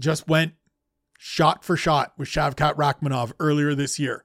Just 0.00 0.26
went 0.26 0.54
shot 1.18 1.62
for 1.62 1.76
shot 1.76 2.14
with 2.16 2.26
Shavkat 2.26 2.76
Rakhmonov 2.76 3.34
earlier 3.38 3.74
this 3.74 3.98
year. 3.98 4.24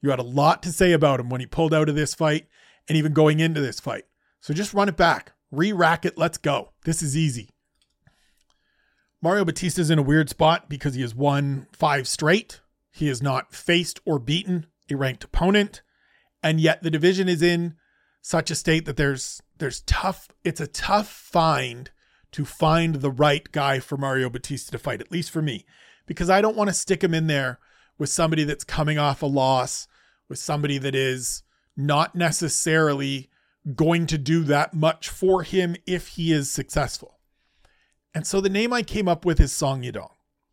You 0.00 0.08
had 0.08 0.18
a 0.18 0.22
lot 0.22 0.62
to 0.62 0.72
say 0.72 0.92
about 0.92 1.20
him 1.20 1.28
when 1.28 1.42
he 1.42 1.46
pulled 1.46 1.74
out 1.74 1.90
of 1.90 1.94
this 1.94 2.14
fight 2.14 2.46
and 2.88 2.96
even 2.96 3.12
going 3.12 3.38
into 3.38 3.60
this 3.60 3.80
fight. 3.80 4.04
So 4.40 4.54
just 4.54 4.72
run 4.72 4.88
it 4.88 4.96
back, 4.96 5.32
re 5.50 5.72
rack 5.72 6.06
it, 6.06 6.16
let's 6.16 6.38
go. 6.38 6.72
This 6.86 7.02
is 7.02 7.14
easy. 7.14 7.50
Mario 9.20 9.44
Bautista's 9.44 9.90
in 9.90 9.98
a 9.98 10.02
weird 10.02 10.30
spot 10.30 10.70
because 10.70 10.94
he 10.94 11.02
has 11.02 11.14
won 11.14 11.66
five 11.70 12.08
straight. 12.08 12.62
He 12.92 13.08
has 13.08 13.22
not 13.22 13.52
faced 13.52 14.00
or 14.06 14.18
beaten 14.18 14.68
a 14.90 14.96
ranked 14.96 15.24
opponent. 15.24 15.82
And 16.42 16.62
yet 16.62 16.82
the 16.82 16.90
division 16.90 17.28
is 17.28 17.42
in 17.42 17.74
such 18.26 18.50
a 18.50 18.56
state 18.56 18.86
that 18.86 18.96
there's 18.96 19.40
there's 19.58 19.82
tough 19.82 20.26
it's 20.42 20.60
a 20.60 20.66
tough 20.66 21.08
find 21.08 21.92
to 22.32 22.44
find 22.44 22.96
the 22.96 23.10
right 23.10 23.52
guy 23.52 23.78
for 23.78 23.96
Mario 23.96 24.28
Bautista 24.28 24.72
to 24.72 24.78
fight, 24.80 25.00
at 25.00 25.12
least 25.12 25.30
for 25.30 25.40
me, 25.40 25.64
because 26.06 26.28
I 26.28 26.40
don't 26.40 26.56
want 26.56 26.68
to 26.68 26.74
stick 26.74 27.04
him 27.04 27.14
in 27.14 27.28
there 27.28 27.60
with 27.98 28.10
somebody 28.10 28.42
that's 28.42 28.64
coming 28.64 28.98
off 28.98 29.22
a 29.22 29.26
loss, 29.26 29.86
with 30.28 30.40
somebody 30.40 30.76
that 30.76 30.94
is 30.96 31.44
not 31.76 32.16
necessarily 32.16 33.30
going 33.76 34.06
to 34.06 34.18
do 34.18 34.42
that 34.42 34.74
much 34.74 35.08
for 35.08 35.44
him 35.44 35.76
if 35.86 36.08
he 36.08 36.32
is 36.32 36.50
successful. 36.50 37.20
And 38.12 38.26
so 38.26 38.40
the 38.40 38.48
name 38.48 38.72
I 38.72 38.82
came 38.82 39.06
up 39.06 39.24
with 39.24 39.38
is 39.38 39.52
Song 39.52 39.82
Yadong, 39.82 40.10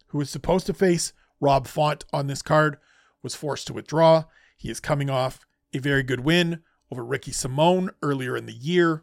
who 0.10 0.20
was 0.20 0.30
supposed 0.30 0.68
to 0.68 0.76
face 0.76 1.12
Rob 1.42 1.66
Font 1.66 2.06
on 2.14 2.28
this 2.28 2.44
card, 2.44 2.78
was 3.24 3.34
forced 3.34 3.66
to 3.66 3.74
withdraw. 3.74 4.26
He 4.56 4.70
is 4.70 4.80
coming 4.80 5.10
off 5.10 5.48
a 5.74 5.80
very 5.80 6.04
good 6.04 6.20
win 6.20 6.62
over 6.94 7.04
Ricky 7.04 7.32
Simon 7.32 7.90
earlier 8.04 8.38
in 8.38 8.46
the 8.46 8.54
year. 8.54 9.02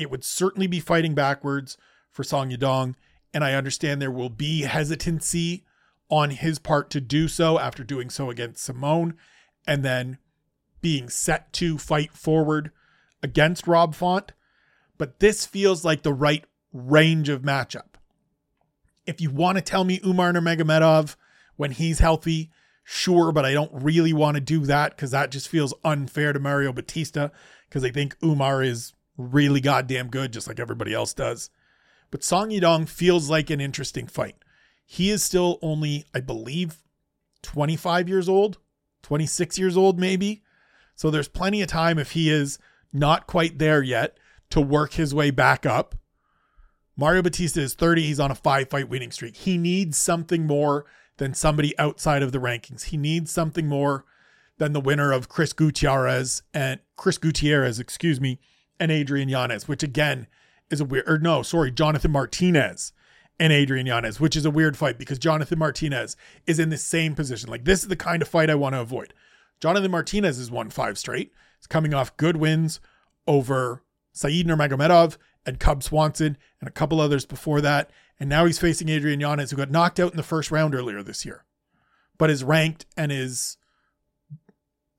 It 0.00 0.10
would 0.10 0.24
certainly 0.24 0.66
be 0.66 0.80
fighting 0.80 1.14
backwards 1.14 1.78
for 2.10 2.24
Song 2.24 2.50
Yadong, 2.50 2.96
and 3.32 3.44
I 3.44 3.54
understand 3.54 4.02
there 4.02 4.10
will 4.10 4.30
be 4.30 4.62
hesitancy 4.62 5.64
on 6.10 6.30
his 6.30 6.58
part 6.58 6.90
to 6.90 7.00
do 7.00 7.28
so 7.28 7.56
after 7.56 7.84
doing 7.84 8.10
so 8.10 8.30
against 8.30 8.64
Simon 8.64 9.14
and 9.64 9.84
then 9.84 10.18
being 10.80 11.08
set 11.08 11.52
to 11.52 11.78
fight 11.78 12.12
forward 12.12 12.72
against 13.22 13.68
Rob 13.68 13.94
Font. 13.94 14.32
But 14.98 15.20
this 15.20 15.46
feels 15.46 15.84
like 15.84 16.02
the 16.02 16.12
right 16.12 16.44
range 16.72 17.28
of 17.28 17.42
matchup. 17.42 17.94
If 19.06 19.20
you 19.20 19.30
want 19.30 19.56
to 19.56 19.62
tell 19.62 19.84
me 19.84 20.00
Umar 20.04 20.32
Nurmagomedov 20.32 21.14
when 21.54 21.70
he's 21.70 22.00
healthy, 22.00 22.50
sure, 22.92 23.30
but 23.30 23.44
I 23.44 23.52
don't 23.52 23.70
really 23.72 24.12
want 24.12 24.34
to 24.34 24.40
do 24.40 24.66
that 24.66 24.96
because 24.96 25.12
that 25.12 25.30
just 25.30 25.48
feels 25.48 25.72
unfair 25.84 26.32
to 26.32 26.40
Mario 26.40 26.72
Bautista 26.72 27.30
because 27.68 27.84
I 27.84 27.92
think 27.92 28.16
Umar 28.20 28.64
is 28.64 28.94
really 29.16 29.60
goddamn 29.60 30.08
good, 30.08 30.32
just 30.32 30.48
like 30.48 30.58
everybody 30.58 30.92
else 30.92 31.14
does. 31.14 31.50
But 32.10 32.24
Song 32.24 32.50
Yadong 32.50 32.88
feels 32.88 33.30
like 33.30 33.48
an 33.48 33.60
interesting 33.60 34.08
fight. 34.08 34.34
He 34.84 35.10
is 35.10 35.22
still 35.22 35.60
only, 35.62 36.04
I 36.12 36.18
believe, 36.18 36.78
25 37.42 38.08
years 38.08 38.28
old, 38.28 38.58
26 39.02 39.56
years 39.56 39.76
old, 39.76 40.00
maybe. 40.00 40.42
So 40.96 41.12
there's 41.12 41.28
plenty 41.28 41.62
of 41.62 41.68
time 41.68 41.96
if 41.96 42.10
he 42.10 42.28
is 42.28 42.58
not 42.92 43.28
quite 43.28 43.60
there 43.60 43.84
yet 43.84 44.18
to 44.50 44.60
work 44.60 44.94
his 44.94 45.14
way 45.14 45.30
back 45.30 45.64
up. 45.64 45.94
Mario 46.96 47.22
Bautista 47.22 47.60
is 47.60 47.74
30. 47.74 48.02
He's 48.02 48.18
on 48.18 48.32
a 48.32 48.34
five 48.34 48.68
fight 48.68 48.88
winning 48.88 49.12
streak. 49.12 49.36
He 49.36 49.56
needs 49.56 49.96
something 49.96 50.44
more 50.44 50.86
than 51.20 51.34
somebody 51.34 51.78
outside 51.78 52.22
of 52.22 52.32
the 52.32 52.38
rankings. 52.38 52.84
He 52.84 52.96
needs 52.96 53.30
something 53.30 53.66
more 53.66 54.06
than 54.56 54.72
the 54.72 54.80
winner 54.80 55.12
of 55.12 55.28
Chris 55.28 55.52
Gutierrez 55.52 56.42
and 56.54 56.80
Chris 56.96 57.18
Gutierrez, 57.18 57.78
excuse 57.78 58.18
me, 58.18 58.40
and 58.80 58.90
Adrian 58.90 59.28
Yanez, 59.28 59.68
which 59.68 59.82
again 59.82 60.26
is 60.70 60.80
a 60.80 60.84
weird, 60.86 61.06
or 61.06 61.18
no, 61.18 61.42
sorry, 61.42 61.70
Jonathan 61.70 62.10
Martinez 62.10 62.94
and 63.38 63.52
Adrian 63.52 63.86
Yanez, 63.86 64.18
which 64.18 64.34
is 64.34 64.46
a 64.46 64.50
weird 64.50 64.78
fight 64.78 64.98
because 64.98 65.18
Jonathan 65.18 65.58
Martinez 65.58 66.16
is 66.46 66.58
in 66.58 66.70
the 66.70 66.78
same 66.78 67.14
position. 67.14 67.50
Like 67.50 67.66
this 67.66 67.82
is 67.82 67.88
the 67.88 67.96
kind 67.96 68.22
of 68.22 68.28
fight 68.28 68.48
I 68.48 68.54
want 68.54 68.74
to 68.74 68.80
avoid. 68.80 69.12
Jonathan 69.60 69.90
Martinez 69.90 70.38
has 70.38 70.50
won 70.50 70.70
five 70.70 70.96
straight. 70.96 71.32
He's 71.58 71.66
coming 71.66 71.92
off 71.92 72.16
good 72.16 72.38
wins 72.38 72.80
over 73.26 73.84
Said 74.14 74.32
Nurmagomedov 74.32 75.18
and 75.46 75.60
Cub 75.60 75.82
Swanson 75.82 76.36
and 76.60 76.68
a 76.68 76.72
couple 76.72 77.00
others 77.00 77.24
before 77.24 77.60
that. 77.60 77.90
And 78.18 78.28
now 78.28 78.44
he's 78.44 78.58
facing 78.58 78.88
Adrian 78.88 79.20
Yanez, 79.20 79.50
who 79.50 79.56
got 79.56 79.70
knocked 79.70 79.98
out 79.98 80.10
in 80.10 80.16
the 80.16 80.22
first 80.22 80.50
round 80.50 80.74
earlier 80.74 81.02
this 81.02 81.24
year, 81.24 81.44
but 82.18 82.30
is 82.30 82.44
ranked 82.44 82.86
and 82.96 83.10
is 83.10 83.56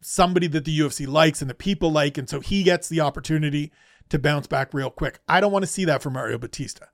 somebody 0.01 0.47
that 0.47 0.65
the 0.65 0.79
UFC 0.79 1.07
likes 1.07 1.41
and 1.41 1.49
the 1.49 1.55
people 1.55 1.91
like. 1.91 2.17
And 2.17 2.27
so 2.27 2.39
he 2.39 2.63
gets 2.63 2.89
the 2.89 3.01
opportunity 3.01 3.71
to 4.09 4.19
bounce 4.19 4.47
back 4.47 4.73
real 4.73 4.89
quick. 4.89 5.19
I 5.27 5.39
don't 5.39 5.51
want 5.51 5.63
to 5.63 5.71
see 5.71 5.85
that 5.85 6.01
for 6.01 6.09
Mario 6.09 6.37
Bautista. 6.37 6.89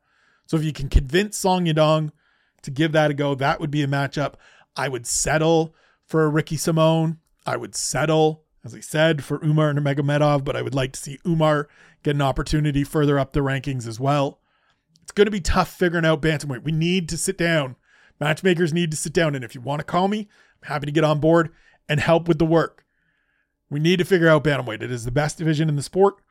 So 0.46 0.58
if 0.58 0.64
you 0.64 0.74
can 0.74 0.90
convince 0.90 1.38
Song 1.38 1.66
Yadong 1.66 2.12
to 2.62 2.72
give 2.72 2.92
that 2.92 3.12
a 3.12 3.14
go, 3.14 3.36
that 3.36 3.60
would 3.60 3.72
be 3.72 3.84
a 3.84 3.88
matchup. 3.88 4.34
I 4.76 4.90
would 4.90 5.08
settle 5.08 5.74
for 6.06 6.24
a 6.24 6.30
Ricky 6.30 6.58
Simon. 6.58 7.20
I 7.46 7.58
would 7.58 7.76
settle, 7.76 8.44
as 8.68 8.76
I 8.76 8.80
said, 8.80 9.24
for 9.24 9.44
Umar 9.44 9.70
and 9.70 9.80
Nurmagomedov, 9.80 10.44
but 10.44 10.56
I 10.56 10.62
would 10.62 10.76
like 10.76 10.94
to 10.94 11.00
see 11.00 11.20
Umar 11.26 11.68
get 12.04 12.16
an 12.16 12.22
opportunity 12.22 12.84
further 12.84 13.18
up 13.18 13.34
the 13.34 13.40
rankings 13.40 13.88
as 13.88 14.00
well. 14.00 14.40
It's 15.02 15.12
going 15.12 15.26
to 15.26 15.32
be 15.32 15.42
tough 15.42 15.74
figuring 15.74 16.06
out 16.06 16.22
bantamweight. 16.22 16.64
We 16.64 16.72
need 16.72 17.10
to 17.10 17.18
sit 17.18 17.38
down. 17.38 17.76
Matchmakers 18.20 18.74
need 18.74 18.92
to 18.92 18.98
sit 18.98 19.14
down. 19.14 19.36
And 19.36 19.44
if 19.44 19.56
you 19.56 19.62
want 19.62 19.80
to 19.80 19.86
call 19.86 20.08
me, 20.08 20.28
I'm 20.62 20.68
happy 20.68 20.86
to 20.86 20.92
get 20.92 21.04
on 21.04 21.20
board 21.20 21.50
and 21.90 22.00
help 22.00 22.28
with 22.28 22.40
the 22.40 22.46
work. 22.46 22.86
We 23.70 23.80
need 23.80 23.98
to 23.98 24.06
figure 24.06 24.30
out 24.30 24.44
bantamweight. 24.44 24.82
It 24.82 24.92
is 24.92 25.06
the 25.06 25.12
best 25.12 25.38
division 25.38 25.70
in 25.70 25.76
the 25.76 25.82
sport 25.82 26.22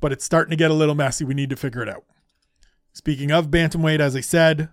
but 0.00 0.12
it's 0.12 0.24
starting 0.24 0.50
to 0.50 0.56
get 0.56 0.70
a 0.70 0.74
little 0.74 0.94
messy. 0.94 1.24
We 1.24 1.34
need 1.34 1.50
to 1.50 1.56
figure 1.56 1.82
it 1.82 1.88
out. 1.88 2.04
Speaking 2.92 3.30
of 3.30 3.50
bantamweight, 3.50 4.00
as 4.00 4.16
I 4.16 4.20
said, 4.20 4.70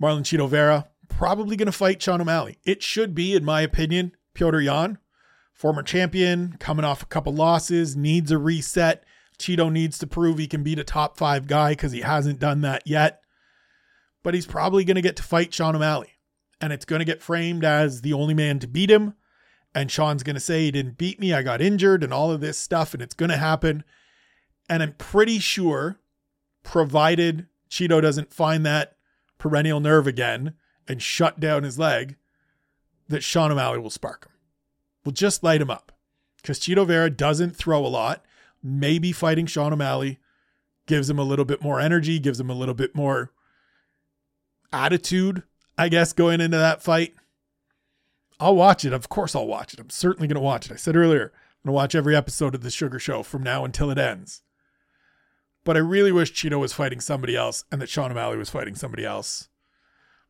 Marlon 0.00 0.20
Chito 0.20 0.48
Vera 0.48 0.88
probably 1.08 1.56
going 1.56 1.66
to 1.66 1.72
fight 1.72 2.00
Sean 2.00 2.20
O'Malley. 2.20 2.58
It 2.64 2.82
should 2.82 3.14
be, 3.14 3.34
in 3.34 3.44
my 3.44 3.62
opinion, 3.62 4.12
Petr 4.34 4.62
Yan, 4.62 4.98
former 5.54 5.82
champion, 5.82 6.56
coming 6.58 6.84
off 6.84 7.02
a 7.02 7.06
couple 7.06 7.32
losses, 7.32 7.96
needs 7.96 8.30
a 8.30 8.38
reset. 8.38 9.04
Chito 9.38 9.72
needs 9.72 9.98
to 9.98 10.06
prove 10.06 10.38
he 10.38 10.46
can 10.46 10.62
beat 10.62 10.78
a 10.78 10.84
top 10.84 11.16
five 11.16 11.46
guy 11.46 11.70
because 11.70 11.92
he 11.92 12.02
hasn't 12.02 12.40
done 12.40 12.60
that 12.60 12.82
yet. 12.86 13.22
But 14.22 14.34
he's 14.34 14.46
probably 14.46 14.84
going 14.84 14.96
to 14.96 15.02
get 15.02 15.16
to 15.16 15.22
fight 15.22 15.54
Sean 15.54 15.74
O'Malley. 15.74 16.10
And 16.60 16.72
it's 16.72 16.84
going 16.84 17.00
to 17.00 17.04
get 17.04 17.22
framed 17.22 17.64
as 17.64 18.02
the 18.02 18.12
only 18.12 18.34
man 18.34 18.58
to 18.60 18.66
beat 18.66 18.90
him. 18.90 19.14
And 19.74 19.90
Sean's 19.90 20.22
going 20.22 20.34
to 20.34 20.40
say 20.40 20.64
he 20.64 20.70
didn't 20.70 20.98
beat 20.98 21.18
me. 21.18 21.32
I 21.32 21.42
got 21.42 21.60
injured 21.60 22.04
and 22.04 22.12
all 22.12 22.30
of 22.30 22.40
this 22.40 22.58
stuff. 22.58 22.94
And 22.94 23.02
it's 23.02 23.14
going 23.14 23.30
to 23.30 23.36
happen. 23.36 23.84
And 24.68 24.82
I'm 24.82 24.94
pretty 24.94 25.38
sure, 25.38 25.98
provided 26.62 27.46
Chito 27.68 28.00
doesn't 28.00 28.32
find 28.32 28.64
that 28.64 28.96
peroneal 29.38 29.82
nerve 29.82 30.06
again 30.06 30.54
and 30.88 31.02
shut 31.02 31.40
down 31.40 31.64
his 31.64 31.78
leg, 31.78 32.16
that 33.08 33.22
Sean 33.22 33.52
O'Malley 33.52 33.78
will 33.78 33.90
spark 33.90 34.26
him. 34.26 34.33
Will 35.04 35.12
just 35.12 35.42
light 35.42 35.60
him 35.60 35.70
up. 35.70 35.92
Because 36.36 36.58
Chito 36.58 36.86
Vera 36.86 37.10
doesn't 37.10 37.56
throw 37.56 37.84
a 37.84 37.88
lot. 37.88 38.24
Maybe 38.62 39.12
fighting 39.12 39.46
Sean 39.46 39.72
O'Malley 39.72 40.18
gives 40.86 41.08
him 41.08 41.18
a 41.18 41.24
little 41.24 41.44
bit 41.44 41.62
more 41.62 41.80
energy, 41.80 42.18
gives 42.18 42.38
him 42.40 42.50
a 42.50 42.54
little 42.54 42.74
bit 42.74 42.94
more 42.94 43.32
attitude, 44.72 45.42
I 45.78 45.88
guess, 45.88 46.12
going 46.12 46.40
into 46.40 46.58
that 46.58 46.82
fight. 46.82 47.14
I'll 48.40 48.56
watch 48.56 48.84
it. 48.84 48.92
Of 48.92 49.08
course, 49.08 49.34
I'll 49.34 49.46
watch 49.46 49.72
it. 49.72 49.80
I'm 49.80 49.90
certainly 49.90 50.28
going 50.28 50.34
to 50.34 50.40
watch 50.40 50.66
it. 50.66 50.72
I 50.72 50.76
said 50.76 50.96
earlier, 50.96 51.32
I'm 51.32 51.68
going 51.68 51.72
to 51.72 51.72
watch 51.72 51.94
every 51.94 52.16
episode 52.16 52.54
of 52.54 52.62
The 52.62 52.70
Sugar 52.70 52.98
Show 52.98 53.22
from 53.22 53.42
now 53.42 53.64
until 53.64 53.90
it 53.90 53.98
ends. 53.98 54.42
But 55.64 55.76
I 55.76 55.80
really 55.80 56.12
wish 56.12 56.32
Chito 56.32 56.58
was 56.58 56.74
fighting 56.74 57.00
somebody 57.00 57.36
else 57.36 57.64
and 57.72 57.80
that 57.80 57.88
Sean 57.88 58.10
O'Malley 58.10 58.36
was 58.36 58.50
fighting 58.50 58.74
somebody 58.74 59.04
else. 59.04 59.48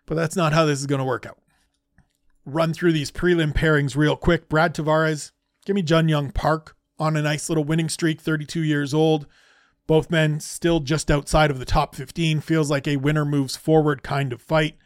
But 0.06 0.14
that's 0.14 0.36
not 0.36 0.52
how 0.52 0.64
this 0.64 0.78
is 0.78 0.86
going 0.86 1.00
to 1.00 1.04
work 1.04 1.26
out. 1.26 1.38
Run 2.46 2.74
through 2.74 2.92
these 2.92 3.10
prelim 3.10 3.54
pairings 3.54 3.96
real 3.96 4.16
quick. 4.16 4.48
Brad 4.48 4.74
Tavares, 4.74 5.32
give 5.64 5.74
me 5.74 5.82
JunYong 5.82 6.34
Park 6.34 6.76
on 6.98 7.16
a 7.16 7.22
nice 7.22 7.48
little 7.48 7.64
winning 7.64 7.88
streak, 7.88 8.20
32 8.20 8.62
years 8.62 8.92
old. 8.92 9.26
Both 9.86 10.10
men 10.10 10.40
still 10.40 10.80
just 10.80 11.10
outside 11.10 11.50
of 11.50 11.58
the 11.58 11.64
top 11.64 11.94
15. 11.94 12.40
Feels 12.40 12.70
like 12.70 12.88
a 12.88 12.96
winner 12.96 13.24
moves 13.24 13.56
forward 13.56 14.02
kind 14.02 14.32
of 14.32 14.40
fight. 14.40 14.76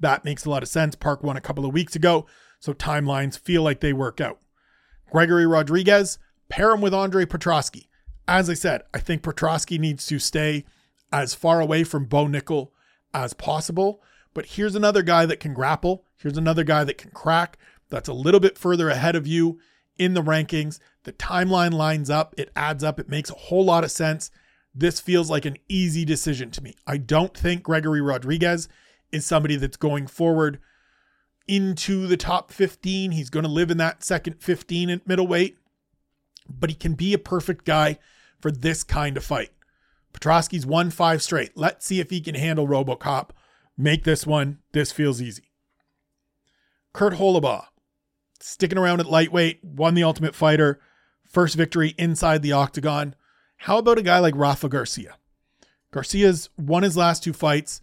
That 0.00 0.24
makes 0.24 0.44
a 0.44 0.50
lot 0.50 0.62
of 0.62 0.68
sense. 0.68 0.94
Park 0.94 1.22
won 1.22 1.36
a 1.36 1.42
couple 1.42 1.64
of 1.64 1.72
weeks 1.72 1.96
ago, 1.96 2.26
so 2.58 2.72
timelines 2.72 3.38
feel 3.38 3.62
like 3.62 3.80
they 3.80 3.92
work 3.92 4.20
out. 4.20 4.38
Gregory 5.10 5.46
Rodrigues, 5.46 6.18
pair 6.48 6.72
him 6.72 6.80
with 6.80 6.94
Andre 6.94 7.24
Petroski. 7.24 7.86
As 8.28 8.50
I 8.50 8.54
said, 8.54 8.82
I 8.92 8.98
think 8.98 9.22
Petroski 9.22 9.78
needs 9.78 10.06
to 10.06 10.18
stay 10.18 10.64
as 11.12 11.34
far 11.34 11.60
away 11.60 11.84
from 11.84 12.06
Bo 12.06 12.26
Nickal 12.26 12.70
as 13.14 13.32
possible. 13.32 14.02
But 14.34 14.46
here's 14.46 14.74
another 14.74 15.02
guy 15.02 15.26
that 15.26 15.40
can 15.40 15.54
grapple. 15.54 16.05
Here's 16.18 16.38
another 16.38 16.64
guy 16.64 16.84
that 16.84 16.98
can 16.98 17.10
crack. 17.10 17.58
That's 17.88 18.08
a 18.08 18.14
little 18.14 18.40
bit 18.40 18.58
further 18.58 18.88
ahead 18.88 19.16
of 19.16 19.26
you 19.26 19.58
in 19.98 20.14
the 20.14 20.22
rankings. 20.22 20.78
The 21.04 21.12
timeline 21.12 21.72
lines 21.72 22.10
up, 22.10 22.34
it 22.36 22.50
adds 22.56 22.82
up, 22.82 22.98
it 22.98 23.08
makes 23.08 23.30
a 23.30 23.34
whole 23.34 23.64
lot 23.64 23.84
of 23.84 23.90
sense. 23.90 24.30
This 24.74 25.00
feels 25.00 25.30
like 25.30 25.44
an 25.44 25.56
easy 25.68 26.04
decision 26.04 26.50
to 26.52 26.62
me. 26.62 26.74
I 26.86 26.98
don't 26.98 27.36
think 27.36 27.62
Gregory 27.62 28.00
Rodrigues 28.00 28.68
is 29.12 29.24
somebody 29.24 29.56
that's 29.56 29.76
going 29.76 30.06
forward 30.06 30.60
into 31.48 32.06
the 32.06 32.16
top 32.16 32.50
15. 32.52 33.12
He's 33.12 33.30
going 33.30 33.44
to 33.44 33.50
live 33.50 33.70
in 33.70 33.78
that 33.78 34.02
second 34.02 34.42
15 34.42 34.90
at 34.90 35.06
middleweight, 35.06 35.56
but 36.48 36.70
he 36.70 36.76
can 36.76 36.94
be 36.94 37.14
a 37.14 37.18
perfect 37.18 37.64
guy 37.64 37.98
for 38.40 38.50
this 38.50 38.84
kind 38.84 39.16
of 39.16 39.24
fight. 39.24 39.50
Petroski's 40.12 40.66
won 40.66 40.90
five 40.90 41.22
straight. 41.22 41.56
Let's 41.56 41.86
see 41.86 42.00
if 42.00 42.10
he 42.10 42.20
can 42.20 42.34
handle 42.34 42.66
Robocop. 42.66 43.30
Make 43.78 44.04
this 44.04 44.26
one. 44.26 44.58
This 44.72 44.92
feels 44.92 45.20
easy. 45.20 45.45
Kurt 46.96 47.12
Holobaugh, 47.12 47.66
sticking 48.40 48.78
around 48.78 49.00
at 49.00 49.06
lightweight, 49.06 49.62
won 49.62 49.92
the 49.92 50.02
Ultimate 50.02 50.34
Fighter, 50.34 50.80
first 51.26 51.54
victory 51.54 51.94
inside 51.98 52.40
the 52.40 52.52
octagon. 52.52 53.14
How 53.58 53.76
about 53.76 53.98
a 53.98 54.02
guy 54.02 54.18
like 54.18 54.34
Rafa 54.34 54.70
Garcia? 54.70 55.18
Garcia's 55.92 56.48
won 56.56 56.84
his 56.84 56.96
last 56.96 57.22
two 57.22 57.34
fights. 57.34 57.82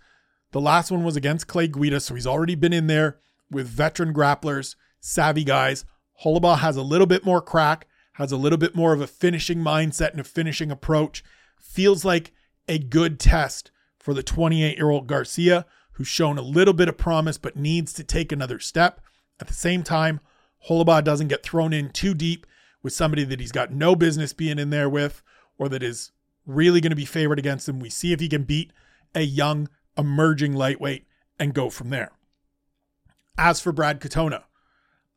The 0.51 0.59
last 0.59 0.89
one 0.89 1.03
was 1.03 1.15
against 1.15 1.45
Clay 1.45 1.67
Guida, 1.67 1.99
so 1.99 2.15
he's 2.15 2.25
already 2.25 2.55
been 2.55 2.73
in 2.73 2.87
there 2.87 3.19
with 3.51 3.67
veteran 3.67 4.15
grapplers, 4.15 4.75
savvy 4.99 5.43
guys. 5.43 5.85
Holobaugh 6.25 6.57
has 6.57 6.75
a 6.75 6.81
little 6.81 7.05
bit 7.05 7.23
more 7.23 7.39
crack, 7.39 7.85
has 8.13 8.31
a 8.31 8.37
little 8.37 8.57
bit 8.57 8.75
more 8.75 8.93
of 8.93 9.01
a 9.01 9.05
finishing 9.05 9.59
mindset 9.59 10.09
and 10.09 10.21
a 10.21 10.23
finishing 10.23 10.71
approach. 10.71 11.23
Feels 11.61 12.03
like 12.03 12.31
a 12.67 12.79
good 12.79 13.19
test 13.19 13.69
for 13.99 14.15
the 14.15 14.23
28 14.23 14.75
year 14.75 14.89
old 14.89 15.05
Garcia, 15.05 15.67
who's 15.93 16.07
shown 16.07 16.37
a 16.37 16.43
little 16.43 16.73
bit 16.73 16.89
of 16.89 16.97
promise 16.97 17.37
but 17.37 17.55
needs 17.55 17.93
to 17.93 18.03
take 18.03 18.31
another 18.31 18.59
step. 18.59 19.01
At 19.39 19.47
the 19.47 19.53
same 19.53 19.83
time, 19.83 20.19
Holobaugh 20.69 21.03
doesn't 21.03 21.27
get 21.27 21.43
thrown 21.43 21.73
in 21.73 21.89
too 21.89 22.13
deep 22.13 22.45
with 22.81 22.93
somebody 22.93 23.23
that 23.23 23.39
he's 23.39 23.51
got 23.51 23.71
no 23.71 23.95
business 23.95 24.33
being 24.33 24.59
in 24.59 24.69
there 24.69 24.89
with 24.89 25.21
or 25.57 25.69
that 25.69 25.83
is 25.83 26.11
really 26.45 26.81
going 26.81 26.91
to 26.91 26.95
be 26.95 27.05
favored 27.05 27.39
against 27.39 27.67
him. 27.67 27.79
We 27.79 27.89
see 27.89 28.13
if 28.13 28.19
he 28.19 28.27
can 28.27 28.43
beat 28.43 28.73
a 29.15 29.21
young, 29.21 29.69
emerging 29.97 30.53
lightweight 30.53 31.05
and 31.39 31.53
go 31.53 31.69
from 31.69 31.89
there. 31.89 32.11
As 33.37 33.59
for 33.59 33.71
Brad 33.71 33.99
Katona, 33.99 34.43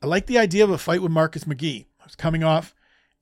I 0.02 0.06
like 0.06 0.26
the 0.26 0.38
idea 0.38 0.64
of 0.64 0.70
a 0.70 0.78
fight 0.78 1.02
with 1.02 1.12
Marcus 1.12 1.44
McGhee. 1.44 1.86
I 2.00 2.04
was 2.04 2.14
coming 2.14 2.44
off 2.44 2.74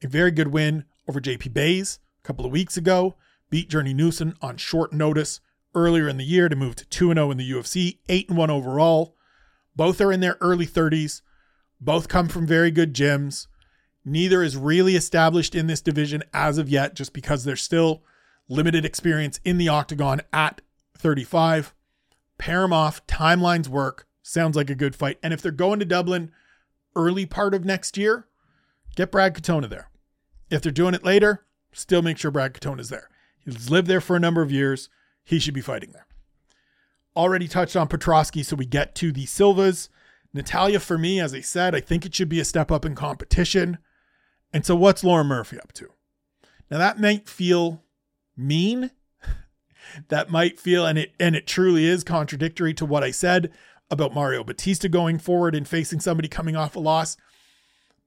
a 0.02 0.08
very 0.08 0.30
good 0.30 0.48
win 0.48 0.84
over 1.08 1.20
JP 1.20 1.54
Buys 1.54 1.98
a 2.22 2.26
couple 2.26 2.44
of 2.44 2.52
weeks 2.52 2.76
ago, 2.76 3.16
beat 3.50 3.70
Journey 3.70 3.94
Newson 3.94 4.34
on 4.42 4.56
short 4.56 4.92
notice 4.92 5.40
earlier 5.74 6.08
in 6.08 6.16
the 6.16 6.24
year 6.24 6.48
to 6.48 6.56
move 6.56 6.76
to 6.76 6.86
2 6.86 7.12
0 7.12 7.30
in 7.30 7.36
the 7.36 7.50
UFC, 7.50 7.98
8 8.08 8.30
1 8.30 8.50
overall. 8.50 9.16
Both 9.76 10.00
are 10.00 10.12
in 10.12 10.20
their 10.20 10.36
early 10.40 10.66
30s. 10.66 11.22
Both 11.80 12.08
come 12.08 12.28
from 12.28 12.46
very 12.46 12.70
good 12.70 12.94
gyms. 12.94 13.46
Neither 14.04 14.42
is 14.42 14.56
really 14.56 14.96
established 14.96 15.54
in 15.54 15.66
this 15.66 15.80
division 15.80 16.22
as 16.32 16.58
of 16.58 16.68
yet, 16.68 16.94
just 16.94 17.12
because 17.12 17.44
there's 17.44 17.62
still 17.62 18.02
limited 18.48 18.84
experience 18.84 19.40
in 19.44 19.58
the 19.58 19.68
octagon 19.68 20.20
at 20.32 20.60
35. 20.96 21.74
Pair 22.38 22.60
them 22.62 22.72
off, 22.72 23.06
timelines 23.06 23.68
work. 23.68 24.06
Sounds 24.22 24.56
like 24.56 24.70
a 24.70 24.74
good 24.74 24.94
fight. 24.94 25.18
And 25.22 25.32
if 25.32 25.40
they're 25.40 25.52
going 25.52 25.78
to 25.78 25.84
Dublin 25.84 26.32
early 26.96 27.26
part 27.26 27.54
of 27.54 27.64
next 27.64 27.96
year, 27.96 28.26
get 28.96 29.10
Brad 29.10 29.34
Katona 29.34 29.68
there. 29.68 29.90
If 30.50 30.62
they're 30.62 30.72
doing 30.72 30.94
it 30.94 31.04
later, 31.04 31.44
still 31.72 32.02
make 32.02 32.18
sure 32.18 32.30
Brad 32.30 32.54
Katona 32.54 32.80
is 32.80 32.88
there. 32.88 33.08
He's 33.44 33.70
lived 33.70 33.88
there 33.88 34.00
for 34.00 34.16
a 34.16 34.20
number 34.20 34.42
of 34.42 34.52
years. 34.52 34.88
He 35.24 35.38
should 35.38 35.54
be 35.54 35.60
fighting 35.60 35.92
there. 35.92 36.06
Already 37.16 37.48
touched 37.48 37.76
on 37.76 37.88
Petroski, 37.88 38.44
so 38.44 38.56
we 38.56 38.66
get 38.66 38.94
to 38.96 39.10
the 39.10 39.24
Silvas. 39.24 39.88
Natalia, 40.32 40.80
for 40.80 40.98
me, 40.98 41.20
as 41.20 41.32
I 41.32 41.40
said, 41.40 41.74
I 41.74 41.80
think 41.80 42.04
it 42.04 42.14
should 42.14 42.28
be 42.28 42.40
a 42.40 42.44
step 42.44 42.70
up 42.70 42.84
in 42.84 42.94
competition. 42.94 43.78
And 44.52 44.66
so, 44.66 44.74
what's 44.74 45.04
Lauren 45.04 45.28
Murphy 45.28 45.58
up 45.60 45.72
to? 45.74 45.88
Now, 46.70 46.78
that 46.78 47.00
might 47.00 47.28
feel 47.28 47.84
mean. 48.36 48.90
that 50.08 50.30
might 50.30 50.58
feel, 50.58 50.84
and 50.84 50.98
it 50.98 51.12
and 51.18 51.36
it 51.36 51.46
truly 51.46 51.86
is 51.86 52.04
contradictory 52.04 52.74
to 52.74 52.84
what 52.84 53.04
I 53.04 53.12
said 53.12 53.52
about 53.90 54.14
Mario 54.14 54.42
Bautista 54.42 54.88
going 54.88 55.18
forward 55.18 55.54
and 55.54 55.68
facing 55.68 56.00
somebody 56.00 56.28
coming 56.28 56.56
off 56.56 56.76
a 56.76 56.80
loss. 56.80 57.16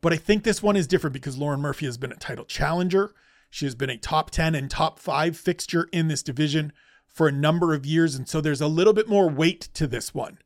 But 0.02 0.14
I 0.14 0.18
think 0.18 0.44
this 0.44 0.62
one 0.62 0.76
is 0.76 0.86
different 0.86 1.14
because 1.14 1.38
Lauren 1.38 1.62
Murphy 1.62 1.86
has 1.86 1.98
been 1.98 2.12
a 2.12 2.16
title 2.16 2.46
challenger. 2.46 3.14
She 3.50 3.66
has 3.66 3.76
been 3.76 3.90
a 3.90 3.98
top 3.98 4.30
10 4.32 4.54
and 4.54 4.70
top 4.70 5.00
five 5.00 5.38
fixture 5.38 5.88
in 5.92 6.08
this 6.08 6.22
division 6.22 6.74
for 7.08 7.28
a 7.28 7.32
number 7.32 7.74
of 7.74 7.86
years. 7.86 8.16
And 8.16 8.28
so 8.28 8.42
there's 8.42 8.62
a 8.62 8.68
little 8.68 8.94
bit 8.94 9.08
more 9.08 9.30
weight 9.30 9.62
to 9.74 9.88
this 9.88 10.14
one 10.14 10.38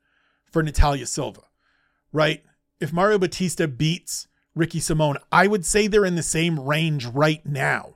for 0.52 0.64
Natalia 0.64 1.06
Silva, 1.06 1.42
right? 2.12 2.44
If 2.80 2.94
Mario 2.94 3.18
Bautista 3.20 3.68
beats 3.68 4.28
Ricky 4.56 4.80
Simon. 4.80 5.18
I 5.32 5.48
would 5.48 5.66
say 5.66 5.88
they're 5.88 6.06
in 6.06 6.16
the 6.16 6.24
same 6.24 6.60
range 6.60 7.06
right 7.06 7.46
now. 7.46 7.96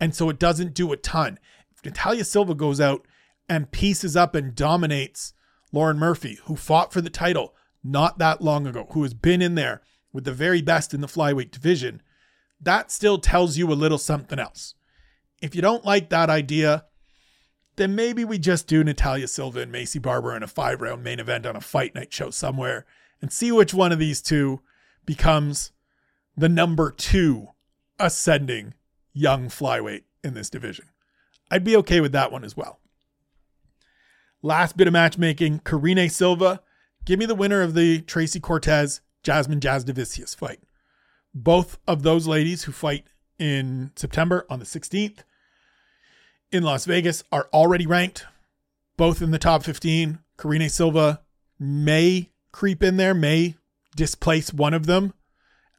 And 0.00 0.14
so 0.14 0.28
it 0.28 0.38
doesn't 0.38 0.74
do 0.74 0.92
a 0.92 0.96
ton. 0.96 1.38
If 1.70 1.84
Natalia 1.84 2.24
Silva 2.24 2.54
goes 2.54 2.80
out 2.80 3.06
and 3.48 3.70
pieces 3.70 4.16
up 4.16 4.34
and 4.34 4.54
dominates 4.54 5.34
Lauren 5.72 5.98
Murphy, 5.98 6.38
who 6.44 6.56
fought 6.56 6.92
for 6.92 7.00
the 7.00 7.10
title 7.10 7.54
not 7.82 8.18
that 8.18 8.40
long 8.40 8.66
ago, 8.66 8.86
who 8.92 9.02
has 9.02 9.14
been 9.14 9.42
in 9.42 9.54
there 9.54 9.82
with 10.12 10.24
the 10.24 10.32
very 10.32 10.62
best 10.62 10.94
in 10.94 11.00
the 11.00 11.06
flyweight 11.06 11.50
division, 11.50 12.02
that 12.60 12.90
still 12.90 13.18
tells 13.18 13.58
you 13.58 13.70
a 13.70 13.74
little 13.74 13.98
something 13.98 14.38
else. 14.38 14.74
If 15.42 15.54
you 15.54 15.60
don't 15.60 15.84
like 15.84 16.08
that 16.08 16.30
idea, 16.30 16.86
then 17.76 17.94
maybe 17.94 18.24
we 18.24 18.38
just 18.38 18.66
do 18.66 18.84
Natalia 18.84 19.26
Silva 19.26 19.60
and 19.60 19.72
Maycee 19.72 20.00
Barber 20.00 20.36
in 20.36 20.42
a 20.42 20.48
five 20.48 20.80
round 20.80 21.02
main 21.02 21.20
event 21.20 21.46
on 21.46 21.56
a 21.56 21.60
fight 21.60 21.94
night 21.94 22.12
show 22.12 22.30
somewhere 22.30 22.86
and 23.20 23.32
see 23.32 23.50
which 23.50 23.74
one 23.74 23.92
of 23.92 23.98
these 23.98 24.20
two 24.20 24.60
becomes 25.06 25.72
the 26.36 26.48
number 26.48 26.90
two 26.90 27.48
ascending 27.98 28.74
young 29.12 29.48
flyweight 29.48 30.02
in 30.22 30.34
this 30.34 30.50
division. 30.50 30.86
I'd 31.50 31.64
be 31.64 31.76
okay 31.76 32.00
with 32.00 32.12
that 32.12 32.32
one 32.32 32.44
as 32.44 32.56
well. 32.56 32.80
Last 34.42 34.76
bit 34.76 34.86
of 34.86 34.92
matchmaking 34.92 35.60
Karine 35.60 36.10
Silva. 36.10 36.60
Give 37.04 37.18
me 37.18 37.26
the 37.26 37.34
winner 37.34 37.62
of 37.62 37.74
the 37.74 38.00
Tracy 38.02 38.40
Cortez 38.40 39.00
Jasmine 39.22 39.60
Jasudavicius 39.60 40.36
fight. 40.36 40.60
Both 41.34 41.78
of 41.86 42.02
those 42.02 42.26
ladies 42.26 42.64
who 42.64 42.72
fight 42.72 43.06
in 43.38 43.90
September 43.96 44.46
on 44.48 44.58
the 44.58 44.64
16th 44.64 45.20
in 46.52 46.62
Las 46.62 46.84
Vegas 46.84 47.24
are 47.32 47.48
already 47.52 47.86
ranked, 47.86 48.26
both 48.96 49.20
in 49.22 49.30
the 49.30 49.38
top 49.38 49.62
15. 49.64 50.18
Karine 50.36 50.68
Silva 50.68 51.20
may 51.58 52.30
creep 52.52 52.82
in 52.82 52.96
there, 52.96 53.14
may 53.14 53.56
displace 53.96 54.52
one 54.52 54.74
of 54.74 54.86
them 54.86 55.14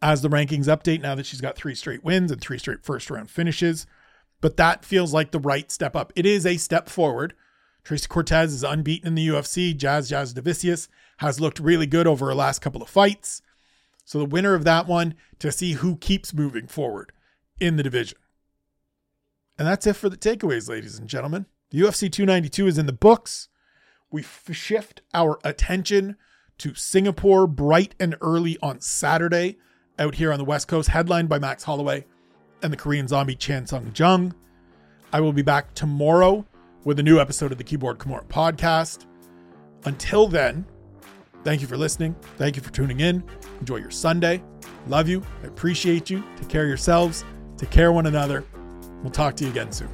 as 0.01 0.21
the 0.21 0.29
rankings 0.29 0.65
update 0.65 1.01
now 1.01 1.15
that 1.15 1.25
she's 1.25 1.41
got 1.41 1.55
three 1.55 1.75
straight 1.75 2.03
wins 2.03 2.31
and 2.31 2.41
three 2.41 2.57
straight 2.57 2.83
first 2.83 3.09
round 3.09 3.29
finishes. 3.29 3.85
But 4.41 4.57
that 4.57 4.85
feels 4.85 5.13
like 5.13 5.31
the 5.31 5.39
right 5.39 5.71
step 5.71 5.95
up. 5.95 6.13
It 6.15 6.25
is 6.25 6.45
a 6.45 6.57
step 6.57 6.89
forward. 6.89 7.33
Tracy 7.83 8.07
Cortez 8.07 8.53
is 8.53 8.63
unbeaten 8.63 9.07
in 9.07 9.15
the 9.15 9.27
UFC. 9.27 9.75
Jazz 9.75 10.11
Jasudavicius 10.11 10.87
has 11.17 11.39
looked 11.39 11.59
really 11.59 11.87
good 11.87 12.07
over 12.07 12.27
her 12.27 12.35
last 12.35 12.59
couple 12.59 12.81
of 12.81 12.89
fights. 12.89 13.41
So 14.03 14.19
the 14.19 14.25
winner 14.25 14.53
of 14.53 14.63
that 14.65 14.87
one 14.87 15.15
to 15.39 15.51
see 15.51 15.73
who 15.73 15.95
keeps 15.97 16.33
moving 16.33 16.67
forward 16.67 17.11
in 17.59 17.75
the 17.75 17.83
division. 17.83 18.17
And 19.57 19.67
that's 19.67 19.87
it 19.87 19.95
for 19.95 20.09
the 20.09 20.17
takeaways, 20.17 20.69
ladies 20.69 20.99
and 20.99 21.07
gentlemen. 21.07 21.45
The 21.71 21.79
UFC 21.81 22.11
292 22.11 22.67
is 22.67 22.77
in 22.77 22.85
the 22.85 22.93
books. 22.93 23.49
We 24.11 24.21
f- 24.21 24.49
shift 24.51 25.01
our 25.13 25.39
attention 25.43 26.17
to 26.57 26.73
Singapore 26.73 27.47
bright 27.47 27.95
and 27.99 28.15
early 28.21 28.57
on 28.61 28.81
Saturday 28.81 29.57
out 29.97 30.15
here 30.15 30.31
on 30.31 30.39
the 30.39 30.45
West 30.45 30.67
Coast, 30.67 30.89
headlined 30.89 31.29
by 31.29 31.39
Max 31.39 31.63
Holloway 31.63 32.05
and 32.61 32.71
the 32.71 32.77
Korean 32.77 33.07
zombie 33.07 33.35
Chan 33.35 33.67
Sung 33.67 33.91
Jung. 33.95 34.33
I 35.11 35.21
will 35.21 35.33
be 35.33 35.41
back 35.41 35.73
tomorrow 35.73 36.45
with 36.83 36.99
a 36.99 37.03
new 37.03 37.19
episode 37.19 37.51
of 37.51 37.57
the 37.57 37.63
Keyboard 37.63 37.97
Kimura 37.97 38.25
podcast. 38.27 39.05
Until 39.85 40.27
then, 40.27 40.65
Thank 41.45 41.61
you 41.61 41.67
for 41.67 41.77
listening. 41.77 42.15
Thank 42.37 42.55
you 42.55 42.63
for 42.63 42.71
tuning 42.71 43.01
in. 43.01 43.23
Enjoy 43.59 43.75
your 43.75 43.91
Sunday. 43.91 44.43
Love 44.87 45.07
you. 45.07 45.21
I 45.43 45.47
appreciate 45.47 46.09
you. 46.09 46.23
Take 46.37 46.49
care 46.49 46.63
of 46.63 46.67
yourselves. 46.67 47.23
Take 47.55 47.69
care 47.69 47.89
of 47.89 47.95
one 47.95 48.07
another. 48.07 48.43
We'll 49.05 49.11
talk 49.11 49.35
to 49.35 49.43
you 49.43 49.51
again 49.51 49.71
soon. 49.71 49.87